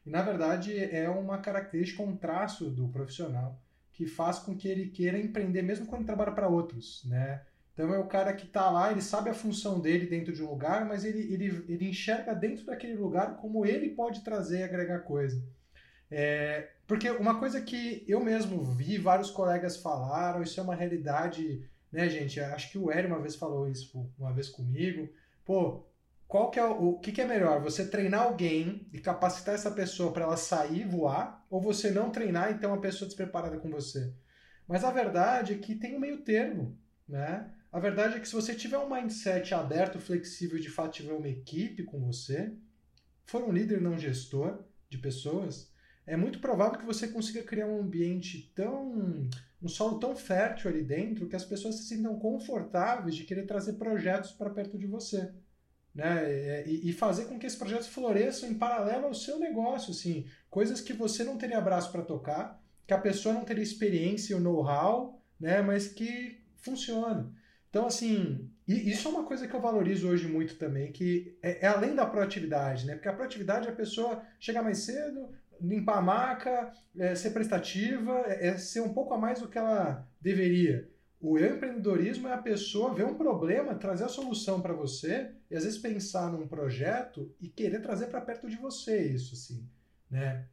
E 0.04 0.10
na 0.10 0.22
verdade 0.22 0.78
é 0.78 1.08
uma 1.08 1.38
característica, 1.38 2.02
um 2.02 2.16
traço 2.16 2.70
do 2.70 2.88
profissional 2.88 3.58
que 3.92 4.06
faz 4.06 4.38
com 4.38 4.56
que 4.56 4.68
ele 4.68 4.88
queira 4.88 5.18
empreender 5.18 5.62
mesmo 5.62 5.86
quando 5.86 6.04
trabalha 6.04 6.32
para 6.32 6.48
outros, 6.48 7.04
né? 7.06 7.42
Então 7.72 7.92
é 7.92 7.98
o 7.98 8.06
cara 8.06 8.32
que 8.32 8.46
está 8.46 8.70
lá, 8.70 8.90
ele 8.90 9.02
sabe 9.02 9.30
a 9.30 9.34
função 9.34 9.80
dele 9.80 10.06
dentro 10.06 10.32
de 10.32 10.42
um 10.42 10.50
lugar, 10.50 10.84
mas 10.84 11.04
ele, 11.04 11.32
ele, 11.32 11.64
ele 11.68 11.88
enxerga 11.88 12.34
dentro 12.34 12.64
daquele 12.64 12.94
lugar 12.94 13.36
como 13.36 13.66
ele 13.66 13.90
pode 13.90 14.22
trazer 14.22 14.60
e 14.60 14.62
agregar 14.62 15.00
coisa. 15.00 15.42
É, 16.10 16.68
porque 16.86 17.10
uma 17.10 17.38
coisa 17.38 17.60
que 17.60 18.04
eu 18.06 18.22
mesmo 18.22 18.62
vi, 18.62 18.98
vários 18.98 19.30
colegas 19.30 19.76
falaram, 19.76 20.42
isso 20.42 20.58
é 20.60 20.62
uma 20.62 20.74
realidade, 20.74 21.68
né, 21.90 22.08
gente? 22.08 22.38
Acho 22.38 22.70
que 22.70 22.78
o 22.78 22.90
Hélio 22.90 23.10
uma 23.10 23.20
vez 23.20 23.34
falou 23.34 23.68
isso 23.68 24.08
uma 24.18 24.32
vez 24.32 24.48
comigo. 24.48 25.08
Pô, 25.44 25.84
qual 26.34 26.50
que 26.50 26.58
é 26.58 26.64
o, 26.64 26.98
que, 26.98 27.12
que 27.12 27.20
é 27.20 27.24
melhor? 27.24 27.62
Você 27.62 27.86
treinar 27.86 28.22
alguém 28.22 28.88
e 28.92 28.98
capacitar 28.98 29.54
essa 29.54 29.70
pessoa 29.70 30.12
para 30.12 30.24
ela 30.24 30.36
sair 30.36 30.84
voar, 30.84 31.46
ou 31.48 31.60
você 31.60 31.92
não 31.92 32.10
treinar 32.10 32.50
e 32.50 32.58
ter 32.58 32.66
uma 32.66 32.80
pessoa 32.80 33.06
despreparada 33.06 33.56
com 33.56 33.70
você? 33.70 34.12
Mas 34.66 34.82
a 34.82 34.90
verdade 34.90 35.52
é 35.52 35.58
que 35.58 35.76
tem 35.76 35.94
um 35.94 36.00
meio 36.00 36.24
termo, 36.24 36.76
né? 37.08 37.54
A 37.70 37.78
verdade 37.78 38.16
é 38.16 38.18
que 38.18 38.26
se 38.26 38.34
você 38.34 38.52
tiver 38.52 38.78
um 38.78 38.92
mindset 38.92 39.54
aberto, 39.54 40.00
flexível, 40.00 40.58
de 40.58 40.68
fato 40.68 40.94
tiver 40.94 41.12
uma 41.12 41.28
equipe 41.28 41.84
com 41.84 42.00
você, 42.00 42.52
for 43.24 43.44
um 43.44 43.52
líder 43.52 43.80
não 43.80 43.96
gestor 43.96 44.64
de 44.90 44.98
pessoas, 44.98 45.72
é 46.04 46.16
muito 46.16 46.40
provável 46.40 46.80
que 46.80 46.84
você 46.84 47.06
consiga 47.06 47.44
criar 47.44 47.68
um 47.68 47.80
ambiente 47.80 48.52
tão. 48.56 49.28
um 49.62 49.68
solo 49.68 50.00
tão 50.00 50.16
fértil 50.16 50.68
ali 50.68 50.82
dentro 50.82 51.28
que 51.28 51.36
as 51.36 51.44
pessoas 51.44 51.76
se 51.76 51.84
sintam 51.84 52.18
confortáveis 52.18 53.14
de 53.14 53.22
querer 53.22 53.46
trazer 53.46 53.74
projetos 53.74 54.32
para 54.32 54.50
perto 54.50 54.76
de 54.76 54.88
você. 54.88 55.32
Né? 55.94 56.66
E, 56.66 56.92
fazer 56.92 57.26
com 57.26 57.38
que 57.38 57.46
esses 57.46 57.58
projetos 57.58 57.86
floresçam 57.86 58.48
em 58.48 58.54
paralelo 58.54 59.06
ao 59.06 59.14
seu 59.14 59.38
negócio, 59.38 59.92
assim, 59.92 60.26
coisas 60.50 60.80
que 60.80 60.92
você 60.92 61.22
não 61.22 61.38
teria 61.38 61.60
braço 61.60 61.92
para 61.92 62.02
tocar, 62.02 62.60
que 62.86 62.92
a 62.92 62.98
pessoa 62.98 63.34
não 63.34 63.44
teria 63.44 63.62
experiência 63.62 64.34
ou 64.34 64.42
know-how, 64.42 65.22
né? 65.38 65.62
mas 65.62 65.86
que 65.86 66.42
funciona. 66.56 67.32
Então, 67.70 67.86
assim, 67.86 68.50
isso 68.68 69.08
é 69.08 69.10
uma 69.10 69.24
coisa 69.24 69.48
que 69.48 69.54
eu 69.54 69.60
valorizo 69.60 70.08
hoje 70.08 70.28
muito 70.28 70.56
também, 70.56 70.92
que 70.92 71.36
é, 71.42 71.66
é 71.66 71.68
além 71.68 71.94
da 71.94 72.06
proatividade, 72.06 72.86
né? 72.86 72.94
Porque 72.94 73.08
a 73.08 73.12
proatividade 73.12 73.66
é 73.66 73.70
a 73.70 73.74
pessoa 73.74 74.22
chegar 74.38 74.62
mais 74.62 74.78
cedo, 74.78 75.28
limpar 75.60 75.98
a 75.98 76.00
maca, 76.00 76.72
é, 76.96 77.16
ser 77.16 77.30
prestativa, 77.30 78.22
é, 78.26 78.48
é, 78.48 78.58
ser 78.58 78.80
um 78.80 78.94
pouco 78.94 79.12
a 79.12 79.18
mais 79.18 79.40
do 79.40 79.48
que 79.48 79.58
ela 79.58 80.08
deveria. 80.20 80.88
O 81.20 81.38
empreendedorismo 81.38 82.28
é 82.28 82.34
a 82.34 82.38
pessoa 82.38 82.94
ver 82.94 83.06
um 83.06 83.14
problema, 83.14 83.74
trazer 83.74 84.04
a 84.04 84.08
solução 84.08 84.60
para 84.60 84.72
você 84.72 85.32
e 85.54 85.56
às 85.56 85.62
vezes 85.62 85.78
pensar 85.78 86.32
num 86.32 86.48
projeto 86.48 87.32
e 87.40 87.48
querer 87.48 87.80
trazer 87.80 88.08
para 88.08 88.20
perto 88.20 88.50
de 88.50 88.56
você 88.56 89.06
isso, 89.06 89.34
assim, 89.34 89.64
né? 90.10 90.48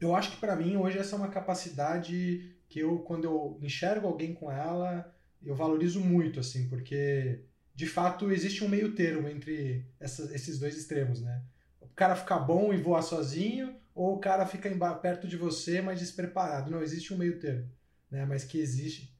Eu 0.00 0.16
acho 0.16 0.30
que 0.30 0.38
para 0.38 0.56
mim 0.56 0.78
hoje 0.78 0.96
essa 0.96 1.14
é 1.14 1.18
uma 1.18 1.28
capacidade 1.28 2.56
que 2.66 2.78
eu, 2.78 3.00
quando 3.00 3.24
eu 3.24 3.58
enxergo 3.60 4.06
alguém 4.06 4.32
com 4.32 4.50
ela, 4.50 5.14
eu 5.44 5.54
valorizo 5.54 6.00
muito, 6.00 6.40
assim, 6.40 6.66
porque 6.68 7.44
de 7.74 7.86
fato 7.86 8.30
existe 8.30 8.64
um 8.64 8.68
meio 8.68 8.94
termo 8.94 9.28
entre 9.28 9.84
essa, 10.00 10.34
esses 10.34 10.58
dois 10.58 10.74
extremos, 10.74 11.20
né? 11.20 11.42
O 11.78 11.88
cara 11.88 12.16
ficar 12.16 12.38
bom 12.38 12.72
e 12.72 12.78
voar 12.78 13.02
sozinho, 13.02 13.76
ou 13.94 14.14
o 14.16 14.20
cara 14.20 14.46
fica 14.46 14.70
perto 15.02 15.28
de 15.28 15.36
você, 15.36 15.82
mas 15.82 16.00
despreparado. 16.00 16.70
Não, 16.70 16.82
existe 16.82 17.12
um 17.12 17.18
meio 17.18 17.38
termo, 17.38 17.70
né? 18.10 18.24
Mas 18.24 18.44
que 18.44 18.58
existe. 18.58 19.14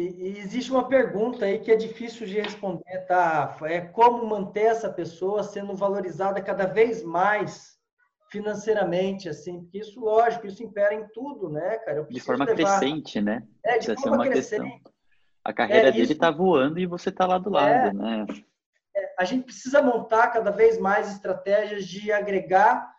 E, 0.00 0.38
existe 0.38 0.70
uma 0.70 0.88
pergunta 0.88 1.44
aí 1.44 1.58
que 1.58 1.70
é 1.70 1.76
difícil 1.76 2.26
de 2.26 2.40
responder, 2.40 3.06
tá? 3.06 3.56
É 3.62 3.80
como 3.80 4.26
manter 4.26 4.66
essa 4.66 4.90
pessoa 4.90 5.42
sendo 5.42 5.74
valorizada 5.74 6.40
cada 6.40 6.66
vez 6.66 7.02
mais 7.02 7.78
financeiramente, 8.30 9.28
assim, 9.28 9.60
porque 9.60 9.78
isso, 9.78 10.00
lógico, 10.00 10.46
isso 10.46 10.62
impera 10.62 10.94
em 10.94 11.06
tudo, 11.08 11.50
né, 11.50 11.78
cara? 11.78 12.04
de 12.08 12.20
forma 12.20 12.44
levar... 12.44 12.78
crescente, 12.78 13.20
né? 13.20 13.42
É, 13.64 13.78
de 13.78 13.86
Precisa 13.86 14.08
forma 14.08 14.28
crescente. 14.28 14.70
Questão. 14.70 14.92
A 15.44 15.52
carreira 15.52 15.88
é, 15.88 15.92
dele 15.92 16.12
está 16.12 16.30
voando 16.30 16.78
e 16.78 16.86
você 16.86 17.08
está 17.08 17.26
lá 17.26 17.38
do 17.38 17.50
lado, 17.50 17.88
é, 17.88 17.92
né? 17.92 18.26
É, 18.94 19.14
a 19.18 19.24
gente 19.24 19.44
precisa 19.44 19.82
montar 19.82 20.28
cada 20.28 20.50
vez 20.50 20.78
mais 20.78 21.10
estratégias 21.10 21.86
de 21.86 22.12
agregar 22.12 22.92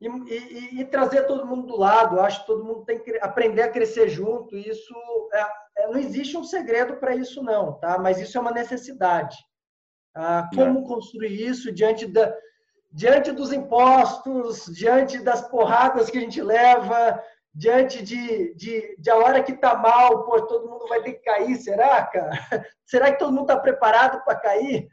e, 0.00 0.06
e, 0.08 0.80
e, 0.80 0.84
trazer 0.84 1.22
todo 1.26 1.46
mundo 1.46 1.66
do 1.68 1.76
lado. 1.76 2.16
Eu 2.16 2.22
acho 2.22 2.40
que 2.40 2.46
todo 2.46 2.64
mundo 2.64 2.84
tem 2.84 2.98
que 2.98 3.18
aprender 3.20 3.62
a 3.62 3.70
crescer 3.70 4.08
junto. 4.08 4.56
Isso 4.56 4.94
é, 5.32 5.46
não 5.88 5.98
existe 5.98 6.36
um 6.36 6.44
segredo 6.44 6.96
para 6.96 7.14
isso, 7.14 7.42
não, 7.42 7.72
tá? 7.74 7.98
Mas 7.98 8.20
isso 8.20 8.36
é 8.36 8.40
uma 8.40 8.52
necessidade. 8.52 9.36
Ah, 10.14 10.48
como 10.54 10.80
é. 10.80 10.82
construir 10.86 11.48
isso 11.48 11.72
diante 11.72 12.06
da 12.06 12.34
diante 12.94 13.32
dos 13.32 13.52
impostos, 13.52 14.66
diante 14.66 15.18
das 15.18 15.48
porradas 15.48 16.10
que 16.10 16.18
a 16.18 16.20
gente 16.20 16.42
leva, 16.42 17.22
diante 17.54 18.02
de, 18.02 18.54
de, 18.54 18.96
de 18.98 19.10
a 19.10 19.16
hora 19.16 19.42
que 19.42 19.54
tá 19.54 19.74
mal, 19.74 20.24
pô, 20.24 20.42
todo 20.42 20.68
mundo 20.68 20.86
vai 20.86 21.02
ter 21.02 21.14
que 21.14 21.24
cair, 21.24 21.56
será, 21.56 22.04
cara? 22.04 22.30
Será 22.84 23.10
que 23.10 23.18
todo 23.18 23.32
mundo 23.32 23.50
está 23.50 23.58
preparado 23.58 24.22
para 24.24 24.38
cair? 24.38 24.88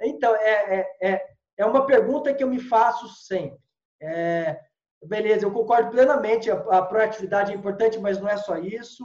Então, 0.00 0.34
é, 0.36 0.78
é, 1.00 1.10
é, 1.10 1.26
é 1.58 1.66
uma 1.66 1.84
pergunta 1.84 2.32
que 2.32 2.42
eu 2.42 2.48
me 2.48 2.60
faço 2.60 3.08
sempre. 3.08 3.58
É, 4.00 4.58
beleza, 5.04 5.44
eu 5.44 5.52
concordo 5.52 5.90
plenamente, 5.90 6.50
a, 6.50 6.54
a 6.54 6.82
proatividade 6.82 7.52
é 7.52 7.56
importante, 7.56 7.98
mas 7.98 8.20
não 8.20 8.28
é 8.28 8.36
só 8.36 8.56
isso. 8.56 9.04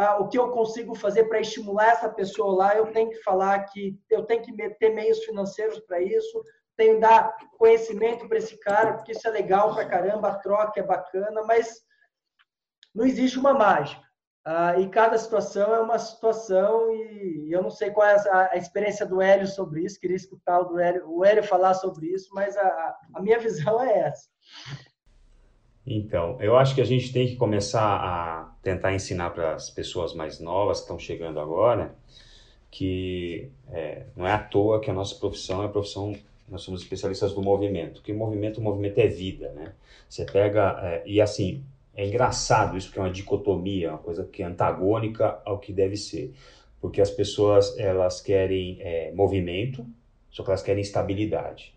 Ah, 0.00 0.16
o 0.18 0.28
que 0.28 0.38
eu 0.38 0.52
consigo 0.52 0.94
fazer 0.94 1.24
para 1.24 1.40
estimular 1.40 1.88
essa 1.88 2.08
pessoa 2.08 2.54
lá, 2.54 2.76
eu 2.76 2.92
tenho 2.92 3.10
que 3.10 3.20
falar 3.24 3.64
que 3.64 4.00
eu 4.08 4.24
tenho 4.24 4.42
que 4.42 4.70
ter 4.74 4.90
meios 4.90 5.24
financeiros 5.24 5.80
para 5.80 6.00
isso, 6.00 6.40
tenho 6.76 6.94
que 6.94 7.00
dar 7.00 7.36
conhecimento 7.58 8.28
para 8.28 8.38
esse 8.38 8.56
cara, 8.60 8.92
porque 8.92 9.10
isso 9.10 9.26
é 9.26 9.30
legal 9.32 9.74
para 9.74 9.88
caramba, 9.88 10.28
a 10.28 10.38
troca 10.38 10.78
é 10.78 10.84
bacana, 10.84 11.42
mas 11.42 11.80
não 12.94 13.04
existe 13.04 13.40
uma 13.40 13.52
mágica. 13.52 14.00
Ah, 14.44 14.78
e 14.78 14.88
cada 14.88 15.18
situação 15.18 15.74
é 15.74 15.80
uma 15.80 15.98
situação 15.98 16.94
e 16.94 17.52
eu 17.52 17.60
não 17.60 17.68
sei 17.68 17.90
qual 17.90 18.06
é 18.06 18.14
a, 18.52 18.56
experiência 18.56 19.04
do 19.04 19.20
Hélio 19.20 19.48
sobre 19.48 19.84
isso, 19.84 19.98
queria 19.98 20.16
escutar 20.16 20.60
o, 20.60 20.78
Hélio, 20.78 21.10
o 21.10 21.24
Hélio 21.24 21.42
falar 21.42 21.74
sobre 21.74 22.06
isso, 22.06 22.28
mas 22.32 22.56
a, 22.56 22.96
a 23.16 23.20
minha 23.20 23.38
visão 23.40 23.82
é 23.82 23.98
essa. 23.98 24.28
Então, 25.90 26.36
eu 26.40 26.56
acho 26.56 26.74
que 26.74 26.80
a 26.80 26.84
gente 26.84 27.12
tem 27.12 27.26
que 27.26 27.36
começar 27.36 27.80
a 27.82 28.54
tentar 28.62 28.94
ensinar 28.94 29.30
para 29.30 29.54
as 29.54 29.70
pessoas 29.70 30.14
mais 30.14 30.38
novas 30.38 30.78
que 30.78 30.84
estão 30.84 30.98
chegando 30.98 31.40
agora 31.40 31.94
que 32.70 33.50
é, 33.70 34.04
não 34.16 34.26
é 34.26 34.32
à 34.32 34.38
toa 34.38 34.80
que 34.80 34.90
a 34.90 34.94
nossa 34.94 35.14
profissão 35.14 35.62
é 35.62 35.66
a 35.66 35.68
profissão, 35.68 36.14
nós 36.48 36.62
somos 36.62 36.82
especialistas 36.82 37.32
do 37.32 37.42
movimento, 37.42 37.94
porque 37.94 38.12
movimento, 38.12 38.58
o 38.58 38.62
movimento 38.62 38.98
é 38.98 39.06
vida, 39.06 39.50
né? 39.52 39.72
Você 40.08 40.24
pega, 40.24 40.78
é, 40.82 41.02
e 41.06 41.20
assim, 41.20 41.62
é 41.94 42.06
engraçado 42.06 42.76
isso, 42.76 42.88
porque 42.88 43.00
é 43.00 43.02
uma 43.02 43.10
dicotomia, 43.10 43.90
uma 43.90 43.98
coisa 43.98 44.24
que 44.24 44.42
é 44.42 44.46
antagônica 44.46 45.40
ao 45.44 45.58
que 45.58 45.72
deve 45.72 45.96
ser. 45.96 46.32
Porque 46.80 47.00
as 47.00 47.10
pessoas, 47.10 47.76
elas 47.78 48.20
querem 48.20 48.78
é, 48.80 49.12
movimento, 49.12 49.84
só 50.30 50.42
que 50.42 50.50
elas 50.50 50.62
querem 50.62 50.80
estabilidade. 50.80 51.74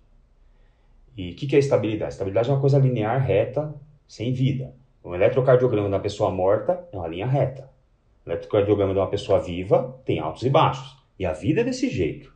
E 1.17 1.31
o 1.31 1.35
que, 1.35 1.47
que 1.47 1.55
é 1.55 1.59
estabilidade? 1.59 2.13
Estabilidade 2.13 2.49
é 2.49 2.53
uma 2.53 2.61
coisa 2.61 2.77
linear, 2.77 3.19
reta, 3.25 3.73
sem 4.11 4.33
vida. 4.33 4.75
Um 5.05 5.15
eletrocardiograma 5.15 5.87
de 5.87 5.93
uma 5.93 6.01
pessoa 6.01 6.29
morta 6.29 6.85
é 6.91 6.97
uma 6.97 7.07
linha 7.07 7.25
reta. 7.25 7.71
O 8.25 8.29
eletrocardiograma 8.29 8.91
de 8.91 8.99
uma 8.99 9.07
pessoa 9.07 9.39
viva 9.39 9.97
tem 10.03 10.19
altos 10.19 10.43
e 10.43 10.49
baixos. 10.49 10.97
E 11.17 11.25
a 11.25 11.31
vida 11.31 11.61
é 11.61 11.63
desse 11.63 11.89
jeito. 11.89 12.29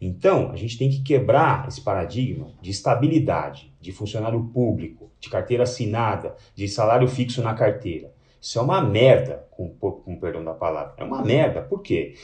Então, 0.00 0.52
a 0.52 0.54
gente 0.54 0.78
tem 0.78 0.88
que 0.88 1.02
quebrar 1.02 1.66
esse 1.66 1.80
paradigma 1.80 2.52
de 2.62 2.70
estabilidade, 2.70 3.74
de 3.80 3.90
funcionário 3.90 4.40
público, 4.54 5.10
de 5.18 5.28
carteira 5.28 5.64
assinada, 5.64 6.36
de 6.54 6.68
salário 6.68 7.08
fixo 7.08 7.42
na 7.42 7.52
carteira. 7.52 8.12
Isso 8.40 8.56
é 8.60 8.62
uma 8.62 8.80
merda, 8.80 9.44
com, 9.50 9.70
com 9.70 10.20
perdão 10.20 10.44
da 10.44 10.54
palavra. 10.54 10.94
É 10.98 11.02
uma 11.02 11.20
merda. 11.20 11.62
Por 11.62 11.82
quê? 11.82 12.14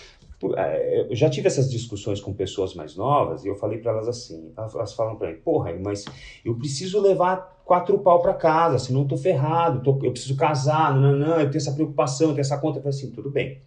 É, 0.57 1.07
eu 1.11 1.17
já 1.17 1.31
tive 1.31 1.47
essas 1.47 1.71
discussões 1.71 2.21
com 2.21 2.33
pessoas 2.33 2.75
mais 2.75 2.97
novas 2.97 3.45
e 3.45 3.49
eu 3.49 3.57
falei 3.57 3.79
para 3.79 3.93
elas 3.93 4.09
assim, 4.09 4.53
elas 4.57 4.93
falam 4.95 5.17
para 5.17 5.31
mim, 5.31 5.39
porra, 5.39 5.73
mas 5.83 6.05
eu 6.45 6.55
preciso 6.57 7.01
levar 7.01 7.63
quatro 7.65 7.99
pau 7.99 8.21
para 8.21 8.35
casa, 8.35 8.79
senão 8.79 9.03
eu 9.03 9.09
tô 9.09 9.17
ferrado, 9.17 9.83
tô, 9.83 9.99
eu 10.05 10.13
preciso 10.13 10.37
casar, 10.37 10.95
não, 10.95 11.17
não, 11.17 11.41
eu 11.41 11.51
tenho 11.51 11.57
essa 11.57 11.73
preocupação, 11.73 12.29
eu 12.29 12.35
tenho 12.35 12.43
essa 12.43 12.59
conta, 12.59 12.79
eu 12.79 12.83
falei 12.83 12.97
assim, 12.97 13.11
tudo 13.11 13.31
bem. 13.31 13.63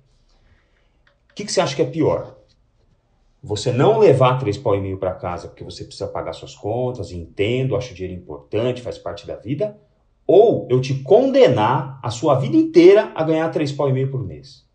O 1.32 1.34
que, 1.34 1.46
que 1.46 1.52
você 1.52 1.62
acha 1.62 1.76
que 1.76 1.82
é 1.82 1.86
pior? 1.86 2.36
Você 3.42 3.72
não 3.72 4.00
levar 4.00 4.38
três 4.40 4.58
pau 4.58 4.76
e 4.76 4.82
meio 4.82 4.98
para 4.98 5.14
casa 5.14 5.48
porque 5.48 5.64
você 5.64 5.84
precisa 5.84 6.08
pagar 6.08 6.34
suas 6.34 6.56
contas, 6.56 7.12
entendo, 7.12 7.76
acho 7.76 7.94
dinheiro 7.94 8.20
importante, 8.20 8.82
faz 8.82 8.98
parte 8.98 9.26
da 9.26 9.36
vida, 9.36 9.78
ou 10.26 10.68
eu 10.70 10.82
te 10.82 10.96
condenar 11.04 12.00
a 12.04 12.10
sua 12.10 12.36
vida 12.36 12.58
inteira 12.58 13.12
a 13.16 13.24
ganhar 13.24 13.50
três 13.50 13.72
pau 13.72 13.90
e 13.90 13.94
meio 13.94 14.12
por 14.12 14.26
mês. 14.26 14.67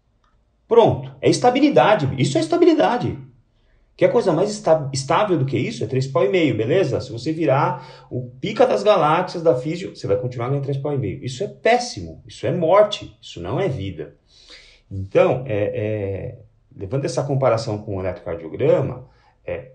Pronto, 0.73 1.15
é 1.21 1.29
estabilidade. 1.29 2.09
Isso 2.17 2.39
é 2.39 2.41
estabilidade. 2.41 3.19
Que 3.95 4.09
coisa 4.09 4.33
mais 4.33 4.49
estável 4.91 5.39
do 5.39 5.45
que 5.45 5.59
isso? 5.59 5.85
É 5.85 5.87
três 5.87 6.07
pau 6.07 6.25
e 6.25 6.31
meio, 6.31 6.57
beleza? 6.57 6.99
Se 6.99 7.13
você 7.13 7.31
virar 7.31 8.07
o 8.11 8.31
pica 8.41 8.67
das 8.67 8.83
galáxias 8.83 9.43
da 9.43 9.55
física, 9.55 9.95
você 9.95 10.07
vai 10.07 10.17
continuar 10.17 10.49
ganhando 10.49 10.63
três 10.65 10.79
pau 10.79 10.95
e 10.95 10.97
meio. 10.97 11.23
Isso 11.23 11.45
é 11.45 11.47
péssimo. 11.47 12.23
Isso 12.27 12.47
é 12.47 12.53
morte. 12.53 13.15
Isso 13.21 13.39
não 13.39 13.61
é 13.61 13.69
vida. 13.69 14.17
Então, 14.91 15.45
é, 15.47 15.59
é, 15.75 16.39
levando 16.75 17.05
essa 17.05 17.23
comparação 17.23 17.77
com 17.77 17.99
o 17.99 18.01
eletrocardiograma, 18.01 19.11
é, 19.45 19.73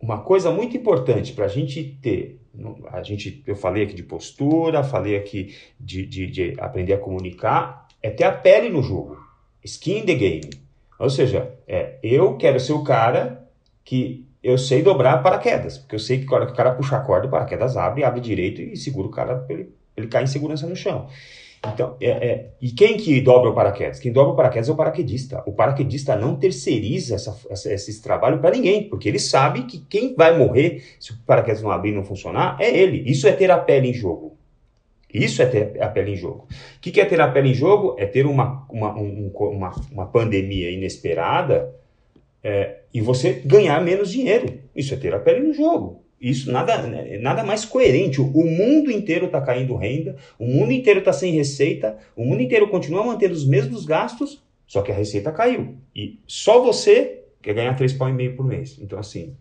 uma 0.00 0.22
coisa 0.22 0.50
muito 0.50 0.74
importante 0.74 1.34
para 1.34 1.44
a 1.44 1.48
gente 1.48 1.98
ter, 2.00 2.40
a 2.90 3.02
gente, 3.02 3.44
eu 3.46 3.56
falei 3.56 3.82
aqui 3.82 3.92
de 3.94 4.04
postura, 4.04 4.82
falei 4.82 5.18
aqui 5.18 5.54
de, 5.78 6.06
de, 6.06 6.26
de, 6.30 6.54
aprender 6.58 6.94
a 6.94 6.98
comunicar, 6.98 7.85
é 8.02 8.10
ter 8.10 8.24
a 8.24 8.32
pele 8.32 8.68
no 8.68 8.82
jogo, 8.82 9.18
skin 9.64 9.98
in 9.98 10.06
the 10.06 10.14
game. 10.14 10.50
Ou 10.98 11.10
seja, 11.10 11.52
é, 11.66 11.98
eu 12.02 12.36
quero 12.36 12.58
ser 12.58 12.72
o 12.72 12.82
cara 12.82 13.46
que 13.84 14.26
eu 14.42 14.56
sei 14.56 14.82
dobrar 14.82 15.22
paraquedas, 15.22 15.78
porque 15.78 15.96
eu 15.96 16.00
sei 16.00 16.18
que 16.18 16.26
quando 16.26 16.48
o 16.48 16.54
cara 16.54 16.72
puxa 16.72 16.96
a 16.96 17.00
corda, 17.00 17.26
o 17.26 17.30
paraquedas 17.30 17.76
abre, 17.76 18.04
abre 18.04 18.20
direito 18.20 18.60
e 18.60 18.76
segura 18.76 19.08
o 19.08 19.10
cara 19.10 19.36
para 19.36 19.54
ele, 19.54 19.74
ele 19.96 20.06
cair 20.06 20.24
em 20.24 20.28
segurança 20.28 20.66
no 20.66 20.76
chão. 20.76 21.08
Então, 21.72 21.96
é, 22.00 22.10
é, 22.10 22.50
e 22.60 22.70
quem 22.70 22.96
que 22.96 23.20
dobra 23.20 23.50
o 23.50 23.54
paraquedas? 23.54 23.98
Quem 23.98 24.12
dobra 24.12 24.32
o 24.32 24.36
paraquedas 24.36 24.68
é 24.68 24.72
o 24.72 24.76
paraquedista. 24.76 25.42
O 25.46 25.52
paraquedista 25.52 26.14
não 26.14 26.36
terceiriza 26.36 27.16
essa, 27.16 27.36
essa, 27.50 27.72
esse 27.72 28.02
trabalho 28.02 28.38
para 28.38 28.54
ninguém, 28.54 28.88
porque 28.88 29.08
ele 29.08 29.18
sabe 29.18 29.62
que 29.62 29.78
quem 29.78 30.14
vai 30.14 30.36
morrer 30.36 30.84
se 31.00 31.12
o 31.12 31.16
paraquedas 31.26 31.62
não 31.62 31.70
abrir 31.70 31.90
e 31.90 31.94
não 31.94 32.04
funcionar 32.04 32.56
é 32.60 32.70
ele. 32.70 33.10
Isso 33.10 33.26
é 33.26 33.32
ter 33.32 33.50
a 33.50 33.58
pele 33.58 33.88
em 33.88 33.94
jogo. 33.94 34.35
Isso 35.12 35.40
é 35.40 35.46
ter 35.46 35.82
a 35.82 35.88
pele 35.88 36.12
em 36.12 36.16
jogo. 36.16 36.46
O 36.76 36.80
que, 36.80 37.00
é 37.00 37.04
ter 37.04 37.20
a 37.20 37.28
pele 37.28 37.50
em 37.50 37.54
jogo? 37.54 37.96
É 37.98 38.06
ter 38.06 38.26
uma, 38.26 38.66
uma, 38.68 38.94
um, 38.94 39.30
uma, 39.34 39.70
uma 39.90 40.06
pandemia 40.06 40.70
inesperada 40.70 41.74
é, 42.42 42.80
e 42.92 43.00
você 43.00 43.42
ganhar 43.44 43.80
menos 43.82 44.10
dinheiro. 44.10 44.60
Isso 44.74 44.92
é 44.94 44.96
ter 44.96 45.14
a 45.14 45.18
pele 45.18 45.46
no 45.46 45.54
jogo. 45.54 46.04
Isso 46.20 46.50
nada, 46.50 46.82
nada 47.20 47.44
mais 47.44 47.64
coerente. 47.64 48.20
O 48.20 48.44
mundo 48.44 48.90
inteiro 48.90 49.26
está 49.26 49.40
caindo 49.40 49.76
renda, 49.76 50.16
o 50.38 50.46
mundo 50.46 50.72
inteiro 50.72 51.00
está 51.00 51.12
sem 51.12 51.32
receita, 51.32 51.98
o 52.16 52.24
mundo 52.24 52.42
inteiro 52.42 52.68
continua 52.68 53.04
mantendo 53.04 53.34
os 53.34 53.46
mesmos 53.46 53.84
gastos, 53.84 54.42
só 54.66 54.82
que 54.82 54.90
a 54.90 54.94
receita 54.94 55.30
caiu. 55.30 55.76
E 55.94 56.18
só 56.26 56.62
você 56.62 57.22
quer 57.42 57.54
ganhar 57.54 57.74
três 57.74 57.92
pau 57.92 58.08
e 58.08 58.12
meio 58.12 58.34
por 58.34 58.46
mês. 58.46 58.78
Então, 58.80 58.98
assim, 58.98 59.36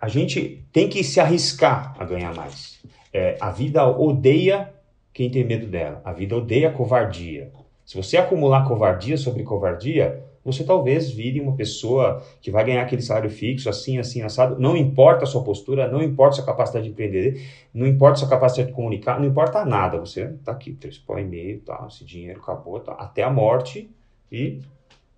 a 0.00 0.08
gente 0.08 0.64
tem 0.72 0.88
que 0.88 1.02
se 1.02 1.20
arriscar 1.20 1.94
a 1.98 2.04
ganhar 2.04 2.34
mais. 2.34 2.78
É, 3.16 3.34
a 3.40 3.50
vida 3.50 3.86
odeia 3.86 4.70
quem 5.10 5.30
tem 5.30 5.42
medo 5.42 5.66
dela. 5.66 6.02
A 6.04 6.12
vida 6.12 6.36
odeia 6.36 6.70
covardia. 6.70 7.50
Se 7.82 7.96
você 7.96 8.18
acumular 8.18 8.68
covardia 8.68 9.16
sobre 9.16 9.42
covardia, 9.42 10.22
você 10.44 10.62
talvez 10.62 11.10
vire 11.10 11.40
uma 11.40 11.56
pessoa 11.56 12.22
que 12.42 12.50
vai 12.50 12.62
ganhar 12.62 12.82
aquele 12.82 13.00
salário 13.00 13.30
fixo, 13.30 13.70
assim, 13.70 13.96
assim, 13.98 14.20
assado. 14.20 14.60
Não 14.60 14.76
importa 14.76 15.24
a 15.24 15.26
sua 15.26 15.42
postura, 15.42 15.88
não 15.88 16.02
importa 16.02 16.34
a 16.34 16.36
sua 16.36 16.44
capacidade 16.44 16.84
de 16.84 16.90
empreender, 16.90 17.42
não 17.72 17.86
importa 17.86 18.16
a 18.16 18.18
sua 18.18 18.28
capacidade 18.28 18.68
de 18.68 18.74
comunicar, 18.74 19.18
não 19.18 19.26
importa 19.26 19.64
nada. 19.64 19.98
Você 19.98 20.24
está 20.24 20.52
aqui, 20.52 20.74
três 20.74 20.98
pau 20.98 21.18
e 21.18 21.24
meio, 21.24 21.60
tá, 21.60 21.86
esse 21.90 22.04
dinheiro 22.04 22.40
acabou, 22.40 22.78
tá, 22.80 22.92
até 22.92 23.22
a 23.22 23.30
morte 23.30 23.88
e 24.30 24.60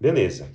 beleza. 0.00 0.46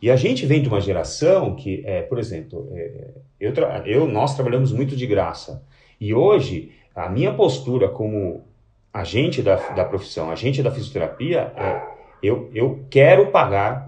E 0.00 0.08
a 0.08 0.14
gente 0.14 0.46
vem 0.46 0.62
de 0.62 0.68
uma 0.68 0.80
geração 0.80 1.56
que, 1.56 1.82
é, 1.84 2.02
por 2.02 2.20
exemplo, 2.20 2.68
é, 2.72 3.10
eu, 3.40 3.52
eu, 3.86 4.06
nós 4.06 4.36
trabalhamos 4.36 4.70
muito 4.70 4.94
de 4.94 5.06
graça. 5.06 5.64
E 6.00 6.12
hoje, 6.12 6.72
a 6.94 7.08
minha 7.08 7.32
postura 7.32 7.88
como 7.88 8.44
agente 8.92 9.42
da, 9.42 9.56
da 9.56 9.84
profissão, 9.84 10.30
agente 10.30 10.62
da 10.62 10.70
fisioterapia, 10.70 11.52
é 11.56 11.92
eu, 12.22 12.48
eu 12.54 12.84
quero 12.88 13.32
pagar 13.32 13.84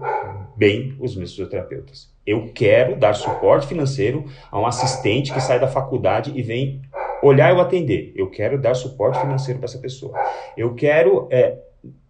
bem 0.57 0.95
os 0.99 1.15
meus 1.15 1.31
fisioterapeutas. 1.31 2.13
Eu 2.27 2.51
quero 2.53 2.97
dar 2.97 3.13
suporte 3.13 3.67
financeiro 3.67 4.25
a 4.51 4.59
um 4.59 4.65
assistente 4.65 5.33
que 5.33 5.39
sai 5.39 5.59
da 5.59 5.67
faculdade 5.67 6.33
e 6.35 6.41
vem 6.41 6.81
olhar 7.23 7.55
e 7.55 7.59
atender. 7.59 8.11
Eu 8.15 8.29
quero 8.29 8.59
dar 8.59 8.73
suporte 8.73 9.19
financeiro 9.21 9.59
para 9.59 9.67
essa 9.69 9.77
pessoa. 9.77 10.13
Eu 10.57 10.73
quero. 10.75 11.29
É, 11.31 11.59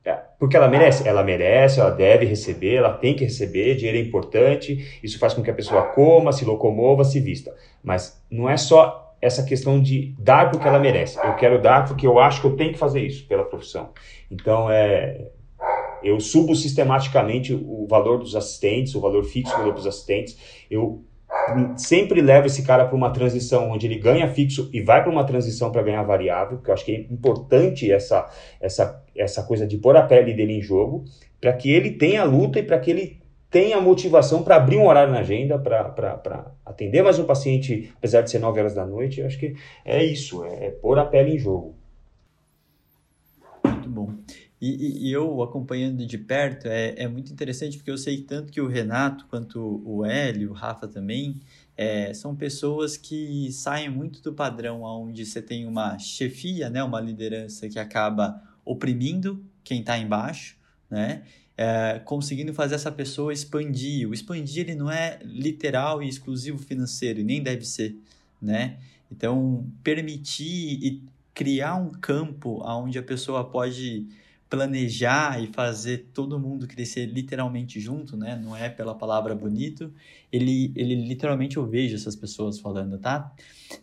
é, 0.03 0.13
porque 0.39 0.55
ela 0.55 0.67
merece, 0.67 1.07
ela 1.07 1.23
merece, 1.23 1.79
ela 1.79 1.91
deve 1.91 2.25
receber, 2.25 2.75
ela 2.75 2.93
tem 2.93 3.15
que 3.15 3.23
receber, 3.23 3.75
dinheiro 3.75 3.97
é 3.97 4.01
importante, 4.01 4.99
isso 5.03 5.17
faz 5.17 5.33
com 5.33 5.41
que 5.41 5.49
a 5.49 5.53
pessoa 5.53 5.81
coma, 5.81 6.31
se 6.31 6.45
locomova, 6.45 7.03
se 7.03 7.19
vista. 7.19 7.53
Mas 7.83 8.21
não 8.29 8.47
é 8.47 8.55
só 8.55 9.04
essa 9.21 9.43
questão 9.43 9.81
de 9.81 10.15
dar 10.19 10.51
porque 10.51 10.67
ela 10.67 10.79
merece. 10.79 11.17
Eu 11.17 11.35
quero 11.35 11.61
dar 11.61 11.85
porque 11.87 12.05
eu 12.05 12.19
acho 12.19 12.41
que 12.41 12.47
eu 12.47 12.55
tenho 12.55 12.73
que 12.73 12.79
fazer 12.79 13.01
isso 13.01 13.27
pela 13.27 13.43
profissão. 13.43 13.89
Então, 14.29 14.69
é, 14.69 15.29
eu 16.03 16.19
subo 16.19 16.55
sistematicamente 16.55 17.53
o 17.53 17.87
valor 17.87 18.19
dos 18.19 18.35
assistentes, 18.35 18.93
o 18.93 19.01
valor 19.01 19.23
fixo 19.23 19.51
do 19.53 19.59
valor 19.59 19.73
dos 19.73 19.87
assistentes. 19.87 20.65
Eu 20.69 21.03
sempre 21.77 22.21
levo 22.21 22.47
esse 22.47 22.63
cara 22.63 22.85
para 22.85 22.95
uma 22.95 23.09
transição 23.09 23.71
onde 23.71 23.87
ele 23.87 23.97
ganha 23.97 24.27
fixo 24.27 24.69
e 24.71 24.81
vai 24.81 25.01
para 25.01 25.11
uma 25.11 25.23
transição 25.23 25.71
para 25.71 25.83
ganhar 25.83 26.03
variável, 26.03 26.57
porque 26.57 26.69
eu 26.69 26.73
acho 26.73 26.85
que 26.85 26.91
é 26.91 26.99
importante 27.11 27.91
essa, 27.91 28.29
essa, 28.59 29.03
essa 29.15 29.43
coisa 29.43 29.65
de 29.65 29.77
pôr 29.77 29.95
a 29.97 30.03
pele 30.03 30.33
dele 30.33 30.53
em 30.53 30.61
jogo, 30.61 31.05
para 31.39 31.53
que 31.53 31.71
ele 31.71 31.91
tenha 31.91 32.23
luta 32.23 32.59
e 32.59 32.63
para 32.63 32.79
que 32.79 32.91
ele 32.91 33.24
tenha 33.55 33.79
motivação 33.79 34.43
para 34.43 34.57
abrir 34.57 34.75
um 34.75 34.85
horário 34.85 35.13
na 35.13 35.19
agenda, 35.19 35.57
para 35.57 36.51
atender 36.65 37.01
mais 37.01 37.17
um 37.17 37.23
paciente, 37.23 37.89
apesar 37.95 38.21
de 38.21 38.29
ser 38.29 38.39
9 38.39 38.59
horas 38.59 38.75
da 38.75 38.85
noite. 38.85 39.21
Eu 39.21 39.27
acho 39.27 39.39
que 39.39 39.55
é 39.85 40.03
isso, 40.03 40.43
é, 40.43 40.65
é 40.65 40.71
pôr 40.71 40.99
a 40.99 41.05
pele 41.05 41.35
em 41.35 41.37
jogo. 41.37 41.73
Muito 43.63 43.89
bom. 43.89 44.13
E, 44.59 45.07
e, 45.07 45.09
eu 45.09 45.41
acompanhando 45.41 46.05
de 46.05 46.17
perto 46.17 46.67
é, 46.67 46.95
é 46.97 47.07
muito 47.07 47.31
interessante 47.31 47.77
porque 47.77 47.89
eu 47.89 47.97
sei 47.97 48.23
tanto 48.23 48.51
que 48.51 48.59
o 48.59 48.67
Renato 48.67 49.25
quanto 49.29 49.81
o 49.85 50.03
Hélio, 50.03 50.49
o 50.49 50.53
Rafa 50.53 50.85
também, 50.85 51.39
é, 51.77 52.13
são 52.13 52.35
pessoas 52.35 52.97
que 52.97 53.49
saem 53.53 53.89
muito 53.89 54.21
do 54.21 54.33
padrão 54.33 54.81
onde 54.81 55.25
você 55.25 55.41
tem 55.41 55.65
uma 55.65 55.97
chefia, 55.97 56.69
né, 56.69 56.83
uma 56.83 56.99
liderança 56.99 57.69
que 57.69 57.79
acaba 57.79 58.41
oprimindo 58.65 59.41
quem 59.63 59.79
está 59.79 59.97
embaixo, 59.97 60.57
né, 60.89 61.23
é, 61.57 62.01
conseguindo 62.03 62.53
fazer 62.53 62.75
essa 62.75 62.91
pessoa 62.91 63.33
expandir. 63.33 64.09
O 64.09 64.13
expandir 64.13 64.63
ele 64.63 64.75
não 64.75 64.89
é 64.89 65.19
literal 65.23 66.03
e 66.03 66.09
exclusivo 66.09 66.57
financeiro, 66.57 67.19
e 67.19 67.23
nem 67.23 67.41
deve 67.41 67.65
ser, 67.65 67.95
né? 68.41 68.77
Então, 69.11 69.65
permitir 69.83 70.79
e 70.83 71.03
criar 71.33 71.75
um 71.75 71.91
campo 71.91 72.61
onde 72.65 72.97
a 72.97 73.03
pessoa 73.03 73.43
pode 73.43 74.07
planejar 74.49 75.43
e 75.43 75.47
fazer 75.47 76.09
todo 76.13 76.39
mundo 76.39 76.67
crescer 76.67 77.07
literalmente 77.07 77.79
junto, 77.79 78.15
né? 78.15 78.39
Não 78.41 78.55
é 78.55 78.69
pela 78.69 78.95
palavra 78.95 79.35
bonito. 79.35 79.91
Ele, 80.31 80.71
ele 80.75 80.95
literalmente 80.95 81.57
eu 81.57 81.65
vejo 81.65 81.95
essas 81.95 82.15
pessoas 82.15 82.59
falando, 82.59 82.97
tá? 82.97 83.33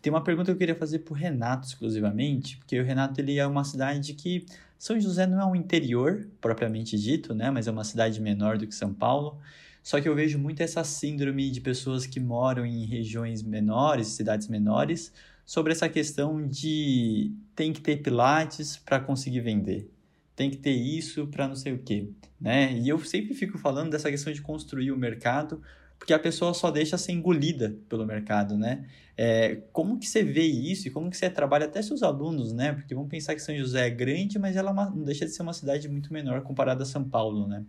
Tem 0.01 0.13
uma 0.13 0.23
pergunta 0.23 0.47
que 0.47 0.53
eu 0.53 0.59
queria 0.59 0.75
fazer 0.75 1.01
pro 1.01 1.15
Renato 1.15 1.67
exclusivamente, 1.67 2.57
porque 2.59 2.79
o 2.81 2.85
Renato 2.85 3.21
ele 3.21 3.39
é 3.39 3.47
uma 3.47 3.65
cidade 3.65 4.15
que 4.15 4.47
São 4.83 4.99
José 4.99 5.29
não 5.29 5.41
é 5.41 5.47
um 5.47 5.55
interior 5.55 6.29
propriamente 6.41 6.99
dito, 6.99 7.33
né? 7.33 7.53
Mas 7.53 7.69
é 7.69 7.71
uma 7.71 7.85
cidade 7.85 8.21
menor 8.21 8.59
do 8.59 8.67
que 8.67 8.75
São 8.75 8.93
Paulo. 8.93 9.39
Só 9.81 10.01
que 10.01 10.09
eu 10.09 10.15
vejo 10.17 10.41
muito 10.41 10.61
essa 10.61 10.83
síndrome 10.83 11.53
de 11.53 11.61
pessoas 11.61 12.05
que 12.05 12.19
moram 12.19 12.67
em 12.67 12.85
regiões 12.85 13.45
menores, 13.45 14.09
cidades 14.09 14.49
menores, 14.49 15.13
sobre 15.47 15.71
essa 15.71 15.89
questão 15.89 16.45
de 16.45 17.33
tem 17.55 17.73
que 17.73 17.81
ter 17.81 17.99
pilates 18.03 18.77
para 18.77 18.99
conseguir 18.99 19.39
vender 19.39 19.89
tem 20.35 20.51
que 20.51 20.57
ter 20.57 20.73
isso 20.73 21.27
para 21.27 21.47
não 21.47 21.55
sei 21.55 21.73
o 21.73 21.79
quê, 21.79 22.09
né? 22.41 22.73
E 22.73 22.89
eu 22.89 22.99
sempre 23.05 23.35
fico 23.35 23.59
falando 23.59 23.91
dessa 23.91 24.11
questão 24.11 24.33
de 24.33 24.41
construir 24.41 24.91
o 24.91 24.97
mercado, 24.97 25.63
porque 26.03 26.13
a 26.13 26.19
pessoa 26.19 26.53
só 26.53 26.69
deixa 26.69 26.99
ser 26.99 27.13
engolida 27.13 27.77
pelo 27.89 28.05
mercado, 28.05 28.59
né? 28.59 28.91
É, 29.17 29.63
como 29.73 30.01
que 30.01 30.07
você 30.09 30.25
vê 30.25 30.43
isso 30.43 30.89
e 30.89 30.91
como 30.91 31.09
que 31.09 31.17
você 31.17 31.31
trabalha 31.31 31.67
até 31.67 31.81
seus 31.81 32.03
alunos, 32.03 32.53
né? 32.53 32.73
Porque 32.73 32.93
vamos 32.93 33.09
pensar 33.09 33.37
que 33.37 33.41
São 33.41 33.57
José 33.57 33.87
é 33.87 33.91
grande, 33.91 34.37
mas 34.37 34.57
ela 34.57 34.73
é 34.73 34.75
não 34.75 35.05
deixa 35.05 35.25
de 35.25 35.31
ser 35.31 35.43
uma 35.43 35.53
cidade 35.53 35.89
muito 35.89 36.13
menor 36.13 36.43
comparada 36.43 36.83
a 36.83 36.87
São 36.87 37.09
Paulo, 37.09 37.47
né? 37.47 37.65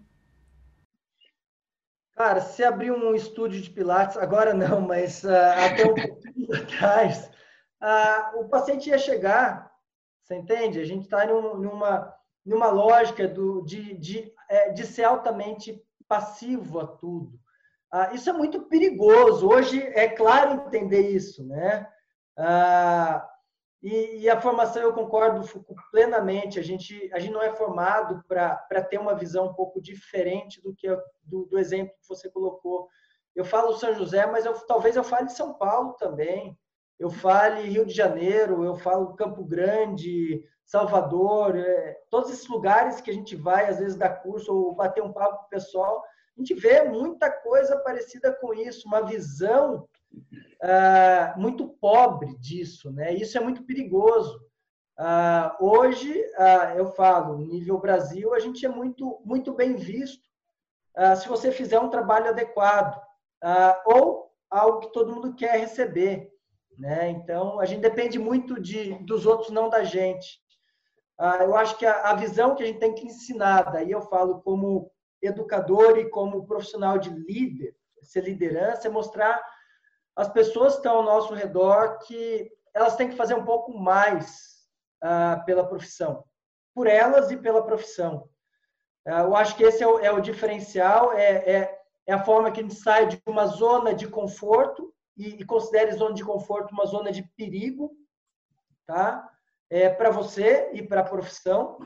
Cara, 2.16 2.42
se 2.42 2.64
abrir 2.64 2.92
um 2.92 3.14
estúdio 3.14 3.62
de 3.62 3.70
pilates, 3.70 4.18
agora 4.18 4.52
não, 4.52 4.82
mas 4.82 5.24
uh, 5.24 5.30
até 5.30 5.86
um 5.86 5.94
pouquinho 5.94 6.56
atrás, 6.58 7.30
uh, 7.84 8.40
o 8.40 8.50
paciente 8.50 8.90
ia 8.90 8.98
chegar, 8.98 9.72
você 10.24 10.34
entende? 10.34 10.80
A 10.80 10.86
gente 10.86 11.04
está 11.04 11.24
numa 11.28 12.12
numa 12.44 12.68
lógica 12.68 13.28
do, 13.28 13.62
de, 13.62 13.94
de, 13.94 14.34
é, 14.50 14.72
de 14.72 14.86
ser 14.86 15.04
altamente 15.04 15.82
passivo 16.08 16.80
a 16.80 16.88
tudo. 16.88 17.40
Ah, 17.96 18.10
isso 18.12 18.28
é 18.28 18.34
muito 18.34 18.64
perigoso. 18.64 19.48
Hoje 19.48 19.80
é 19.80 20.10
claro 20.10 20.66
entender 20.66 21.12
isso, 21.12 21.46
né? 21.46 21.88
Ah, 22.36 23.24
e, 23.84 24.22
e, 24.22 24.30
a 24.32 24.42
formação, 24.42 24.82
eu 24.82 24.94
concordo 24.94 25.48
plenamente, 25.92 26.58
a 26.58 26.64
gente, 26.64 27.08
a 27.14 27.20
gente 27.20 27.34
não 27.34 27.44
é 27.44 27.54
formado 27.54 28.24
para 28.28 28.82
ter 28.90 28.98
uma 28.98 29.14
visão 29.14 29.46
um 29.46 29.54
pouco 29.54 29.80
diferente 29.80 30.60
do 30.64 30.74
que 30.74 30.88
do, 31.22 31.46
do, 31.46 31.60
exemplo 31.60 31.94
que 32.02 32.08
você 32.08 32.32
colocou. 32.32 32.88
Eu 33.36 33.46
falo 33.46 33.78
São 33.78 33.94
José, 33.94 34.26
mas 34.26 34.44
eu, 34.44 34.54
talvez 34.66 34.96
eu 34.96 35.04
fale 35.04 35.30
São 35.30 35.54
Paulo 35.54 35.94
também. 35.94 36.58
eu 36.98 37.12
fale 37.12 37.70
Rio 37.70 37.86
de 37.86 37.94
Janeiro, 37.94 38.64
eu 38.64 38.76
falo 38.76 39.14
Campo 39.16 39.44
Grande, 39.44 40.44
Salvador, 40.66 41.56
é, 41.56 42.00
todos 42.10 42.32
esses 42.32 42.48
lugares 42.48 43.02
que 43.02 43.12
a 43.12 43.14
gente 43.14 43.36
vai, 43.36 43.68
às 43.68 43.78
vezes, 43.78 43.96
dar 43.96 44.22
curso 44.24 44.52
ou 44.52 44.74
bater 44.74 45.04
um 45.04 45.14
papo 45.14 45.38
com 45.42 45.46
o 45.46 45.50
pessoal, 45.50 46.04
a 46.36 46.40
gente 46.40 46.54
vê 46.56 46.82
muita 46.84 47.32
coisa 47.32 47.78
parecida 47.78 48.34
com 48.34 48.54
isso, 48.54 48.88
uma 48.88 49.02
visão 49.02 49.88
ah, 50.62 51.36
muito 51.38 51.68
pobre 51.68 52.36
disso, 52.38 52.92
né? 52.92 53.14
Isso 53.14 53.38
é 53.38 53.42
muito 53.42 53.64
perigoso. 53.64 54.40
Ah, 54.98 55.56
hoje, 55.60 56.24
ah, 56.38 56.74
eu 56.76 56.88
falo, 56.88 57.38
nível 57.38 57.78
Brasil, 57.78 58.34
a 58.34 58.40
gente 58.40 58.66
é 58.66 58.70
muito, 58.70 59.22
muito 59.24 59.54
bem 59.54 59.76
visto 59.76 60.32
se 61.18 61.28
você 61.28 61.52
fizer 61.52 61.80
um 61.80 61.90
trabalho 61.90 62.28
adequado 62.28 63.02
ou 63.84 64.32
algo 64.48 64.82
que 64.82 64.94
todo 64.94 65.12
mundo 65.12 65.34
quer 65.34 65.60
receber. 65.60 66.32
Né? 66.78 67.10
Então, 67.10 67.60
a 67.60 67.66
gente 67.66 67.82
depende 67.82 68.20
muito 68.20 68.62
de, 68.62 68.94
dos 69.04 69.26
outros, 69.26 69.50
não 69.50 69.70
da 69.70 69.84
gente. 69.84 70.40
Eu 71.42 71.56
acho 71.56 71.80
que 71.80 71.86
a, 71.88 72.12
a 72.12 72.14
visão 72.14 72.54
que 72.54 72.62
a 72.62 72.66
gente 72.68 72.78
tem 72.78 72.94
que 72.94 73.08
ensinar, 73.08 73.72
daí 73.72 73.90
eu 73.90 74.04
falo 74.04 74.40
como 74.42 74.93
educador 75.24 75.98
e 75.98 76.10
como 76.10 76.46
profissional 76.46 76.98
de 76.98 77.10
líder, 77.10 77.76
ser 78.02 78.26
liderança, 78.26 78.88
é 78.88 78.92
mostrar 78.92 79.42
às 80.16 80.30
pessoas 80.30 80.74
que 80.74 80.80
estão 80.80 80.98
ao 80.98 81.04
nosso 81.04 81.34
redor 81.34 82.00
que 82.00 82.52
elas 82.74 82.96
têm 82.96 83.10
que 83.10 83.16
fazer 83.16 83.36
um 83.36 83.46
pouco 83.46 83.78
mais 83.78 84.68
ah, 85.02 85.42
pela 85.46 85.66
profissão, 85.66 86.24
por 86.74 86.88
elas 86.88 87.32
e 87.32 87.38
pela 87.38 87.66
profissão. 87.66 88.30
Ah, 89.06 89.22
eu 89.22 89.36
acho 89.36 89.56
que 89.56 89.64
esse 89.64 89.84
é 89.84 89.88
o, 89.88 90.00
é 90.00 90.12
o 90.12 90.22
diferencial, 90.22 91.14
é, 91.14 91.52
é, 91.52 91.82
é, 92.08 92.14
a 92.14 92.24
forma 92.24 92.52
que 92.52 92.60
a 92.60 92.64
gente 92.64 92.76
sai 92.76 93.08
de 93.08 93.22
uma 93.28 93.46
zona 93.46 93.94
de 93.94 94.08
conforto 94.08 94.94
e, 95.16 95.42
e 95.42 95.46
considere 95.46 95.92
zona 95.94 96.14
de 96.14 96.24
conforto 96.24 96.72
uma 96.72 96.86
zona 96.86 97.12
de 97.12 97.24
perigo, 97.36 97.92
tá? 98.86 99.30
É, 99.70 99.90
para 99.90 100.10
você 100.10 100.70
e 100.74 100.82
para 100.84 101.02
a 101.02 101.06
profissão. 101.06 101.80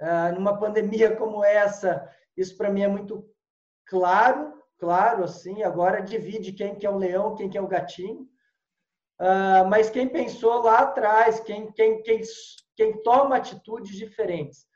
Ah, 0.00 0.32
numa 0.32 0.58
pandemia 0.58 1.14
como 1.16 1.44
essa, 1.44 2.10
isso 2.36 2.56
para 2.56 2.70
mim 2.70 2.82
é 2.82 2.88
muito 2.88 3.28
claro, 3.86 4.52
claro, 4.78 5.24
assim. 5.24 5.62
Agora 5.62 6.00
divide 6.00 6.52
quem 6.52 6.74
que 6.74 6.86
é 6.86 6.90
o 6.90 6.98
leão, 6.98 7.34
quem 7.34 7.48
que 7.48 7.58
é 7.58 7.62
o 7.62 7.68
gatinho. 7.68 8.28
Uh, 9.20 9.68
mas 9.68 9.90
quem 9.90 10.08
pensou 10.08 10.62
lá 10.62 10.80
atrás, 10.80 11.38
quem, 11.40 11.70
quem, 11.72 12.02
quem, 12.02 12.20
quem 12.74 13.02
toma 13.02 13.36
atitudes 13.36 13.96
diferentes. 13.96 14.66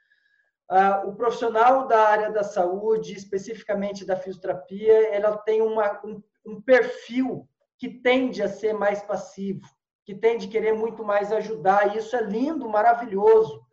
Uh, 0.70 1.08
o 1.08 1.16
profissional 1.16 1.86
da 1.86 2.08
área 2.08 2.30
da 2.30 2.42
saúde, 2.42 3.12
especificamente 3.14 4.04
da 4.04 4.16
fisioterapia, 4.16 5.08
ela 5.14 5.36
tem 5.38 5.62
uma, 5.62 6.00
um, 6.04 6.22
um 6.44 6.60
perfil 6.60 7.48
que 7.78 7.88
tende 7.88 8.42
a 8.42 8.48
ser 8.48 8.72
mais 8.72 9.02
passivo, 9.02 9.66
que 10.04 10.14
tende 10.14 10.46
a 10.46 10.50
querer 10.50 10.72
muito 10.72 11.04
mais 11.04 11.32
ajudar. 11.32 11.96
Isso 11.96 12.14
é 12.16 12.22
lindo, 12.22 12.68
maravilhoso, 12.68 13.64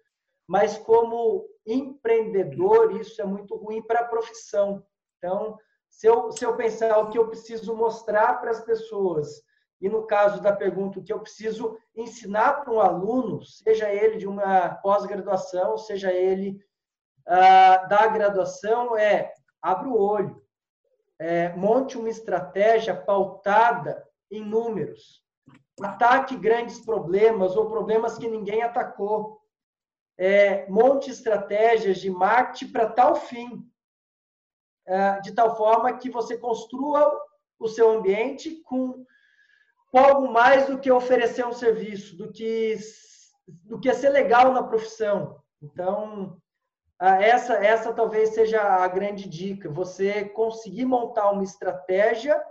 mas 0.48 0.78
como 0.78 1.48
empreendedor, 1.66 2.96
isso 3.00 3.22
é 3.22 3.26
muito 3.26 3.56
ruim 3.56 3.82
para 3.82 4.02
a 4.02 4.08
profissão. 4.08 4.84
Então, 5.18 5.58
se 5.90 6.08
eu, 6.08 6.32
se 6.32 6.46
eu 6.46 6.56
pensar 6.56 6.98
o 6.98 7.10
que 7.10 7.18
eu 7.18 7.28
preciso 7.28 7.76
mostrar 7.76 8.42
para 8.42 8.52
as 8.52 8.62
pessoas, 8.62 9.42
e 9.80 9.90
no 9.90 10.08
caso 10.08 10.42
da 10.42 10.54
pergunta, 10.54 11.00
o 11.00 11.04
que 11.04 11.14
eu 11.14 11.20
preciso 11.20 11.78
ensinar 11.96 12.62
para 12.62 12.74
um 12.74 12.80
aluno, 12.80 13.44
seja 13.44 13.94
ele 13.94 14.18
de 14.18 14.28
uma 14.28 14.76
pós-graduação, 14.76 15.78
seja 15.78 16.12
ele 16.12 16.60
ah, 17.26 17.78
da 17.90 18.08
graduação, 18.08 18.98
é 18.98 19.34
abra 19.62 19.88
o 19.88 19.98
olho, 19.98 20.42
é, 21.20 21.50
monte 21.56 21.98
uma 21.98 22.10
estratégia 22.10 22.96
pautada 22.96 24.06
em 24.30 24.44
números, 24.44 25.24
ataque 25.82 26.36
grandes 26.36 26.80
problemas 26.80 27.56
ou 27.56 27.70
problemas 27.70 28.18
que 28.18 28.28
ninguém 28.28 28.62
atacou 28.62 29.40
é, 30.18 30.70
monte 30.70 31.10
estratégias 31.10 31.98
de 31.98 32.10
marketing 32.10 32.72
para 32.72 32.90
tal 32.90 33.16
fim, 33.16 33.68
é, 34.86 35.20
de 35.22 35.32
tal 35.32 35.56
forma 35.56 35.98
que 35.98 36.10
você 36.10 36.38
construa 36.38 37.12
o 37.60 37.68
seu 37.68 37.90
ambiente 37.92 38.62
com, 38.64 39.06
com 39.92 39.98
algo 39.98 40.32
mais 40.32 40.68
do 40.68 40.78
que 40.78 40.92
oferecer 40.92 41.46
um 41.46 41.54
serviço, 41.54 42.18
do 42.18 42.32
que, 42.32 42.78
do 43.48 43.80
que 43.80 43.94
ser 43.94 44.10
legal 44.10 44.52
na 44.52 44.64
profissão. 44.64 45.42
Então, 45.62 46.38
essa, 47.00 47.54
essa 47.56 47.94
talvez 47.94 48.30
seja 48.30 48.62
a 48.62 48.88
grande 48.88 49.28
dica, 49.28 49.70
você 49.70 50.26
conseguir 50.26 50.86
montar 50.86 51.32
uma 51.32 51.44
estratégia 51.44 52.42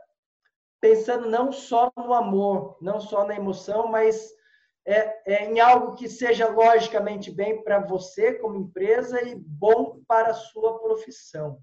pensando 0.81 1.31
não 1.31 1.53
só 1.53 1.93
no 1.97 2.13
amor, 2.13 2.77
não 2.81 3.01
só 3.01 3.25
na 3.25 3.37
emoção, 3.37 3.87
mas 3.87 4.35
é, 4.85 5.35
é 5.35 5.51
em 5.51 5.61
algo 5.61 5.95
que 5.95 6.09
seja 6.09 6.49
logicamente 6.49 7.31
bem 7.31 7.63
para 7.63 7.79
você 7.79 8.35
como 8.35 8.59
empresa 8.59 9.23
e 9.23 9.35
bom 9.35 10.01
para 10.07 10.31
a 10.31 10.35
sua 10.35 10.79
profissão. 10.79 11.59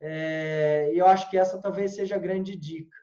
É, 0.00 0.90
eu 0.94 1.06
acho 1.06 1.28
que 1.28 1.36
essa 1.36 1.58
talvez 1.58 1.94
seja 1.94 2.16
a 2.16 2.18
grande 2.18 2.56
dica. 2.56 2.96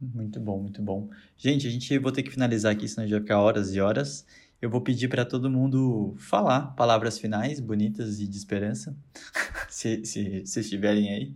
Muito 0.00 0.40
bom, 0.40 0.58
muito 0.58 0.82
bom. 0.82 1.08
Gente, 1.36 1.66
a 1.66 1.70
gente 1.70 1.96
vou 1.98 2.10
ter 2.10 2.24
que 2.24 2.30
finalizar 2.30 2.72
aqui, 2.72 2.88
senão 2.88 3.06
já 3.06 3.16
vai 3.16 3.22
ficar 3.22 3.40
horas 3.40 3.72
e 3.74 3.80
horas. 3.80 4.26
Eu 4.60 4.68
vou 4.68 4.80
pedir 4.80 5.08
para 5.08 5.24
todo 5.24 5.50
mundo 5.50 6.14
falar 6.18 6.74
palavras 6.74 7.18
finais 7.18 7.60
bonitas 7.60 8.20
e 8.20 8.28
de 8.28 8.36
esperança, 8.36 8.96
se, 9.68 10.04
se, 10.04 10.46
se 10.46 10.60
estiverem 10.60 11.08
aí. 11.12 11.34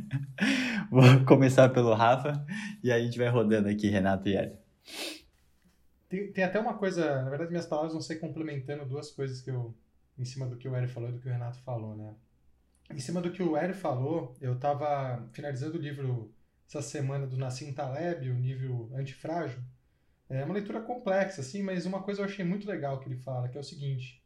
vou 0.90 1.24
começar 1.26 1.68
pelo 1.70 1.92
Rafa 1.94 2.44
e 2.82 2.92
aí 2.92 3.02
a 3.02 3.04
gente 3.04 3.18
vai 3.18 3.28
rodando 3.28 3.68
aqui, 3.68 3.88
Renato 3.88 4.28
e 4.28 4.36
Hélio. 4.36 4.56
Tem, 6.08 6.32
tem 6.32 6.44
até 6.44 6.58
uma 6.58 6.78
coisa, 6.78 7.22
na 7.22 7.28
verdade 7.28 7.50
minhas 7.50 7.66
palavras 7.66 7.92
vão 7.92 8.00
ser 8.00 8.16
complementando 8.16 8.86
duas 8.86 9.10
coisas 9.10 9.40
que 9.40 9.50
eu, 9.50 9.74
em 10.18 10.24
cima 10.24 10.46
do 10.46 10.56
que 10.56 10.68
o 10.68 10.74
Hélio 10.74 10.88
falou 10.88 11.10
e 11.10 11.12
do 11.12 11.20
que 11.20 11.28
o 11.28 11.32
Renato 11.32 11.58
falou, 11.58 11.94
né? 11.94 12.14
Em 12.90 12.98
cima 12.98 13.20
do 13.20 13.30
que 13.30 13.42
o 13.42 13.56
Hélio 13.56 13.74
falou, 13.74 14.34
eu 14.40 14.54
estava 14.54 15.28
finalizando 15.32 15.76
o 15.76 15.80
livro 15.80 16.32
essa 16.66 16.80
semana 16.80 17.26
do 17.26 17.36
Nassim 17.36 17.72
Taleb, 17.72 18.30
o 18.30 18.34
nível 18.34 18.90
antifrágil. 18.94 19.60
É 20.28 20.44
uma 20.44 20.54
leitura 20.54 20.80
complexa, 20.80 21.40
assim, 21.40 21.62
mas 21.62 21.86
uma 21.86 22.02
coisa 22.02 22.20
eu 22.20 22.24
achei 22.24 22.44
muito 22.44 22.68
legal 22.68 23.00
que 23.00 23.08
ele 23.08 23.16
fala, 23.16 23.48
que 23.48 23.56
é 23.56 23.60
o 23.60 23.64
seguinte: 23.64 24.22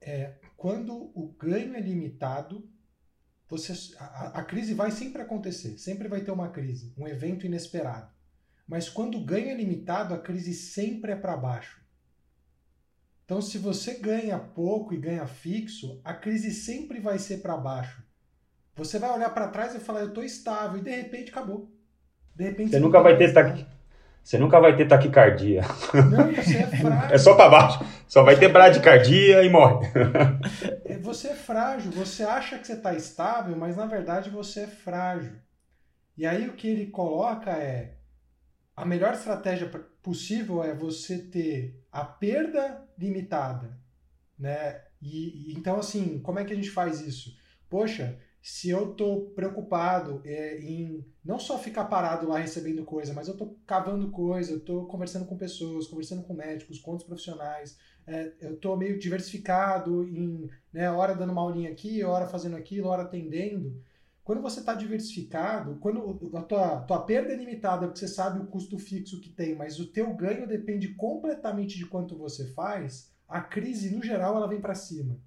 é, 0.00 0.34
quando 0.56 1.10
o 1.14 1.34
ganho 1.38 1.74
é 1.74 1.80
limitado, 1.80 2.68
você, 3.48 3.96
a, 3.98 4.40
a 4.40 4.44
crise 4.44 4.72
vai 4.74 4.90
sempre 4.90 5.20
acontecer, 5.20 5.76
sempre 5.78 6.08
vai 6.08 6.22
ter 6.22 6.30
uma 6.30 6.50
crise, 6.50 6.92
um 6.96 7.06
evento 7.06 7.44
inesperado. 7.44 8.10
Mas 8.70 8.88
quando 8.88 9.18
o 9.18 9.24
ganho 9.24 9.50
é 9.50 9.54
limitado, 9.54 10.14
a 10.14 10.18
crise 10.18 10.54
sempre 10.54 11.10
é 11.10 11.16
para 11.16 11.36
baixo. 11.36 11.80
Então, 13.24 13.42
se 13.42 13.58
você 13.58 13.94
ganha 13.94 14.38
pouco 14.38 14.94
e 14.94 14.96
ganha 14.96 15.26
fixo, 15.26 16.00
a 16.04 16.14
crise 16.14 16.52
sempre 16.52 17.00
vai 17.00 17.18
ser 17.18 17.38
para 17.38 17.56
baixo. 17.56 18.00
Você 18.76 19.00
vai 19.00 19.10
olhar 19.10 19.30
para 19.30 19.48
trás 19.48 19.74
e 19.74 19.80
falar, 19.80 20.02
eu 20.02 20.10
estou 20.10 20.22
estável, 20.22 20.78
e 20.78 20.84
de 20.84 20.90
repente 20.94 21.32
acabou. 21.32 21.68
De 22.32 22.44
repente, 22.44 22.70
você, 22.70 22.76
você 22.76 22.80
nunca 22.80 23.00
vai 23.02 23.16
ter 23.18 23.32
taqui... 23.32 23.66
Você 24.22 24.38
nunca 24.38 24.60
vai 24.60 24.76
ter 24.76 24.86
taquicardia. 24.86 25.62
Não, 25.92 26.32
você 26.32 26.58
é 26.58 26.66
frágil. 26.78 27.14
É 27.14 27.18
só 27.18 27.34
para 27.34 27.50
baixo. 27.50 27.84
Só 28.06 28.22
vai 28.22 28.38
ter 28.38 28.52
bradicardia 28.52 29.42
e 29.42 29.50
morre. 29.50 29.88
É, 30.84 30.96
você 30.98 31.28
é 31.28 31.34
frágil. 31.34 31.90
Você 31.92 32.22
acha 32.22 32.56
que 32.56 32.66
você 32.66 32.74
está 32.74 32.94
estável, 32.94 33.56
mas 33.56 33.76
na 33.76 33.86
verdade 33.86 34.30
você 34.30 34.60
é 34.60 34.66
frágil. 34.68 35.32
E 36.16 36.24
aí 36.24 36.46
o 36.48 36.52
que 36.52 36.68
ele 36.68 36.86
coloca 36.86 37.50
é 37.50 37.99
a 38.80 38.86
melhor 38.86 39.12
estratégia 39.12 39.68
possível 40.02 40.64
é 40.64 40.74
você 40.74 41.18
ter 41.18 41.84
a 41.92 42.04
perda 42.04 42.88
limitada, 42.98 43.78
né? 44.38 44.82
E, 45.02 45.54
então 45.56 45.78
assim, 45.78 46.18
como 46.20 46.38
é 46.38 46.44
que 46.44 46.52
a 46.52 46.56
gente 46.56 46.70
faz 46.70 47.00
isso? 47.00 47.36
Poxa, 47.68 48.18
se 48.42 48.70
eu 48.70 48.92
estou 48.92 49.30
preocupado 49.30 50.22
é, 50.24 50.58
em 50.60 51.04
não 51.22 51.38
só 51.38 51.58
ficar 51.58 51.84
parado 51.84 52.26
lá 52.26 52.38
recebendo 52.38 52.84
coisa, 52.84 53.12
mas 53.12 53.28
eu 53.28 53.32
estou 53.32 53.58
cavando 53.66 54.10
coisa, 54.10 54.52
eu 54.52 54.58
estou 54.58 54.86
conversando 54.86 55.26
com 55.26 55.36
pessoas, 55.36 55.86
conversando 55.86 56.22
com 56.22 56.32
médicos, 56.32 56.78
com 56.78 56.92
outros 56.92 57.06
profissionais, 57.06 57.78
é, 58.06 58.32
eu 58.40 58.54
estou 58.54 58.76
meio 58.76 58.98
diversificado 58.98 60.02
em 60.04 60.48
né, 60.72 60.90
hora 60.90 61.14
dando 61.14 61.32
uma 61.32 61.42
aulinha 61.42 61.70
aqui, 61.70 62.02
hora 62.02 62.26
fazendo 62.26 62.56
aquilo, 62.56 62.88
hora 62.88 63.02
atendendo. 63.02 63.80
Quando 64.30 64.42
você 64.42 64.60
está 64.60 64.74
diversificado, 64.74 65.74
quando 65.80 66.36
a 66.36 66.42
tua, 66.42 66.82
tua 66.82 67.04
perda 67.04 67.32
é 67.32 67.36
limitada, 67.36 67.88
porque 67.88 67.98
você 67.98 68.06
sabe 68.06 68.38
o 68.38 68.46
custo 68.46 68.78
fixo 68.78 69.20
que 69.20 69.28
tem, 69.28 69.56
mas 69.56 69.80
o 69.80 69.90
teu 69.90 70.14
ganho 70.14 70.46
depende 70.46 70.94
completamente 70.94 71.76
de 71.76 71.84
quanto 71.84 72.16
você 72.16 72.46
faz, 72.52 73.12
a 73.26 73.40
crise, 73.40 73.92
no 73.92 74.00
geral, 74.00 74.36
ela 74.36 74.46
vem 74.46 74.60
para 74.60 74.76
cima. 74.76 75.20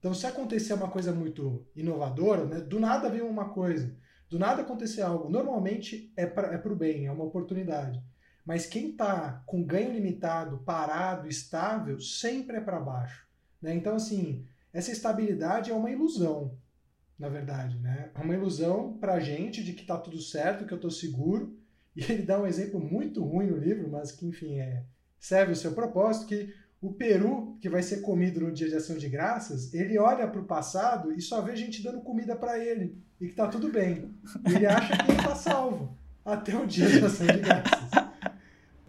Então, 0.00 0.12
se 0.12 0.26
acontecer 0.26 0.74
uma 0.74 0.90
coisa 0.90 1.12
muito 1.12 1.64
inovadora, 1.76 2.44
né, 2.44 2.58
do 2.58 2.80
nada 2.80 3.08
vem 3.08 3.22
uma 3.22 3.50
coisa, 3.50 3.96
do 4.28 4.40
nada 4.40 4.62
acontecer 4.62 5.02
algo, 5.02 5.30
normalmente 5.30 6.12
é 6.16 6.26
para 6.26 6.48
é 6.52 6.60
o 6.68 6.74
bem, 6.74 7.06
é 7.06 7.12
uma 7.12 7.22
oportunidade. 7.22 8.02
Mas 8.44 8.66
quem 8.66 8.90
está 8.90 9.40
com 9.46 9.62
ganho 9.62 9.92
limitado, 9.92 10.58
parado, 10.64 11.28
estável, 11.28 12.00
sempre 12.00 12.56
é 12.56 12.60
para 12.60 12.80
baixo. 12.80 13.24
Né? 13.62 13.72
Então, 13.72 13.94
assim, 13.94 14.44
essa 14.72 14.90
estabilidade 14.90 15.70
é 15.70 15.74
uma 15.74 15.92
ilusão 15.92 16.60
na 17.22 17.28
verdade, 17.28 17.78
né? 17.78 18.10
É 18.16 18.20
uma 18.20 18.34
ilusão 18.34 18.98
pra 19.00 19.20
gente 19.20 19.62
de 19.62 19.72
que 19.74 19.86
tá 19.86 19.96
tudo 19.96 20.20
certo, 20.20 20.66
que 20.66 20.74
eu 20.74 20.80
tô 20.80 20.90
seguro, 20.90 21.56
E 21.94 22.02
ele 22.10 22.22
dá 22.22 22.40
um 22.40 22.46
exemplo 22.46 22.80
muito 22.80 23.22
ruim 23.22 23.46
no 23.46 23.56
livro, 23.56 23.88
mas 23.88 24.10
que, 24.10 24.26
enfim, 24.26 24.58
é, 24.58 24.82
serve 25.20 25.52
o 25.52 25.56
seu 25.56 25.72
propósito, 25.72 26.26
que 26.26 26.52
o 26.80 26.92
peru, 26.92 27.56
que 27.60 27.68
vai 27.68 27.80
ser 27.80 28.00
comido 28.00 28.40
no 28.40 28.50
dia 28.50 28.68
de 28.68 28.74
ação 28.74 28.96
de 28.98 29.08
graças, 29.08 29.72
ele 29.72 29.96
olha 29.98 30.26
para 30.26 30.40
o 30.40 30.46
passado 30.46 31.12
e 31.12 31.22
só 31.22 31.40
vê 31.40 31.54
gente 31.54 31.80
dando 31.80 32.00
comida 32.00 32.34
para 32.34 32.58
ele 32.58 33.00
e 33.20 33.28
que 33.28 33.34
tá 33.36 33.46
tudo 33.46 33.70
bem. 33.70 34.12
E 34.48 34.54
ele 34.56 34.66
acha 34.66 34.96
que 34.96 35.12
ele 35.12 35.22
tá 35.22 35.36
salvo 35.36 35.96
até 36.24 36.56
o 36.56 36.66
dia 36.66 36.88
de 36.88 37.04
ação 37.04 37.26
de 37.26 37.38
graças. 37.38 37.90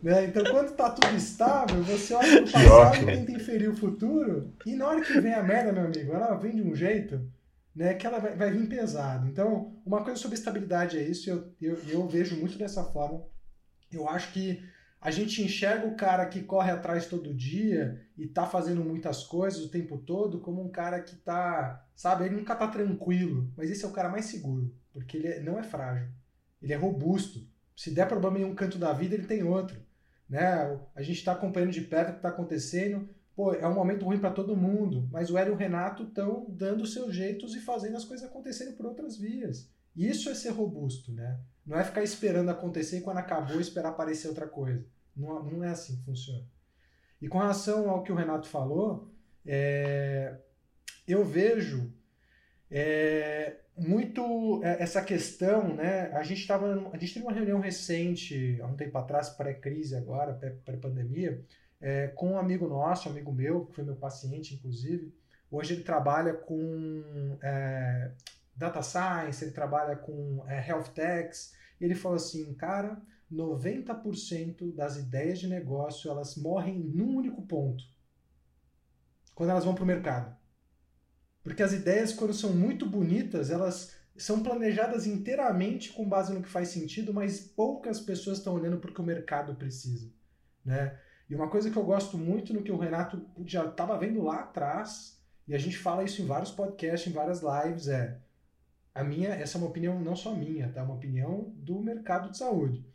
Né? 0.02 0.26
Então, 0.26 0.44
quando 0.52 0.76
tá 0.76 0.90
tudo 0.90 1.16
estável, 1.16 1.82
você 1.84 2.14
olha 2.14 2.42
para 2.42 2.44
o 2.44 2.52
passado 2.52 2.98
e 2.98 3.06
tenta 3.06 3.32
inferir 3.32 3.70
o 3.70 3.78
futuro, 3.78 4.54
e 4.66 4.76
na 4.76 4.86
hora 4.86 5.00
que 5.00 5.18
vem 5.22 5.34
a 5.34 5.42
merda, 5.42 5.72
meu 5.72 5.86
amigo, 5.86 6.12
ela 6.12 6.36
vem 6.36 6.58
de 6.58 6.62
um 6.62 6.76
jeito 6.76 7.22
né, 7.76 7.94
que 7.94 8.06
ela 8.06 8.20
vai, 8.20 8.36
vai 8.36 8.52
vir 8.52 8.68
pesado. 8.68 9.28
Então, 9.28 9.82
uma 9.86 10.04
coisa 10.04 10.20
sobre 10.20 10.38
estabilidade 10.38 10.98
é 10.98 11.04
isso, 11.04 11.30
eu, 11.30 11.54
eu, 11.62 11.78
eu 11.90 12.08
vejo 12.08 12.36
muito 12.38 12.58
dessa 12.58 12.84
forma. 12.84 13.26
Eu 13.92 14.08
acho 14.08 14.32
que 14.32 14.64
a 15.04 15.12
gente 15.12 15.44
enxerga 15.44 15.86
o 15.86 15.98
cara 15.98 16.26
que 16.28 16.42
corre 16.42 16.72
atrás 16.72 17.08
todo 17.08 17.34
dia 17.34 18.02
e 18.18 18.26
tá 18.26 18.46
fazendo 18.46 18.86
muitas 18.86 19.24
coisas 19.24 19.66
o 19.66 19.70
tempo 19.70 19.98
todo 19.98 20.40
como 20.40 20.64
um 20.64 20.70
cara 20.70 21.02
que 21.02 21.16
tá, 21.18 21.86
sabe, 21.94 22.26
ele 22.26 22.38
nunca 22.38 22.56
tá 22.56 22.70
tranquilo, 22.70 23.52
mas 23.58 23.70
esse 23.70 23.84
é 23.84 23.88
o 23.88 23.92
cara 23.92 24.08
mais 24.08 24.26
seguro, 24.26 24.74
porque 24.94 25.18
ele 25.18 25.28
é, 25.28 25.40
não 25.42 25.60
é 25.60 25.64
frágil, 25.64 26.08
ele 26.62 26.72
é 26.72 26.78
robusto. 26.78 27.46
Se 27.76 27.92
der 27.92 28.08
problema 28.08 28.40
em 28.40 28.46
um 28.46 28.56
canto 28.56 28.78
da 28.78 28.94
vida, 28.94 29.16
ele 29.16 29.28
tem 29.28 29.44
outro. 29.44 29.78
Né? 30.30 30.80
A 30.96 31.02
gente 31.02 31.18
está 31.18 31.34
acompanhando 31.34 31.72
de 31.72 31.82
perto 31.82 32.10
o 32.10 32.12
que 32.14 32.20
está 32.20 32.30
acontecendo, 32.30 33.10
pô, 33.36 33.54
é 33.54 33.68
um 33.68 33.74
momento 33.74 34.06
ruim 34.06 34.20
para 34.20 34.32
todo 34.32 34.56
mundo, 34.56 35.08
mas 35.12 35.30
o 35.30 35.38
Hélio 35.38 35.52
e 35.52 35.56
o 35.56 35.58
Renato 35.58 36.04
estão 36.04 36.46
dando 36.50 36.86
seus 36.86 37.14
jeitos 37.14 37.56
e 37.56 37.60
fazendo 37.60 37.98
as 37.98 38.06
coisas 38.06 38.28
acontecerem 38.28 38.74
por 38.74 38.86
outras 38.86 39.18
vias. 39.18 39.70
Isso 39.96 40.30
é 40.30 40.36
ser 40.36 40.50
robusto, 40.50 41.12
né? 41.12 41.40
Não 41.66 41.80
é 41.80 41.84
ficar 41.84 42.04
esperando 42.04 42.50
acontecer 42.50 42.98
e 42.98 43.02
quando 43.02 43.18
acabou 43.18 43.60
esperar 43.60 43.90
aparecer 43.90 44.28
outra 44.28 44.48
coisa. 44.48 44.86
Não, 45.16 45.44
não 45.44 45.64
é 45.64 45.70
assim 45.70 45.98
que 45.98 46.04
funciona. 46.04 46.46
E 47.22 47.28
com 47.28 47.38
relação 47.38 47.90
ao 47.90 48.04
que 48.04 48.12
o 48.12 48.16
Renato 48.16 48.48
falou, 48.48 49.12
é, 49.46 50.36
eu 51.08 51.24
vejo 51.24 51.94
é, 52.70 53.60
muito 53.78 54.62
é, 54.64 54.82
essa 54.82 55.02
questão, 55.02 55.76
né? 55.76 56.12
A 56.12 56.24
gente 56.24 56.42
estava, 56.42 56.90
a 56.92 56.98
gente 56.98 57.14
teve 57.14 57.26
uma 57.26 57.32
reunião 57.32 57.60
recente, 57.60 58.60
há 58.62 58.66
um 58.66 58.76
tempo 58.76 58.98
atrás, 58.98 59.30
pré-crise 59.30 59.96
agora, 59.96 60.34
pré-pandemia, 60.66 61.44
é, 61.84 62.08
com 62.08 62.32
um 62.32 62.38
amigo 62.38 62.66
nosso, 62.66 63.10
um 63.10 63.12
amigo 63.12 63.34
meu, 63.34 63.66
que 63.66 63.76
foi 63.76 63.84
meu 63.84 63.98
paciente, 63.98 64.56
inclusive. 64.56 65.14
Hoje 65.52 65.74
ele 65.74 65.84
trabalha 65.84 66.34
com 66.34 67.38
é, 67.44 68.10
data 68.56 68.82
science, 68.82 69.44
ele 69.44 69.52
trabalha 69.52 69.98
com 69.98 70.46
é, 70.48 70.66
health 70.66 70.94
techs. 70.96 71.54
Ele 71.82 71.94
falou 71.94 72.16
assim, 72.16 72.54
cara, 72.54 73.02
90% 73.30 74.74
das 74.74 74.96
ideias 74.96 75.40
de 75.40 75.48
negócio 75.48 76.10
elas 76.10 76.38
morrem 76.38 76.80
num 76.80 77.18
único 77.18 77.42
ponto. 77.42 77.84
Quando 79.36 79.50
elas 79.50 79.66
vão 79.66 79.76
para 79.76 79.84
o 79.84 79.88
mercado. 79.88 80.34
Porque 81.44 81.62
as 81.62 81.74
ideias, 81.74 82.14
quando 82.14 82.34
são 82.34 82.54
muito 82.54 82.86
bonitas, 82.86 83.50
elas 83.50 83.94
são 84.16 84.42
planejadas 84.42 85.06
inteiramente 85.06 85.92
com 85.92 86.08
base 86.08 86.34
no 86.34 86.42
que 86.42 86.48
faz 86.48 86.70
sentido, 86.70 87.14
mas 87.14 87.42
poucas 87.42 88.00
pessoas 88.00 88.38
estão 88.38 88.54
olhando 88.54 88.78
para 88.78 88.90
o 88.90 88.94
que 88.94 89.02
o 89.02 89.06
mercado 89.06 89.54
precisa. 89.56 90.10
Né? 90.64 90.98
E 91.34 91.36
uma 91.36 91.48
coisa 91.48 91.72
que 91.72 91.78
eu 91.78 91.84
gosto 91.84 92.16
muito 92.16 92.54
no 92.54 92.62
que 92.62 92.72
o 92.72 92.78
Renato 92.78 93.20
já 93.44 93.66
estava 93.66 93.98
vendo 93.98 94.22
lá 94.22 94.42
atrás, 94.42 95.20
e 95.48 95.56
a 95.56 95.58
gente 95.58 95.76
fala 95.76 96.04
isso 96.04 96.22
em 96.22 96.28
vários 96.28 96.52
podcasts, 96.52 97.12
em 97.12 97.12
várias 97.12 97.42
lives, 97.42 97.88
é 97.88 98.20
a 98.94 99.04
minha, 99.04 99.30
essa 99.30 99.58
é 99.58 99.60
uma 99.60 99.68
opinião 99.68 100.00
não 100.00 100.16
só 100.16 100.36
minha, 100.36 100.70
tá? 100.70 100.82
É 100.82 100.84
uma 100.84 100.94
opinião 100.94 101.52
do 101.56 101.80
mercado 101.80 102.30
de 102.30 102.38
saúde. 102.38 102.86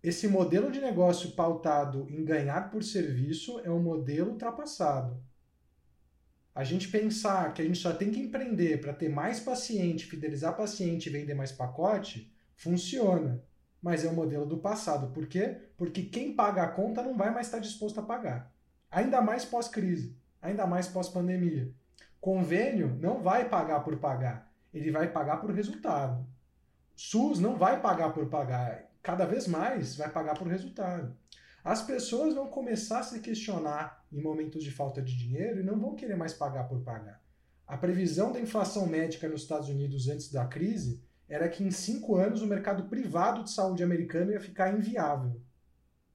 Esse 0.00 0.28
modelo 0.28 0.70
de 0.70 0.80
negócio 0.80 1.32
pautado 1.32 2.06
em 2.08 2.24
ganhar 2.24 2.70
por 2.70 2.84
serviço 2.84 3.58
é 3.64 3.70
um 3.70 3.82
modelo 3.82 4.30
ultrapassado. 4.30 5.20
A 6.54 6.62
gente 6.62 6.86
pensar 6.86 7.52
que 7.54 7.60
a 7.60 7.64
gente 7.64 7.78
só 7.78 7.92
tem 7.92 8.12
que 8.12 8.20
empreender 8.20 8.80
para 8.80 8.92
ter 8.92 9.08
mais 9.08 9.40
paciente, 9.40 10.06
fidelizar 10.06 10.56
paciente 10.56 11.08
e 11.08 11.12
vender 11.12 11.34
mais 11.34 11.50
pacote, 11.50 12.32
funciona 12.54 13.42
mas 13.84 14.02
é 14.02 14.08
o 14.08 14.14
modelo 14.14 14.46
do 14.46 14.56
passado. 14.56 15.08
Por 15.12 15.26
quê? 15.26 15.58
Porque 15.76 16.04
quem 16.04 16.32
paga 16.32 16.62
a 16.62 16.68
conta 16.68 17.02
não 17.02 17.18
vai 17.18 17.30
mais 17.30 17.48
estar 17.48 17.58
disposto 17.58 18.00
a 18.00 18.02
pagar. 18.02 18.50
Ainda 18.90 19.20
mais 19.20 19.44
pós-crise, 19.44 20.16
ainda 20.40 20.66
mais 20.66 20.88
pós-pandemia. 20.88 21.70
Convênio 22.18 22.96
não 22.98 23.20
vai 23.20 23.46
pagar 23.46 23.80
por 23.80 23.98
pagar, 23.98 24.50
ele 24.72 24.90
vai 24.90 25.12
pagar 25.12 25.36
por 25.36 25.50
resultado. 25.50 26.26
SUS 26.96 27.38
não 27.38 27.58
vai 27.58 27.78
pagar 27.78 28.14
por 28.14 28.24
pagar, 28.30 28.90
cada 29.02 29.26
vez 29.26 29.46
mais 29.46 29.96
vai 29.96 30.08
pagar 30.08 30.38
por 30.38 30.48
resultado. 30.48 31.14
As 31.62 31.82
pessoas 31.82 32.34
vão 32.34 32.46
começar 32.46 33.00
a 33.00 33.02
se 33.02 33.20
questionar 33.20 34.02
em 34.10 34.22
momentos 34.22 34.64
de 34.64 34.70
falta 34.70 35.02
de 35.02 35.14
dinheiro 35.14 35.60
e 35.60 35.62
não 35.62 35.78
vão 35.78 35.94
querer 35.94 36.16
mais 36.16 36.32
pagar 36.32 36.64
por 36.68 36.80
pagar. 36.80 37.20
A 37.66 37.76
previsão 37.76 38.32
da 38.32 38.40
inflação 38.40 38.86
médica 38.86 39.28
nos 39.28 39.42
Estados 39.42 39.68
Unidos 39.68 40.08
antes 40.08 40.32
da 40.32 40.46
crise 40.46 41.02
era 41.34 41.48
que 41.48 41.64
em 41.64 41.70
cinco 41.72 42.14
anos 42.14 42.42
o 42.42 42.46
mercado 42.46 42.84
privado 42.84 43.42
de 43.42 43.50
saúde 43.50 43.82
americano 43.82 44.30
ia 44.30 44.38
ficar 44.38 44.72
inviável 44.72 45.42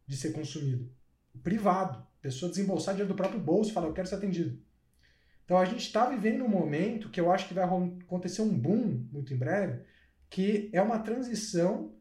de 0.08 0.16
ser 0.16 0.32
consumido. 0.32 0.90
Privado. 1.44 2.08
Pessoa 2.22 2.50
desembolsar 2.50 2.94
dinheiro 2.94 3.14
do 3.14 3.18
próprio 3.18 3.40
bolso 3.40 3.70
e 3.70 3.74
falar, 3.74 3.88
eu 3.88 3.94
quero 3.94 4.08
ser 4.08 4.16
atendido. 4.16 4.58
Então 5.44 5.58
a 5.58 5.66
gente 5.66 5.82
está 5.82 6.06
vivendo 6.06 6.46
um 6.46 6.48
momento 6.48 7.10
que 7.10 7.20
eu 7.20 7.30
acho 7.34 7.50
que 7.50 7.54
vai 7.54 7.66
acontecer 7.66 8.42
um 8.42 8.58
boom 8.58 9.06
muito 9.12 9.34
em 9.34 9.38
breve, 9.38 9.84
que 10.30 10.70
é 10.72 10.82
uma 10.82 11.00
transição 11.00 11.94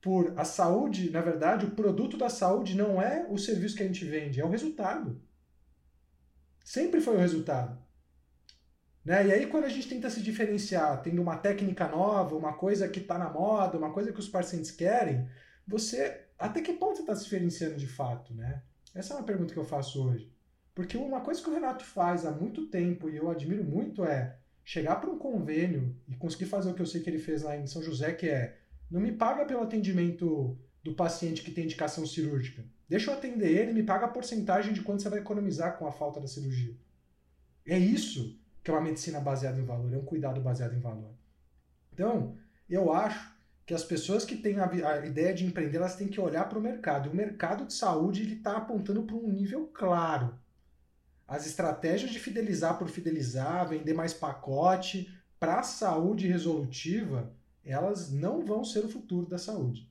por 0.00 0.36
a 0.36 0.44
saúde, 0.44 1.10
na 1.10 1.20
verdade, 1.20 1.66
o 1.66 1.76
produto 1.76 2.16
da 2.16 2.28
saúde 2.28 2.76
não 2.76 3.00
é 3.00 3.24
o 3.30 3.38
serviço 3.38 3.76
que 3.76 3.84
a 3.84 3.86
gente 3.86 4.04
vende, 4.04 4.40
é 4.40 4.44
o 4.44 4.50
resultado. 4.50 5.22
Sempre 6.64 7.00
foi 7.00 7.14
o 7.14 7.20
resultado. 7.20 7.83
Né? 9.04 9.26
E 9.26 9.32
aí, 9.32 9.46
quando 9.46 9.64
a 9.64 9.68
gente 9.68 9.88
tenta 9.88 10.08
se 10.08 10.22
diferenciar, 10.22 11.02
tendo 11.02 11.20
uma 11.20 11.36
técnica 11.36 11.86
nova, 11.86 12.34
uma 12.34 12.54
coisa 12.54 12.88
que 12.88 13.00
está 13.00 13.18
na 13.18 13.28
moda, 13.28 13.76
uma 13.76 13.92
coisa 13.92 14.12
que 14.12 14.20
os 14.20 14.28
pacientes 14.28 14.70
querem, 14.70 15.28
você 15.66 16.22
até 16.38 16.60
que 16.60 16.72
ponto 16.72 16.96
você 16.96 17.02
está 17.02 17.14
se 17.14 17.24
diferenciando 17.24 17.76
de 17.76 17.86
fato? 17.86 18.34
Né? 18.34 18.62
Essa 18.94 19.14
é 19.14 19.16
uma 19.16 19.24
pergunta 19.24 19.52
que 19.52 19.58
eu 19.58 19.64
faço 19.64 20.02
hoje. 20.02 20.32
Porque 20.74 20.96
uma 20.96 21.20
coisa 21.20 21.40
que 21.40 21.48
o 21.48 21.52
Renato 21.52 21.84
faz 21.84 22.26
há 22.26 22.32
muito 22.32 22.66
tempo 22.66 23.08
e 23.08 23.16
eu 23.16 23.30
admiro 23.30 23.62
muito 23.62 24.04
é 24.04 24.36
chegar 24.64 24.96
para 24.96 25.10
um 25.10 25.18
convênio 25.18 25.94
e 26.08 26.16
conseguir 26.16 26.46
fazer 26.46 26.70
o 26.70 26.74
que 26.74 26.82
eu 26.82 26.86
sei 26.86 27.00
que 27.02 27.08
ele 27.08 27.18
fez 27.18 27.42
lá 27.42 27.56
em 27.56 27.66
São 27.66 27.82
José, 27.82 28.12
que 28.12 28.28
é 28.28 28.58
não 28.90 29.00
me 29.00 29.12
paga 29.12 29.44
pelo 29.44 29.62
atendimento 29.62 30.58
do 30.82 30.94
paciente 30.94 31.42
que 31.42 31.50
tem 31.50 31.64
indicação 31.64 32.06
cirúrgica. 32.06 32.64
Deixa 32.88 33.10
eu 33.10 33.14
atender 33.14 33.50
ele 33.50 33.70
e 33.70 33.74
me 33.74 33.82
paga 33.82 34.06
a 34.06 34.08
porcentagem 34.08 34.72
de 34.72 34.82
quanto 34.82 35.02
você 35.02 35.08
vai 35.08 35.20
economizar 35.20 35.78
com 35.78 35.86
a 35.86 35.92
falta 35.92 36.20
da 36.20 36.26
cirurgia. 36.26 36.74
É 37.66 37.78
isso 37.78 38.38
que 38.64 38.70
é 38.70 38.74
uma 38.74 38.80
medicina 38.80 39.20
baseada 39.20 39.60
em 39.60 39.64
valor, 39.64 39.92
é 39.92 39.98
um 39.98 40.04
cuidado 40.04 40.40
baseado 40.40 40.74
em 40.74 40.80
valor. 40.80 41.10
Então, 41.92 42.34
eu 42.68 42.90
acho 42.90 43.34
que 43.66 43.74
as 43.74 43.84
pessoas 43.84 44.24
que 44.24 44.36
têm 44.36 44.58
a, 44.58 44.66
a 44.66 45.06
ideia 45.06 45.34
de 45.34 45.44
empreender, 45.44 45.76
elas 45.76 45.96
têm 45.96 46.08
que 46.08 46.18
olhar 46.18 46.48
para 46.48 46.58
o 46.58 46.62
mercado. 46.62 47.06
E 47.06 47.12
o 47.12 47.14
mercado 47.14 47.66
de 47.66 47.74
saúde 47.74 48.22
ele 48.22 48.36
está 48.36 48.56
apontando 48.56 49.02
para 49.02 49.16
um 49.16 49.28
nível 49.28 49.66
claro. 49.66 50.34
As 51.28 51.46
estratégias 51.46 52.10
de 52.10 52.18
fidelizar 52.18 52.78
por 52.78 52.88
fidelizar, 52.88 53.68
vender 53.68 53.92
mais 53.92 54.14
pacote 54.14 55.12
para 55.38 55.60
a 55.60 55.62
saúde 55.62 56.26
resolutiva, 56.26 57.30
elas 57.64 58.10
não 58.10 58.44
vão 58.44 58.64
ser 58.64 58.84
o 58.84 58.88
futuro 58.88 59.26
da 59.26 59.38
saúde. 59.38 59.90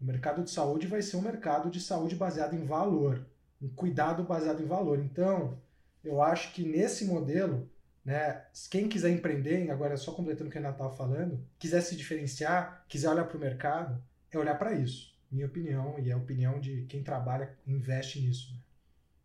O 0.00 0.04
mercado 0.04 0.42
de 0.42 0.50
saúde 0.50 0.88
vai 0.88 1.02
ser 1.02 1.16
um 1.16 1.22
mercado 1.22 1.70
de 1.70 1.80
saúde 1.80 2.16
baseado 2.16 2.54
em 2.54 2.64
valor, 2.64 3.24
um 3.62 3.68
cuidado 3.68 4.24
baseado 4.24 4.60
em 4.60 4.66
valor. 4.66 4.98
Então, 4.98 5.56
eu 6.04 6.20
acho 6.20 6.52
que 6.52 6.62
nesse 6.62 7.04
modelo 7.04 7.68
né? 8.06 8.40
Quem 8.70 8.88
quiser 8.88 9.10
empreender, 9.10 9.68
agora 9.68 9.96
só 9.96 10.12
completando 10.12 10.48
o 10.48 10.52
que 10.52 10.58
a 10.58 10.70
estava 10.70 10.90
falando, 10.90 11.44
quiser 11.58 11.80
se 11.80 11.96
diferenciar, 11.96 12.84
quiser 12.88 13.10
olhar 13.10 13.24
para 13.24 13.36
o 13.36 13.40
mercado, 13.40 14.00
é 14.30 14.38
olhar 14.38 14.54
para 14.54 14.74
isso. 14.74 15.12
Minha 15.28 15.46
opinião, 15.46 15.98
e 15.98 16.08
é 16.08 16.12
a 16.12 16.16
opinião 16.16 16.60
de 16.60 16.86
quem 16.88 17.02
trabalha, 17.02 17.52
investe 17.66 18.20
nisso. 18.20 18.52
Né? 18.52 18.60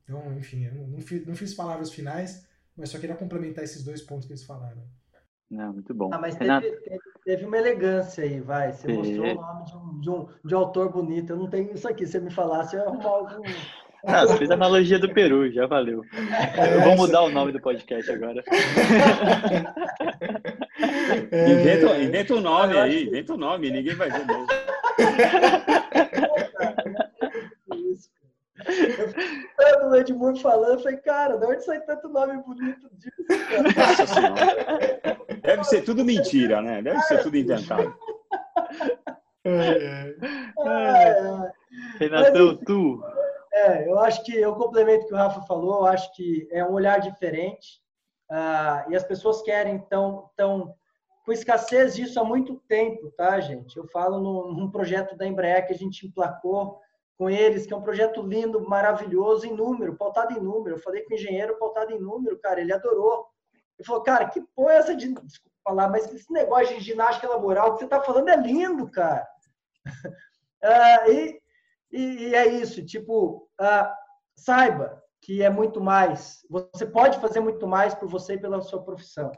Então, 0.03 0.35
enfim, 0.35 0.65
eu 0.65 0.73
não 0.87 0.99
fiz, 0.99 1.27
não 1.27 1.35
fiz 1.35 1.53
palavras 1.53 1.91
finais, 1.91 2.47
mas 2.75 2.89
só 2.89 2.97
queria 2.97 3.15
complementar 3.15 3.63
esses 3.63 3.83
dois 3.83 4.01
pontos 4.01 4.25
que 4.25 4.33
eles 4.33 4.43
falaram. 4.43 4.81
Não, 5.47 5.73
muito 5.73 5.93
bom. 5.93 6.09
Ah, 6.11 6.17
mas 6.17 6.35
teve, 6.35 6.71
teve, 6.77 6.99
teve, 7.23 7.45
uma 7.45 7.57
elegância 7.57 8.23
aí, 8.23 8.39
vai. 8.39 8.73
Você 8.73 8.87
mostrou 8.87 9.27
o 9.27 9.35
nome 9.35 9.65
de 9.65 9.75
um, 9.75 9.99
de, 9.99 10.09
um, 10.09 10.29
de 10.45 10.55
um 10.55 10.57
autor 10.57 10.91
bonito. 10.91 11.33
Eu 11.33 11.37
não 11.37 11.49
tenho 11.49 11.71
isso 11.73 11.87
aqui. 11.87 12.05
Se 12.05 12.13
você 12.13 12.19
me 12.19 12.31
falasse, 12.31 12.75
eu 12.75 12.81
ia 12.81 12.87
arrumar 12.87 13.09
algum. 13.09 13.43
Ah, 14.05 14.25
você 14.25 14.37
fez 14.37 14.49
a 14.49 14.55
analogia 14.55 14.97
do 14.97 15.13
Peru, 15.13 15.51
já 15.51 15.67
valeu. 15.67 16.03
É, 16.57 16.75
Eu 16.75 16.81
vou 16.81 16.95
mudar 16.95 17.21
o 17.21 17.29
nome 17.29 17.51
do 17.51 17.59
podcast 17.59 18.11
agora. 18.11 18.43
É... 21.31 21.49
Inventa, 21.51 21.97
inventa 21.97 22.33
um 22.33 22.41
nome 22.41 22.77
aí, 22.77 23.05
inventa 23.05 23.33
um 23.33 23.37
nome, 23.37 23.69
ninguém 23.69 23.93
vai 23.93 24.09
ver 24.09 24.25
mesmo. 24.25 24.47
Eu 29.59 29.89
o 29.89 29.95
Edmundo 29.95 30.39
falando, 30.39 30.81
falei, 30.81 30.97
cara, 30.97 31.37
de 31.37 31.45
onde 31.45 31.63
sai 31.63 31.81
tanto 31.81 32.09
nome 32.09 32.41
bonito 32.43 32.89
disso? 32.93 33.15
Deve 35.41 35.63
ser 35.65 35.83
tudo 35.83 36.03
mentira, 36.03 36.61
né? 36.61 36.81
Deve 36.81 37.01
ser 37.03 37.21
tudo 37.21 37.37
inventado. 37.37 37.93
É, 39.43 40.13
é. 40.67 41.51
Renatão, 41.99 42.47
Mas, 42.49 42.59
tu. 42.63 43.03
É, 43.61 43.87
eu 43.87 43.99
acho 43.99 44.23
que 44.23 44.35
eu 44.35 44.55
complemento 44.55 45.05
o 45.05 45.07
que 45.07 45.13
o 45.13 45.17
Rafa 45.17 45.41
falou, 45.43 45.81
eu 45.81 45.85
acho 45.87 46.11
que 46.13 46.47
é 46.51 46.65
um 46.65 46.73
olhar 46.73 46.99
diferente. 46.99 47.79
Uh, 48.29 48.91
e 48.91 48.95
as 48.95 49.03
pessoas 49.03 49.41
querem, 49.41 49.75
então, 49.75 50.29
então, 50.33 50.73
com 51.25 51.31
escassez 51.31 51.95
disso 51.95 52.19
há 52.19 52.23
muito 52.23 52.55
tempo, 52.67 53.11
tá, 53.11 53.39
gente? 53.39 53.77
Eu 53.77 53.85
falo 53.89 54.19
num, 54.19 54.53
num 54.53 54.71
projeto 54.71 55.15
da 55.15 55.27
Embraer 55.27 55.67
que 55.67 55.73
a 55.73 55.77
gente 55.77 56.07
emplacou 56.07 56.79
com 57.17 57.29
eles, 57.29 57.67
que 57.67 57.73
é 57.73 57.77
um 57.77 57.83
projeto 57.83 58.21
lindo, 58.21 58.67
maravilhoso, 58.67 59.45
em 59.45 59.53
número, 59.53 59.95
pautado 59.95 60.33
em 60.33 60.41
número. 60.41 60.75
Eu 60.77 60.81
falei 60.81 61.03
com 61.03 61.13
o 61.13 61.17
engenheiro 61.17 61.57
pautado 61.59 61.91
em 61.91 61.99
número, 61.99 62.39
cara, 62.39 62.61
ele 62.61 62.73
adorou. 62.73 63.27
Ele 63.77 63.85
falou, 63.85 64.01
cara, 64.01 64.27
que 64.29 64.41
porra 64.55 64.73
é 64.73 64.77
essa 64.77 64.95
de. 64.95 65.13
Desculpa 65.13 65.51
falar, 65.63 65.89
mas 65.89 66.11
esse 66.11 66.31
negócio 66.31 66.75
de 66.75 66.83
ginástica 66.83 67.29
laboral 67.29 67.73
que 67.73 67.79
você 67.79 67.85
está 67.85 68.01
falando 68.01 68.29
é 68.29 68.35
lindo, 68.35 68.89
cara. 68.89 69.27
ah, 70.63 71.09
e, 71.09 71.39
e, 71.91 72.29
e, 72.29 72.35
é 72.35 72.47
isso, 72.47 72.85
tipo, 72.85 73.49
ah, 73.59 73.93
saiba 74.35 75.01
que 75.21 75.43
é 75.43 75.49
muito 75.49 75.79
mais. 75.79 76.45
Você 76.49 76.85
pode 76.85 77.19
fazer 77.19 77.39
muito 77.39 77.67
mais 77.67 77.93
por 77.93 78.07
você 78.07 78.33
e 78.33 78.39
pela 78.39 78.61
sua 78.61 78.83
profissão. 78.83 79.31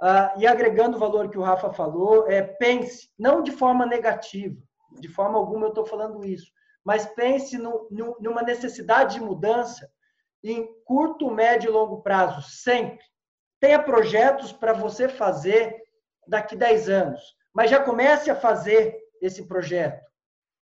Ah, 0.00 0.34
e 0.36 0.46
agregando 0.46 0.96
o 0.96 1.00
valor 1.00 1.30
que 1.30 1.38
o 1.38 1.42
Rafa 1.42 1.72
falou, 1.72 2.28
é, 2.28 2.42
pense, 2.42 3.10
não 3.18 3.42
de 3.42 3.52
forma 3.52 3.84
negativa, 3.84 4.56
de 4.98 5.08
forma 5.08 5.38
alguma 5.38 5.66
eu 5.66 5.70
estou 5.70 5.84
falando 5.84 6.24
isso, 6.24 6.50
mas 6.84 7.06
pense 7.06 7.58
no, 7.58 7.86
no, 7.90 8.16
numa 8.18 8.42
necessidade 8.42 9.14
de 9.14 9.20
mudança 9.20 9.88
em 10.42 10.66
curto, 10.84 11.30
médio 11.30 11.68
e 11.68 11.72
longo 11.72 12.00
prazo, 12.02 12.42
sempre. 12.42 13.04
Tenha 13.60 13.82
projetos 13.82 14.52
para 14.52 14.72
você 14.72 15.06
fazer 15.06 15.76
daqui 16.26 16.56
10 16.56 16.88
anos, 16.88 17.20
mas 17.52 17.70
já 17.70 17.82
comece 17.82 18.30
a 18.30 18.36
fazer 18.36 18.98
esse 19.20 19.46
projeto. 19.46 20.09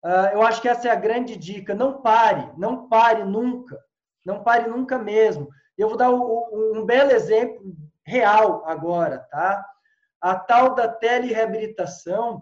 Uh, 0.03 0.29
eu 0.33 0.41
acho 0.41 0.61
que 0.61 0.69
essa 0.69 0.87
é 0.87 0.91
a 0.91 0.95
grande 0.95 1.35
dica. 1.35 1.73
Não 1.73 2.01
pare, 2.01 2.51
não 2.57 2.87
pare 2.87 3.23
nunca. 3.23 3.77
Não 4.25 4.43
pare 4.43 4.69
nunca 4.69 4.97
mesmo. 4.97 5.47
Eu 5.77 5.89
vou 5.89 5.97
dar 5.97 6.11
um, 6.11 6.85
belo 6.85 7.11
exemplo 7.11 7.75
real 8.05 8.63
agora, 8.65 9.19
tá? 9.31 9.65
A 10.21 10.35
tal 10.35 10.73
da 10.75 10.87
telereabilitação 10.87 12.41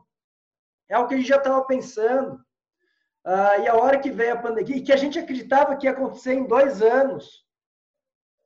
é 0.89 0.97
o 0.97 1.07
que 1.07 1.15
a 1.15 1.17
gente 1.17 1.27
já 1.27 1.37
estava 1.37 1.63
pensando. 1.65 2.35
Uh, 3.25 3.61
e 3.63 3.67
a 3.67 3.75
hora 3.75 3.99
que 3.99 4.11
veio 4.11 4.33
a 4.33 4.41
pandemia, 4.41 4.77
e 4.77 4.83
que 4.83 4.93
a 4.93 4.97
gente 4.97 5.17
acreditava 5.17 5.75
que 5.75 5.87
ia 5.87 5.91
acontecer 5.91 6.33
em 6.33 6.47
dois 6.47 6.81
anos, 6.81 7.45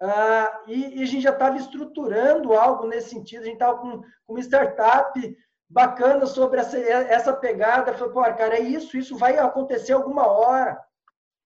Uh, 0.02 0.70
e, 0.72 1.00
e, 1.00 1.04
a 1.04 1.06
gente 1.06 1.24
já 1.24 1.32
estava 1.32 1.58
estruturando 1.58 2.54
algo 2.54 2.88
nesse 2.88 3.10
sentido, 3.10 3.42
a 3.42 3.46
gente 3.46 3.56
estava 3.56 3.80
com, 3.80 4.02
uma 4.30 4.40
startup 4.40 5.38
bacana 5.70 6.26
sobre 6.26 6.60
essa, 6.60 6.78
essa 6.78 7.34
pegada. 7.34 7.94
Falei, 7.94 8.14
pô, 8.14 8.22
cara, 8.22 8.56
é 8.56 8.62
isso, 8.62 8.98
isso 8.98 9.18
vai 9.18 9.38
acontecer 9.38 9.94
alguma 9.94 10.28
hora. 10.28 10.80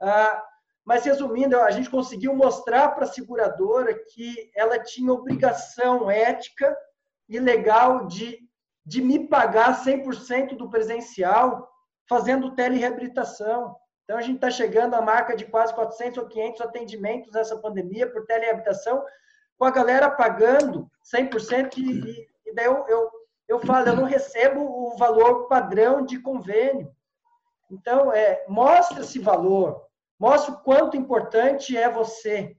Uh, 0.02 0.42
mas, 0.86 1.06
resumindo, 1.06 1.60
a 1.60 1.72
gente 1.72 1.90
conseguiu 1.90 2.34
mostrar 2.34 2.90
para 2.90 3.06
a 3.06 3.08
seguradora 3.08 3.94
que 4.14 4.52
ela 4.56 4.80
tinha 4.80 5.14
obrigação 5.14 6.10
ética 6.10 6.76
e 7.28 7.40
legal 7.40 8.06
de, 8.06 8.40
de 8.86 9.02
me 9.02 9.28
pagar 9.28 9.84
100% 9.84 10.58
do 10.58 10.70
presencial 10.70 11.70
fazendo 12.08 12.54
telereabilitação. 12.54 13.76
Então, 14.04 14.18
a 14.18 14.22
gente 14.22 14.36
está 14.36 14.52
chegando 14.52 14.94
à 14.96 15.02
marca 15.02 15.36
de 15.36 15.46
quase 15.46 15.74
400 15.74 16.18
ou 16.18 16.28
500 16.28 16.62
atendimentos 16.62 17.32
nessa 17.32 17.58
pandemia 17.58 18.12
por 18.12 18.26
telehabitação, 18.26 19.02
com 19.58 19.64
a 19.64 19.72
galera 19.72 20.10
pagando 20.12 20.90
100%, 21.16 21.78
e, 21.78 22.28
e 22.46 22.54
daí 22.54 22.66
eu, 22.66 22.86
eu, 22.90 23.10
eu 23.48 23.60
falo, 23.60 23.88
eu 23.88 23.96
não 23.96 24.04
recebo 24.06 24.62
o 24.62 24.98
valor 24.98 25.48
padrão 25.48 26.06
de 26.06 26.20
convênio. 26.20 26.92
Então, 27.70 28.12
é, 28.12 28.46
mostra 28.48 29.02
esse 29.02 29.20
valor, 29.20 29.86
mostra 30.20 30.54
o 30.54 30.62
quanto 30.62 30.98
importante 30.98 31.76
é 31.76 31.90
você. 31.90 32.56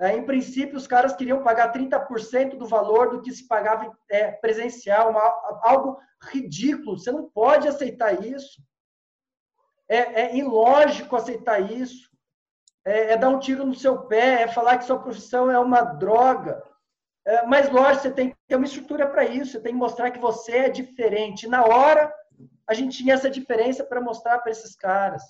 É, 0.00 0.16
em 0.16 0.24
princípio, 0.24 0.76
os 0.76 0.86
caras 0.86 1.16
queriam 1.16 1.42
pagar 1.42 1.72
30% 1.72 2.56
do 2.56 2.66
valor 2.66 3.10
do 3.10 3.20
que 3.20 3.32
se 3.32 3.48
pagava 3.48 3.92
é, 4.08 4.30
presencial, 4.30 5.10
uma, 5.10 5.20
algo 5.62 5.98
ridículo. 6.30 6.96
Você 6.96 7.10
não 7.10 7.28
pode 7.28 7.66
aceitar 7.66 8.24
isso. 8.24 8.62
É, 9.88 10.20
é 10.22 10.36
ilógico 10.36 11.16
aceitar 11.16 11.58
isso. 11.60 12.08
É, 12.84 13.12
é, 13.12 13.16
dar 13.16 13.28
um 13.28 13.40
tiro 13.40 13.66
no 13.66 13.74
seu 13.74 14.06
pé, 14.06 14.42
é 14.42 14.48
falar 14.48 14.78
que 14.78 14.84
sua 14.84 15.00
profissão 15.00 15.50
é 15.50 15.58
uma 15.58 15.82
droga. 15.82 16.62
É, 17.28 17.44
mas, 17.44 17.68
lógico, 17.70 18.04
você 18.04 18.10
tem 18.10 18.30
que 18.30 18.36
ter 18.48 18.56
uma 18.56 18.64
estrutura 18.64 19.06
para 19.06 19.22
isso, 19.22 19.52
você 19.52 19.60
tem 19.60 19.74
que 19.74 19.78
mostrar 19.78 20.10
que 20.10 20.18
você 20.18 20.52
é 20.52 20.68
diferente. 20.70 21.46
Na 21.46 21.62
hora, 21.62 22.10
a 22.66 22.72
gente 22.72 22.96
tinha 22.96 23.12
essa 23.12 23.28
diferença 23.28 23.84
para 23.84 24.00
mostrar 24.00 24.38
para 24.38 24.50
esses 24.50 24.74
caras. 24.74 25.22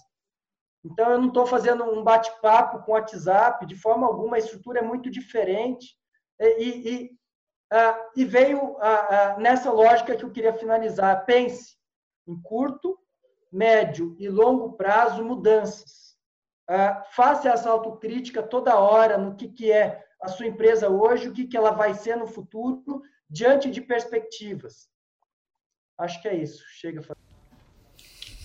Então, 0.84 1.10
eu 1.10 1.18
não 1.18 1.26
estou 1.26 1.44
fazendo 1.44 1.82
um 1.82 2.04
bate-papo 2.04 2.84
com 2.84 2.92
WhatsApp, 2.92 3.66
de 3.66 3.74
forma 3.74 4.06
alguma, 4.06 4.36
a 4.36 4.38
estrutura 4.38 4.78
é 4.78 4.82
muito 4.82 5.10
diferente. 5.10 5.96
E, 6.38 6.88
e, 6.88 7.10
e 8.14 8.24
veio 8.24 8.76
nessa 9.38 9.72
lógica 9.72 10.14
que 10.14 10.24
eu 10.24 10.30
queria 10.30 10.52
finalizar. 10.52 11.24
Pense 11.24 11.76
em 12.28 12.40
curto, 12.40 12.96
médio 13.50 14.14
e 14.20 14.28
longo 14.28 14.74
prazo 14.74 15.24
mudanças. 15.24 16.16
Ah, 16.70 17.02
faça 17.10 17.48
essa 17.48 17.68
autocrítica 17.68 18.40
toda 18.40 18.78
hora 18.78 19.18
no 19.18 19.34
que, 19.34 19.48
que 19.48 19.72
é 19.72 20.06
a 20.20 20.28
sua 20.28 20.46
empresa 20.46 20.88
hoje, 20.88 21.28
o 21.28 21.32
que, 21.32 21.46
que 21.46 21.56
ela 21.56 21.70
vai 21.70 21.94
ser 21.94 22.16
no 22.16 22.26
futuro, 22.26 23.02
diante 23.28 23.70
de 23.70 23.80
perspectivas. 23.80 24.88
Acho 25.96 26.20
que 26.22 26.28
é 26.28 26.36
isso. 26.36 26.62
Chega. 26.68 27.02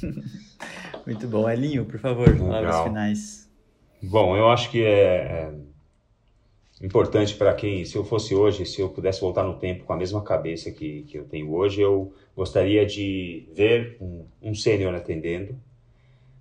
Muito 1.05 1.27
bom. 1.27 1.49
Elinho, 1.49 1.85
por 1.85 1.99
favor, 1.99 2.35
palavras 2.37 2.83
finais. 2.83 3.49
Bom, 4.01 4.35
eu 4.35 4.49
acho 4.49 4.69
que 4.69 4.83
é, 4.83 5.53
é 6.81 6.85
importante 6.85 7.35
para 7.35 7.53
quem, 7.53 7.85
se 7.85 7.95
eu 7.95 8.03
fosse 8.03 8.35
hoje, 8.35 8.65
se 8.65 8.81
eu 8.81 8.89
pudesse 8.89 9.21
voltar 9.21 9.43
no 9.43 9.57
tempo 9.57 9.85
com 9.85 9.93
a 9.93 9.97
mesma 9.97 10.21
cabeça 10.21 10.71
que, 10.71 11.03
que 11.03 11.17
eu 11.17 11.25
tenho 11.25 11.53
hoje, 11.53 11.81
eu 11.81 12.13
gostaria 12.35 12.85
de 12.85 13.47
ver 13.53 13.97
um, 14.01 14.25
um 14.41 14.53
sênior 14.53 14.93
atendendo, 14.93 15.57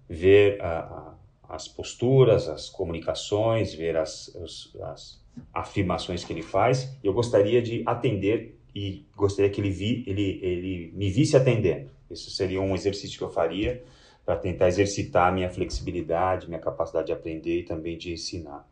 ver 0.09 0.61
a, 0.61 0.81
a, 0.81 1.15
as 1.55 1.69
posturas, 1.69 2.49
as 2.49 2.69
comunicações, 2.69 3.75
ver 3.75 3.97
as, 3.97 4.35
as, 4.37 4.75
as, 4.83 5.22
afirmações 5.53 6.25
que 6.25 6.33
ele 6.33 6.43
faz. 6.43 6.97
Eu 7.03 7.13
gostaria 7.13 7.61
de 7.63 7.83
atender 7.87 8.59
e 8.75 9.07
gostaria 9.17 9.51
que 9.51 9.61
ele, 9.61 9.71
vi, 9.71 10.05
ele, 10.07 10.41
ele 10.43 10.93
me 10.95 11.11
visse 11.11 11.37
atendendo. 11.37 11.91
Isso 12.11 12.31
seria 12.31 12.61
um 12.61 12.75
exercício 12.75 13.19
que 13.19 13.25
eu 13.25 13.31
faria 13.31 13.83
para 14.25 14.37
tentar 14.37 14.69
exercitar 14.69 15.29
a 15.29 15.33
minha 15.33 15.51
flexibilidade, 15.51 16.49
minha 16.49 16.61
capacidade 16.61 17.07
de 17.07 17.13
aprender 17.13 17.61
e 17.61 17.63
também 17.65 17.99
de 17.99 18.13
ensinar. 18.13 18.67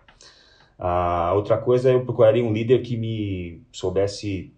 A 0.79 1.35
outra 1.35 1.59
coisa, 1.59 1.91
eu 1.91 2.05
procuraria 2.05 2.45
um 2.45 2.53
líder 2.53 2.81
que 2.83 2.97
me 2.97 3.63
soubesse, 3.71 4.55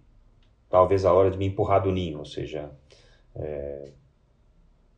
talvez, 0.68 1.04
a 1.04 1.12
hora 1.12 1.30
de 1.30 1.38
me 1.38 1.46
empurrar 1.46 1.82
do 1.82 1.90
ninho, 1.90 2.18
ou 2.18 2.24
seja, 2.24 2.70
é, 3.34 3.90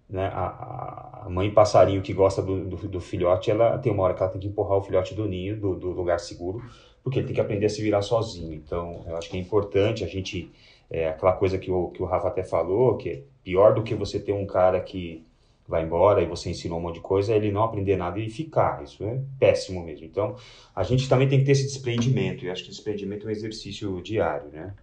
né, 0.09 0.26
a, 0.26 1.22
a, 1.24 1.30
mãe 1.30 1.50
passarinho 1.50 2.02
que 2.02 2.12
gosta 2.12 2.42
do, 2.42 2.64
do, 2.64 2.76
do, 2.88 3.00
filhote, 3.00 3.50
ela 3.50 3.78
tem 3.78 3.92
uma 3.92 4.02
hora 4.02 4.14
que 4.14 4.22
ela 4.22 4.30
tem 4.30 4.40
que 4.40 4.48
empurrar 4.48 4.76
o 4.76 4.82
filhote 4.82 5.14
do 5.14 5.26
ninho, 5.26 5.59
do, 5.59 5.74
do, 5.76 5.90
lugar 5.90 6.20
seguro, 6.20 6.62
porque 7.05 7.18
ele 7.18 7.26
tem 7.26 7.34
que 7.34 7.40
aprender 7.40 7.66
a 7.66 7.68
se 7.68 7.82
virar 7.82 8.00
sozinho. 8.00 8.55
Então, 8.55 9.05
eu 9.07 9.16
acho 9.16 9.30
que 9.30 9.36
é 9.36 9.40
importante 9.40 10.02
a 10.02 10.07
gente, 10.07 10.50
é, 10.90 11.09
aquela 11.09 11.32
coisa 11.32 11.59
que 11.59 11.70
o, 11.70 11.88
que 11.88 12.02
o 12.02 12.07
Rafa 12.07 12.28
até 12.28 12.42
falou, 12.42 12.96
que 12.96 13.11
é 13.11 13.22
pior 13.44 13.74
do 13.74 13.82
que 13.82 13.94
você 13.94 14.18
ter 14.18 14.32
um 14.32 14.46
cara 14.46 14.80
que 14.80 15.22
vai 15.68 15.82
embora 15.82 16.22
e 16.22 16.26
você 16.26 16.50
ensinou 16.50 16.78
um 16.78 16.82
monte 16.82 16.96
de 16.96 17.00
coisa, 17.00 17.34
é 17.34 17.36
ele 17.36 17.52
não 17.52 17.62
aprender 17.62 17.96
nada 17.96 18.18
e 18.18 18.30
ficar. 18.30 18.82
Isso 18.82 19.05
é 19.05 19.20
péssimo 19.38 19.84
mesmo. 19.84 20.07
Então, 20.07 20.34
a 20.74 20.82
gente 20.82 21.09
também 21.09 21.28
tem 21.28 21.38
que 21.40 21.44
ter 21.44 21.52
esse 21.52 21.64
desprendimento, 21.64 22.44
e 22.44 22.50
acho 22.50 22.64
que 22.64 22.70
desprendimento 22.70 23.26
é 23.26 23.28
um 23.28 23.32
exercício 23.32 24.00
diário, 24.02 24.48
né? 24.50 24.74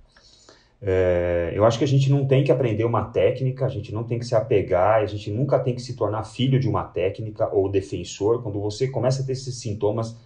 É, 0.84 1.52
eu 1.54 1.64
acho 1.64 1.78
que 1.78 1.84
a 1.84 1.88
gente 1.88 2.10
não 2.10 2.26
tem 2.26 2.44
que 2.44 2.52
aprender 2.52 2.84
uma 2.84 3.06
técnica, 3.06 3.66
a 3.66 3.70
gente 3.70 3.94
não 3.94 4.04
tem 4.04 4.18
que 4.18 4.26
se 4.26 4.34
apegar, 4.34 5.02
a 5.02 5.06
gente 5.06 5.30
nunca 5.30 5.60
tem 5.60 5.76
que 5.76 5.82
se 5.82 5.96
tornar 5.96 6.24
filho 6.24 6.60
de 6.60 6.68
uma 6.68 6.84
técnica 6.84 7.48
ou 7.54 7.70
defensor. 7.70 8.42
Quando 8.42 8.60
você 8.60 8.88
começa 8.88 9.22
a 9.22 9.26
ter 9.26 9.34
esses 9.34 9.56
sintomas, 9.56 10.18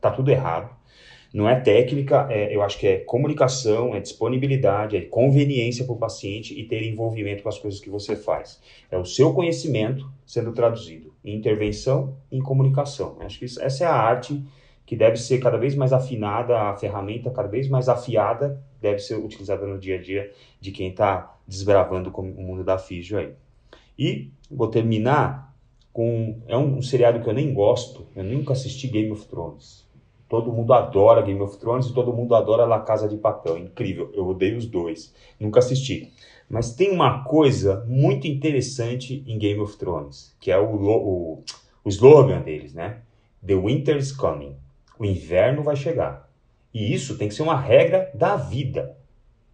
tá 0.00 0.10
tudo 0.10 0.30
errado. 0.30 0.77
Não 1.32 1.48
é 1.48 1.60
técnica, 1.60 2.26
é, 2.30 2.54
eu 2.54 2.62
acho 2.62 2.78
que 2.78 2.86
é 2.86 2.98
comunicação, 2.98 3.94
é 3.94 4.00
disponibilidade, 4.00 4.96
é 4.96 5.02
conveniência 5.02 5.84
para 5.84 5.94
o 5.94 5.98
paciente 5.98 6.58
e 6.58 6.64
ter 6.64 6.82
envolvimento 6.82 7.42
com 7.42 7.48
as 7.48 7.58
coisas 7.58 7.80
que 7.80 7.90
você 7.90 8.16
faz. 8.16 8.60
É 8.90 8.96
o 8.96 9.04
seu 9.04 9.34
conhecimento 9.34 10.10
sendo 10.26 10.52
traduzido 10.52 11.12
em 11.24 11.36
intervenção 11.36 12.16
e 12.32 12.38
em 12.38 12.40
comunicação. 12.40 13.16
Eu 13.20 13.26
acho 13.26 13.38
que 13.38 13.44
isso, 13.44 13.60
essa 13.62 13.84
é 13.84 13.86
a 13.86 13.94
arte 13.94 14.42
que 14.86 14.96
deve 14.96 15.18
ser 15.18 15.38
cada 15.38 15.58
vez 15.58 15.74
mais 15.74 15.92
afinada, 15.92 16.58
a 16.58 16.76
ferramenta 16.76 17.30
cada 17.30 17.46
vez 17.46 17.68
mais 17.68 17.90
afiada 17.90 18.62
deve 18.80 19.00
ser 19.00 19.16
utilizada 19.16 19.66
no 19.66 19.78
dia 19.78 19.96
a 19.96 20.00
dia 20.00 20.32
de 20.58 20.72
quem 20.72 20.88
está 20.88 21.36
desbravando 21.46 22.10
o 22.10 22.22
mundo 22.22 22.64
da 22.64 22.78
físio 22.78 23.18
aí. 23.18 23.32
E 23.98 24.30
vou 24.50 24.68
terminar 24.68 25.54
com 25.92 26.40
é 26.46 26.56
um, 26.56 26.78
um 26.78 26.82
seriado 26.82 27.20
que 27.20 27.28
eu 27.28 27.34
nem 27.34 27.52
gosto, 27.52 28.06
eu 28.16 28.24
nunca 28.24 28.52
assisti 28.52 28.88
Game 28.88 29.10
of 29.10 29.26
Thrones. 29.26 29.86
Todo 30.28 30.52
mundo 30.52 30.72
adora 30.74 31.22
Game 31.22 31.40
of 31.40 31.56
Thrones 31.58 31.86
e 31.86 31.94
todo 31.94 32.12
mundo 32.12 32.34
adora 32.34 32.66
La 32.66 32.80
Casa 32.80 33.08
de 33.08 33.16
Papel. 33.16 33.56
Incrível. 33.56 34.10
Eu 34.12 34.26
odeio 34.26 34.58
os 34.58 34.66
dois. 34.66 35.14
Nunca 35.40 35.60
assisti. 35.60 36.12
Mas 36.50 36.74
tem 36.74 36.90
uma 36.90 37.24
coisa 37.24 37.84
muito 37.86 38.26
interessante 38.26 39.24
em 39.26 39.38
Game 39.38 39.60
of 39.60 39.76
Thrones, 39.76 40.34
que 40.40 40.50
é 40.50 40.58
o, 40.58 40.74
o, 40.74 41.44
o 41.84 41.88
slogan 41.88 42.40
deles, 42.40 42.74
né? 42.74 42.98
The 43.46 43.54
winter 43.54 43.96
is 43.96 44.12
coming. 44.12 44.56
O 44.98 45.04
inverno 45.04 45.62
vai 45.62 45.76
chegar. 45.76 46.28
E 46.72 46.92
isso 46.92 47.16
tem 47.16 47.28
que 47.28 47.34
ser 47.34 47.42
uma 47.42 47.58
regra 47.58 48.10
da 48.14 48.36
vida. 48.36 48.96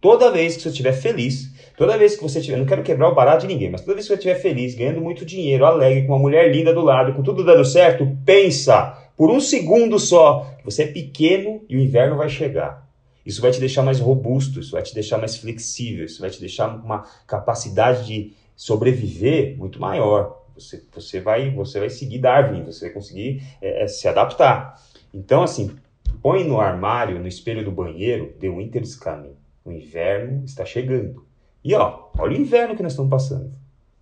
Toda 0.01 0.31
vez 0.31 0.55
que 0.55 0.61
você 0.61 0.69
estiver 0.69 0.93
feliz, 0.93 1.51
toda 1.77 1.97
vez 1.97 2.15
que 2.15 2.21
você 2.21 2.39
estiver, 2.39 2.57
não 2.57 2.65
quero 2.65 2.83
quebrar 2.83 3.09
o 3.09 3.15
barato 3.15 3.47
de 3.47 3.53
ninguém, 3.53 3.71
mas 3.71 3.81
toda 3.81 3.95
vez 3.95 4.05
que 4.05 4.13
você 4.13 4.19
estiver 4.19 4.35
feliz, 4.35 4.75
ganhando 4.75 5.01
muito 5.01 5.25
dinheiro, 5.25 5.65
alegre, 5.65 6.05
com 6.05 6.13
uma 6.13 6.19
mulher 6.19 6.51
linda 6.51 6.73
do 6.73 6.81
lado, 6.81 7.13
com 7.13 7.23
tudo 7.23 7.43
dando 7.43 7.65
certo, 7.65 8.05
pensa 8.23 9.04
por 9.17 9.31
um 9.31 9.39
segundo 9.39 9.97
só 9.99 10.53
você 10.63 10.83
é 10.83 10.87
pequeno 10.87 11.63
e 11.69 11.75
o 11.75 11.79
inverno 11.79 12.17
vai 12.17 12.29
chegar. 12.29 12.85
Isso 13.25 13.41
vai 13.41 13.51
te 13.51 13.59
deixar 13.59 13.81
mais 13.81 13.99
robusto, 13.99 14.59
isso 14.59 14.71
vai 14.71 14.83
te 14.83 14.93
deixar 14.93 15.17
mais 15.17 15.35
flexível, 15.35 16.05
isso 16.05 16.21
vai 16.21 16.29
te 16.29 16.39
deixar 16.39 16.67
uma 16.67 17.03
capacidade 17.25 18.05
de 18.05 18.33
sobreviver 18.55 19.57
muito 19.57 19.79
maior. 19.79 20.43
Você, 20.53 20.83
você, 20.93 21.19
vai, 21.19 21.49
você 21.49 21.79
vai 21.79 21.89
seguir 21.89 22.19
Darwin, 22.19 22.63
você 22.63 22.85
vai 22.85 22.93
conseguir 22.93 23.41
é, 23.61 23.83
é 23.83 23.87
se 23.87 24.07
adaptar. 24.07 24.79
Então, 25.13 25.41
assim, 25.41 25.75
põe 26.21 26.43
no 26.43 26.59
armário, 26.59 27.19
no 27.19 27.27
espelho 27.27 27.65
do 27.65 27.71
banheiro, 27.71 28.33
The 28.39 28.49
Winter 28.49 28.83
is 28.83 28.95
coming. 28.95 29.35
O 29.63 29.71
inverno 29.71 30.45
está 30.45 30.63
chegando. 30.63 31.25
E 31.63 31.73
ó, 31.73 32.09
olha 32.17 32.37
o 32.37 32.41
inverno 32.41 32.75
que 32.75 32.83
nós 32.83 32.91
estamos 32.91 33.09
passando. 33.09 33.51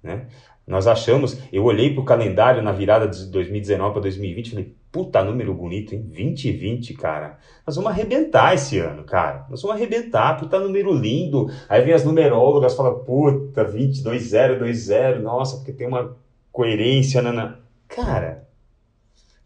Né? 0.02 0.28
Nós 0.66 0.88
achamos, 0.88 1.38
eu 1.52 1.66
olhei 1.66 1.94
para 1.94 2.02
o 2.02 2.06
calendário 2.06 2.62
na 2.62 2.72
virada 2.72 3.08
de 3.08 3.26
2019 3.26 3.92
para 3.92 4.02
2020 4.04 4.46
e 4.46 4.50
falei, 4.50 4.76
puta 4.92 5.24
número 5.24 5.54
bonito, 5.54 5.94
hein? 5.94 6.04
2020, 6.04 6.94
cara. 6.94 7.38
Nós 7.68 7.76
vamos 7.76 7.92
arrebentar 7.92 8.54
esse 8.54 8.80
ano, 8.80 9.04
cara. 9.04 9.46
Nós 9.50 9.62
vamos 9.62 9.76
arrebentar, 9.76 10.40
puta 10.40 10.60
número 10.60 10.94
lindo. 10.94 11.50
Aí 11.68 11.82
vem 11.82 11.94
as 11.94 12.06
numerólogas, 12.06 12.76
fala, 12.76 12.98
puta, 13.00 13.66
22020, 13.66 15.22
nossa, 15.22 15.58
porque 15.58 15.74
tem 15.74 15.88
uma 15.88 16.16
coerência, 16.52 17.22
nana. 17.22 17.60
Cara, 17.88 18.48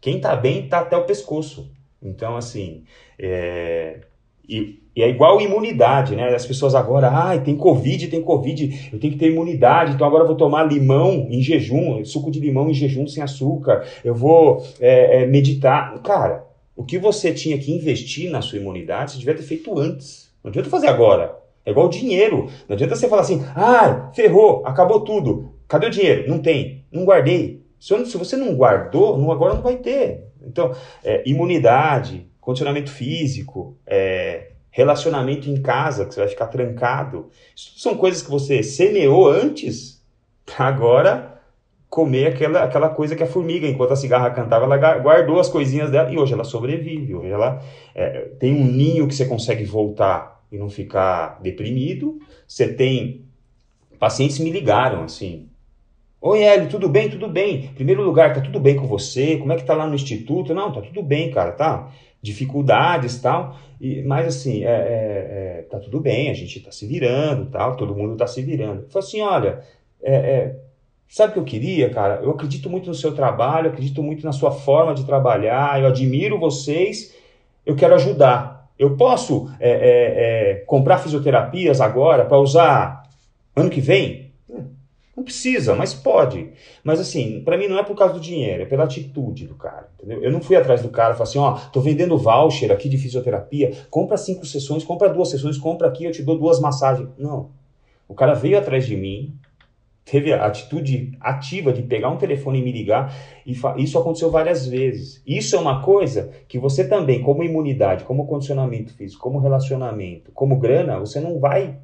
quem 0.00 0.20
tá 0.20 0.36
bem 0.36 0.68
tá 0.68 0.80
até 0.80 0.96
o 0.96 1.04
pescoço. 1.04 1.72
Então, 2.00 2.36
assim, 2.36 2.84
é... 3.18 4.00
E, 4.48 4.82
e, 4.98 5.02
é 5.02 5.08
igual 5.08 5.40
imunidade, 5.40 6.16
né? 6.16 6.34
As 6.34 6.44
pessoas 6.44 6.74
agora, 6.74 7.08
ai, 7.08 7.40
tem 7.40 7.56
Covid, 7.56 8.08
tem 8.08 8.20
Covid, 8.20 8.90
eu 8.92 8.98
tenho 8.98 9.12
que 9.12 9.18
ter 9.18 9.30
imunidade, 9.30 9.94
então 9.94 10.04
agora 10.04 10.24
eu 10.24 10.26
vou 10.26 10.36
tomar 10.36 10.64
limão 10.64 11.28
em 11.30 11.40
jejum, 11.40 12.04
suco 12.04 12.32
de 12.32 12.40
limão 12.40 12.68
em 12.68 12.74
jejum 12.74 13.06
sem 13.06 13.22
açúcar, 13.22 13.86
eu 14.04 14.12
vou 14.12 14.66
é, 14.80 15.22
é, 15.22 15.26
meditar. 15.26 15.96
Cara, 16.02 16.44
o 16.74 16.82
que 16.82 16.98
você 16.98 17.32
tinha 17.32 17.56
que 17.58 17.72
investir 17.72 18.28
na 18.28 18.42
sua 18.42 18.58
imunidade, 18.58 19.12
você 19.12 19.18
devia 19.18 19.36
ter 19.36 19.44
feito 19.44 19.78
antes. 19.78 20.32
Não 20.42 20.48
adianta 20.48 20.68
fazer 20.68 20.88
agora. 20.88 21.38
É 21.64 21.70
igual 21.70 21.88
dinheiro. 21.88 22.48
Não 22.68 22.74
adianta 22.74 22.96
você 22.96 23.08
falar 23.08 23.22
assim, 23.22 23.44
ai, 23.54 24.10
ferrou, 24.14 24.66
acabou 24.66 25.04
tudo. 25.04 25.52
Cadê 25.68 25.86
o 25.86 25.90
dinheiro? 25.90 26.28
Não 26.28 26.40
tem, 26.40 26.84
não 26.90 27.04
guardei. 27.04 27.62
Se 27.78 27.94
você 28.16 28.36
não 28.36 28.52
guardou, 28.56 29.16
não, 29.16 29.30
agora 29.30 29.54
não 29.54 29.62
vai 29.62 29.76
ter. 29.76 30.24
Então, 30.42 30.74
é, 31.04 31.22
imunidade, 31.24 32.26
condicionamento 32.40 32.90
físico, 32.90 33.76
é, 33.86 34.57
relacionamento 34.78 35.50
em 35.50 35.60
casa, 35.60 36.06
que 36.06 36.14
você 36.14 36.20
vai 36.20 36.28
ficar 36.28 36.46
trancado. 36.46 37.30
Isso 37.54 37.80
são 37.80 37.96
coisas 37.96 38.22
que 38.22 38.30
você 38.30 38.62
semeou 38.62 39.28
antes, 39.28 40.00
agora 40.56 41.36
comer 41.90 42.28
aquela, 42.28 42.62
aquela 42.62 42.88
coisa 42.88 43.16
que 43.16 43.22
a 43.24 43.26
formiga, 43.26 43.66
enquanto 43.66 43.92
a 43.92 43.96
cigarra 43.96 44.30
cantava, 44.30 44.66
ela 44.66 44.98
guardou 44.98 45.40
as 45.40 45.48
coisinhas 45.48 45.90
dela 45.90 46.12
e 46.12 46.16
hoje 46.16 46.32
ela 46.32 46.44
sobrevive. 46.44 47.12
Hoje 47.12 47.28
ela 47.28 47.60
é, 47.92 48.20
tem 48.38 48.54
um 48.54 48.64
ninho 48.64 49.08
que 49.08 49.16
você 49.16 49.26
consegue 49.26 49.64
voltar 49.64 50.44
e 50.52 50.56
não 50.56 50.70
ficar 50.70 51.40
deprimido. 51.42 52.20
Você 52.46 52.72
tem. 52.72 53.24
Pacientes 53.98 54.38
me 54.38 54.52
ligaram 54.52 55.02
assim. 55.02 55.48
Oi, 56.20 56.42
Hélio, 56.42 56.68
tudo 56.68 56.88
bem? 56.88 57.08
Tudo 57.08 57.28
bem. 57.28 57.66
Em 57.66 57.74
primeiro 57.74 58.02
lugar, 58.02 58.34
tá 58.34 58.40
tudo 58.40 58.58
bem 58.58 58.76
com 58.76 58.86
você? 58.86 59.36
Como 59.36 59.52
é 59.52 59.56
que 59.56 59.64
tá 59.64 59.74
lá 59.74 59.86
no 59.86 59.94
instituto? 59.94 60.54
Não, 60.54 60.72
tá 60.72 60.80
tudo 60.82 61.02
bem, 61.02 61.30
cara, 61.30 61.52
tá? 61.52 61.90
dificuldades 62.20 63.20
tal, 63.20 63.56
e, 63.80 64.02
mas 64.02 64.26
assim, 64.26 64.64
é, 64.64 64.68
é, 64.68 65.60
é, 65.60 65.66
tá 65.70 65.78
tudo 65.78 66.00
bem, 66.00 66.30
a 66.30 66.34
gente 66.34 66.60
tá 66.60 66.72
se 66.72 66.86
virando 66.86 67.46
tal, 67.46 67.76
todo 67.76 67.94
mundo 67.94 68.16
tá 68.16 68.26
se 68.26 68.42
virando. 68.42 68.86
Falei 68.90 69.06
assim, 69.06 69.20
olha, 69.20 69.60
é, 70.02 70.14
é, 70.14 70.56
sabe 71.08 71.30
o 71.30 71.32
que 71.34 71.38
eu 71.38 71.44
queria, 71.44 71.90
cara? 71.90 72.20
Eu 72.22 72.30
acredito 72.30 72.68
muito 72.68 72.88
no 72.88 72.94
seu 72.94 73.14
trabalho, 73.14 73.70
acredito 73.70 74.02
muito 74.02 74.24
na 74.24 74.32
sua 74.32 74.50
forma 74.50 74.94
de 74.94 75.04
trabalhar, 75.04 75.80
eu 75.80 75.86
admiro 75.86 76.38
vocês, 76.38 77.14
eu 77.64 77.76
quero 77.76 77.94
ajudar. 77.94 78.68
Eu 78.78 78.96
posso 78.96 79.50
é, 79.58 80.62
comprar 80.66 80.98
fisioterapias 80.98 81.80
agora 81.80 82.24
para 82.24 82.38
usar 82.38 83.02
ano 83.56 83.70
que 83.70 83.80
vem? 83.80 84.27
Não 85.18 85.24
precisa, 85.24 85.74
mas 85.74 85.92
pode. 85.92 86.50
Mas 86.84 87.00
assim, 87.00 87.42
para 87.44 87.58
mim 87.58 87.66
não 87.66 87.76
é 87.76 87.82
por 87.82 87.96
causa 87.96 88.14
do 88.14 88.20
dinheiro, 88.20 88.62
é 88.62 88.66
pela 88.66 88.84
atitude 88.84 89.48
do 89.48 89.56
cara, 89.56 89.88
entendeu? 89.98 90.22
Eu 90.22 90.30
não 90.30 90.40
fui 90.40 90.54
atrás 90.54 90.80
do 90.80 90.90
cara 90.90 91.12
e 91.12 91.16
falei 91.16 91.28
assim, 91.28 91.38
ó, 91.40 91.54
tô 91.72 91.80
vendendo 91.80 92.16
voucher 92.16 92.70
aqui 92.70 92.88
de 92.88 92.96
fisioterapia, 92.96 93.72
compra 93.90 94.16
cinco 94.16 94.46
sessões, 94.46 94.84
compra 94.84 95.08
duas 95.08 95.28
sessões, 95.28 95.58
compra 95.58 95.88
aqui, 95.88 96.04
eu 96.04 96.12
te 96.12 96.22
dou 96.22 96.38
duas 96.38 96.60
massagens. 96.60 97.08
Não. 97.18 97.50
O 98.06 98.14
cara 98.14 98.32
veio 98.32 98.56
atrás 98.56 98.86
de 98.86 98.96
mim, 98.96 99.34
teve 100.04 100.32
a 100.32 100.46
atitude 100.46 101.10
ativa 101.20 101.72
de 101.72 101.82
pegar 101.82 102.10
um 102.10 102.16
telefone 102.16 102.60
e 102.60 102.62
me 102.62 102.70
ligar, 102.70 103.12
e 103.44 103.56
isso 103.82 103.98
aconteceu 103.98 104.30
várias 104.30 104.68
vezes. 104.68 105.20
Isso 105.26 105.56
é 105.56 105.58
uma 105.58 105.82
coisa 105.82 106.30
que 106.46 106.60
você 106.60 106.86
também, 106.86 107.22
como 107.22 107.42
imunidade, 107.42 108.04
como 108.04 108.28
condicionamento 108.28 108.94
físico, 108.94 109.20
como 109.20 109.40
relacionamento, 109.40 110.30
como 110.30 110.60
grana, 110.60 111.00
você 111.00 111.18
não 111.18 111.40
vai 111.40 111.76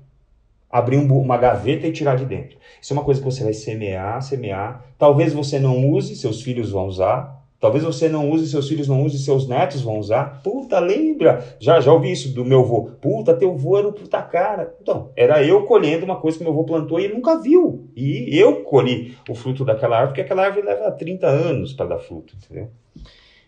abrir 0.75 0.97
um, 0.97 1.07
uma 1.21 1.37
gaveta 1.37 1.87
e 1.87 1.93
tirar 1.93 2.17
de 2.17 2.25
dentro. 2.25 2.59
Isso 2.83 2.93
é 2.93 2.97
uma 2.97 3.05
coisa 3.05 3.21
que 3.21 3.25
você 3.25 3.45
vai 3.45 3.53
semear, 3.53 4.21
semear. 4.21 4.85
Talvez 4.99 5.33
você 5.33 5.61
não 5.61 5.89
use, 5.89 6.17
seus 6.17 6.43
filhos 6.43 6.73
vão 6.73 6.89
usar. 6.89 7.41
Talvez 7.61 7.85
você 7.85 8.09
não 8.09 8.29
use, 8.29 8.51
seus 8.51 8.69
filhos 8.69 8.89
não 8.89 9.05
usem, 9.05 9.21
seus 9.21 9.47
netos 9.47 9.83
vão 9.83 10.01
usar. 10.01 10.43
Puta, 10.43 10.81
lembra? 10.81 11.57
Já, 11.61 11.81
já 11.81 11.93
ouvi 11.93 12.11
isso 12.11 12.35
do 12.35 12.45
meu 12.45 12.63
avô. 12.63 12.91
Puta, 13.01 13.37
teu 13.37 13.53
avô 13.53 13.79
era 13.79 13.87
um 13.87 13.93
puta 13.93 14.21
cara. 14.21 14.75
Então, 14.83 15.13
era 15.15 15.45
eu 15.45 15.65
colhendo 15.65 16.05
uma 16.05 16.17
coisa 16.17 16.37
que 16.37 16.43
meu 16.43 16.53
avô 16.53 16.65
plantou 16.65 16.99
e 16.99 17.05
ele 17.05 17.15
nunca 17.15 17.41
viu. 17.41 17.89
E 17.95 18.37
eu 18.37 18.65
colhi 18.65 19.17
o 19.31 19.35
fruto 19.37 19.65
daquela 19.65 19.95
árvore, 19.95 20.09
porque 20.09 20.23
aquela 20.23 20.45
árvore 20.45 20.67
leva 20.67 20.91
30 20.91 21.25
anos 21.29 21.73
para 21.73 21.87
dar 21.87 21.99
fruto, 22.01 22.35
entendeu? 22.35 22.69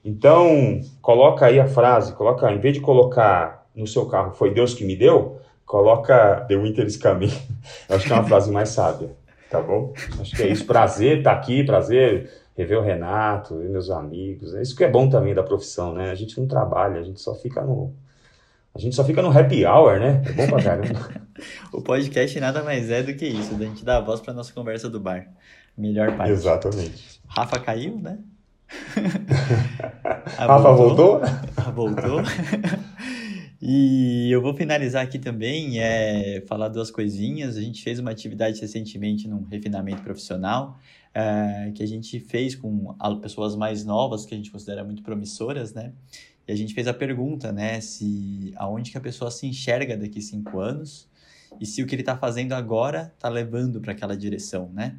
Então, 0.04 0.80
coloca 1.02 1.46
aí 1.46 1.58
a 1.58 1.66
frase, 1.66 2.14
coloca, 2.14 2.48
em 2.52 2.60
vez 2.60 2.74
de 2.74 2.80
colocar 2.80 3.66
no 3.74 3.86
seu 3.86 4.06
carro, 4.06 4.32
foi 4.32 4.54
Deus 4.54 4.72
que 4.72 4.84
me 4.84 4.94
deu, 4.94 5.38
Coloca 5.66 6.46
The 6.48 6.56
Winter 6.56 6.86
is 6.86 6.96
Coming. 6.96 7.32
Eu 7.88 7.96
acho 7.96 8.06
que 8.06 8.12
é 8.12 8.14
uma 8.14 8.24
frase 8.24 8.50
mais 8.52 8.68
sábia, 8.68 9.10
tá 9.50 9.60
bom? 9.60 9.92
Acho 10.20 10.36
que 10.36 10.44
é 10.44 10.48
isso. 10.48 10.64
Prazer 10.64 11.18
estar 11.18 11.34
tá 11.34 11.36
aqui, 11.36 11.64
prazer 11.64 12.30
rever 12.56 12.78
o 12.78 12.82
Renato 12.82 13.60
e 13.62 13.68
meus 13.68 13.90
amigos. 13.90 14.54
É 14.54 14.62
isso 14.62 14.76
que 14.76 14.84
é 14.84 14.88
bom 14.88 15.10
também 15.10 15.34
da 15.34 15.42
profissão, 15.42 15.92
né? 15.92 16.10
A 16.10 16.14
gente 16.14 16.40
não 16.40 16.46
trabalha, 16.46 17.00
a 17.00 17.02
gente 17.02 17.20
só 17.20 17.34
fica 17.34 17.62
no. 17.62 17.92
A 18.74 18.78
gente 18.78 18.94
só 18.94 19.02
fica 19.02 19.20
no 19.22 19.36
happy 19.36 19.64
hour, 19.66 19.98
né? 19.98 20.22
É 20.24 20.32
bom 20.32 20.46
pra 20.46 20.62
caramba. 20.62 21.08
o 21.72 21.82
podcast 21.82 22.38
nada 22.38 22.62
mais 22.62 22.90
é 22.90 23.02
do 23.02 23.14
que 23.14 23.26
isso, 23.26 23.54
da 23.54 23.64
gente 23.64 23.84
dar 23.84 23.98
a 23.98 24.00
voz 24.00 24.20
pra 24.20 24.32
nossa 24.32 24.52
conversa 24.52 24.88
do 24.88 25.00
bar. 25.00 25.26
Melhor 25.76 26.16
parte. 26.16 26.32
Exatamente. 26.32 27.20
Rafa 27.26 27.58
caiu, 27.58 27.98
né? 27.98 28.18
Rafa 30.38 30.72
voltou? 30.72 31.20
Voltou. 31.74 32.20
E 33.60 34.30
eu 34.30 34.42
vou 34.42 34.54
finalizar 34.54 35.02
aqui 35.02 35.18
também, 35.18 35.80
é, 35.80 36.42
falar 36.46 36.68
duas 36.68 36.90
coisinhas. 36.90 37.56
A 37.56 37.60
gente 37.62 37.82
fez 37.82 37.98
uma 37.98 38.10
atividade 38.10 38.60
recentemente 38.60 39.26
num 39.26 39.44
refinamento 39.44 40.02
profissional, 40.02 40.78
é, 41.14 41.72
que 41.74 41.82
a 41.82 41.86
gente 41.86 42.20
fez 42.20 42.54
com 42.54 42.94
pessoas 43.22 43.56
mais 43.56 43.84
novas, 43.84 44.26
que 44.26 44.34
a 44.34 44.36
gente 44.36 44.50
considera 44.50 44.84
muito 44.84 45.02
promissoras, 45.02 45.72
né? 45.72 45.92
E 46.46 46.52
a 46.52 46.56
gente 46.56 46.74
fez 46.74 46.86
a 46.86 46.94
pergunta, 46.94 47.50
né, 47.50 47.80
se 47.80 48.52
aonde 48.56 48.92
que 48.92 48.98
a 48.98 49.00
pessoa 49.00 49.30
se 49.32 49.46
enxerga 49.46 49.96
daqui 49.96 50.22
cinco 50.22 50.60
anos 50.60 51.08
e 51.60 51.66
se 51.66 51.82
o 51.82 51.86
que 51.86 51.94
ele 51.94 52.02
está 52.02 52.16
fazendo 52.16 52.52
agora 52.52 53.12
está 53.16 53.28
levando 53.28 53.80
para 53.80 53.92
aquela 53.92 54.16
direção, 54.16 54.70
né? 54.72 54.96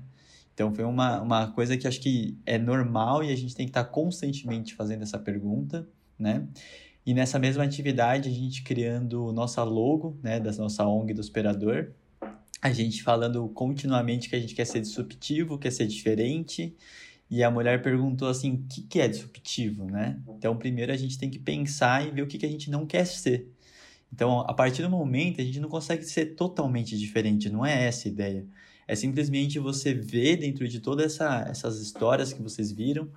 Então 0.54 0.74
foi 0.74 0.84
uma, 0.84 1.22
uma 1.22 1.48
coisa 1.52 1.78
que 1.78 1.88
acho 1.88 2.02
que 2.02 2.36
é 2.46 2.58
normal 2.58 3.24
e 3.24 3.32
a 3.32 3.36
gente 3.36 3.56
tem 3.56 3.66
que 3.66 3.70
estar 3.70 3.84
tá 3.84 3.90
constantemente 3.90 4.74
fazendo 4.74 5.04
essa 5.04 5.20
pergunta, 5.20 5.88
né? 6.18 6.48
E 7.08 7.14
nessa 7.14 7.40
mesma 7.40 7.64
atividade, 7.64 8.28
a 8.28 8.34
gente 8.34 8.64
criando 8.64 9.32
nossa 9.32 9.64
logo, 9.64 10.20
né, 10.22 10.42
da 10.42 10.52
nossa 10.52 10.86
ONG 10.86 11.14
do 11.14 11.22
Operador, 11.22 11.94
a 12.62 12.70
gente 12.74 13.02
falando 13.02 13.48
continuamente 13.48 14.28
que 14.28 14.36
a 14.36 14.40
gente 14.42 14.54
quer 14.54 14.66
ser 14.66 14.82
disruptivo, 14.82 15.58
quer 15.58 15.72
ser 15.72 15.88
diferente, 15.88 16.76
e 17.32 17.42
a 17.46 17.50
mulher 17.50 17.82
perguntou 17.82 18.28
assim, 18.28 18.56
o 18.56 18.64
que, 18.68 18.82
que 18.82 19.00
é 19.00 19.08
disruptivo, 19.08 19.86
né? 19.86 20.20
Então, 20.28 20.58
primeiro 20.58 20.92
a 20.92 20.98
gente 20.98 21.18
tem 21.18 21.30
que 21.30 21.40
pensar 21.40 22.06
e 22.06 22.12
ver 22.12 22.24
o 22.24 22.28
que, 22.28 22.38
que 22.38 22.46
a 22.46 22.50
gente 22.50 22.70
não 22.70 22.86
quer 22.86 23.06
ser. 23.06 23.50
Então, 24.12 24.42
a 24.42 24.54
partir 24.54 24.82
do 24.82 24.90
momento, 24.90 25.40
a 25.40 25.46
gente 25.46 25.62
não 25.62 25.70
consegue 25.70 26.04
ser 26.04 26.36
totalmente 26.36 26.98
diferente, 26.98 27.50
não 27.50 27.66
é 27.66 27.86
essa 27.86 28.10
a 28.10 28.12
ideia. 28.12 28.46
É 28.86 28.96
simplesmente 28.96 29.60
você 29.60 29.94
ver 29.94 30.36
dentro 30.36 30.68
de 30.68 30.82
todas 30.82 31.14
essa, 31.14 31.46
essas 31.50 31.80
histórias 31.80 32.34
que 32.34 32.42
vocês 32.42 32.70
viram, 32.70 33.10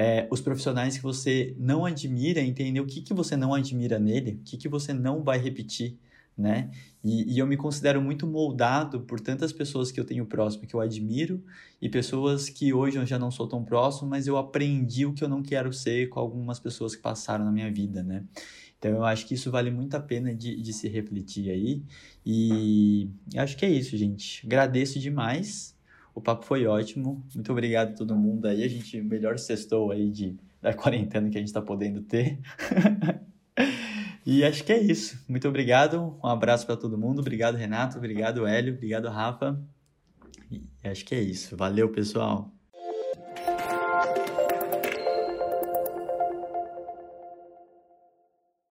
é, 0.00 0.28
os 0.30 0.40
profissionais 0.40 0.96
que 0.96 1.02
você 1.02 1.56
não 1.58 1.84
admira, 1.84 2.40
entender 2.40 2.78
o 2.78 2.86
que, 2.86 3.02
que 3.02 3.12
você 3.12 3.36
não 3.36 3.52
admira 3.52 3.98
nele, 3.98 4.38
o 4.40 4.44
que, 4.44 4.56
que 4.56 4.68
você 4.68 4.94
não 4.94 5.24
vai 5.24 5.38
repetir, 5.38 5.98
né? 6.36 6.70
E, 7.02 7.34
e, 7.34 7.38
eu 7.40 7.48
me 7.48 7.56
considero 7.56 8.00
muito 8.00 8.24
moldado 8.24 9.00
por 9.00 9.18
tantas 9.18 9.52
pessoas 9.52 9.90
que 9.90 9.98
eu 9.98 10.04
tenho 10.04 10.24
próximo, 10.24 10.68
que 10.68 10.74
eu 10.74 10.80
admiro, 10.80 11.42
e 11.82 11.88
pessoas 11.88 12.48
que 12.48 12.72
hoje 12.72 12.96
eu 12.96 13.04
já 13.04 13.18
não 13.18 13.32
sou 13.32 13.48
tão 13.48 13.64
próximo, 13.64 14.08
mas 14.08 14.28
eu 14.28 14.36
aprendi 14.36 15.04
o 15.04 15.12
que 15.12 15.24
eu 15.24 15.28
não 15.28 15.42
quero 15.42 15.72
ser 15.72 16.08
com 16.10 16.20
algumas 16.20 16.60
pessoas 16.60 16.94
que 16.94 17.02
passaram 17.02 17.44
na 17.44 17.50
minha 17.50 17.72
vida, 17.72 18.00
né? 18.00 18.22
Então 18.78 18.92
eu 18.92 19.04
acho 19.04 19.26
que 19.26 19.34
isso 19.34 19.50
vale 19.50 19.72
muito 19.72 19.96
a 19.96 20.00
pena 20.00 20.32
de, 20.32 20.62
de 20.62 20.72
se 20.72 20.88
refletir 20.88 21.50
aí. 21.50 21.82
E 22.24 23.10
acho 23.36 23.56
que 23.56 23.66
é 23.66 23.68
isso, 23.68 23.96
gente. 23.96 24.46
Agradeço 24.46 25.00
demais. 25.00 25.76
O 26.18 26.20
papo 26.20 26.44
foi 26.44 26.66
ótimo. 26.66 27.24
Muito 27.32 27.52
obrigado 27.52 27.90
a 27.90 27.92
todo 27.92 28.16
mundo 28.16 28.46
aí. 28.46 28.64
A 28.64 28.68
gente 28.68 29.00
melhor 29.00 29.38
sextou 29.38 29.92
aí 29.92 30.10
de, 30.10 30.36
da 30.60 30.74
quarentena 30.74 31.30
que 31.30 31.38
a 31.38 31.40
gente 31.40 31.46
está 31.46 31.62
podendo 31.62 32.02
ter. 32.02 32.40
e 34.26 34.42
acho 34.42 34.64
que 34.64 34.72
é 34.72 34.82
isso. 34.82 35.24
Muito 35.28 35.46
obrigado. 35.46 36.18
Um 36.20 36.26
abraço 36.26 36.66
para 36.66 36.76
todo 36.76 36.98
mundo. 36.98 37.20
Obrigado, 37.20 37.54
Renato. 37.54 37.98
Obrigado, 37.98 38.48
Hélio. 38.48 38.74
Obrigado, 38.74 39.06
Rafa. 39.08 39.62
E 40.50 40.60
acho 40.82 41.04
que 41.04 41.14
é 41.14 41.20
isso. 41.20 41.56
Valeu, 41.56 41.88
pessoal. 41.88 42.52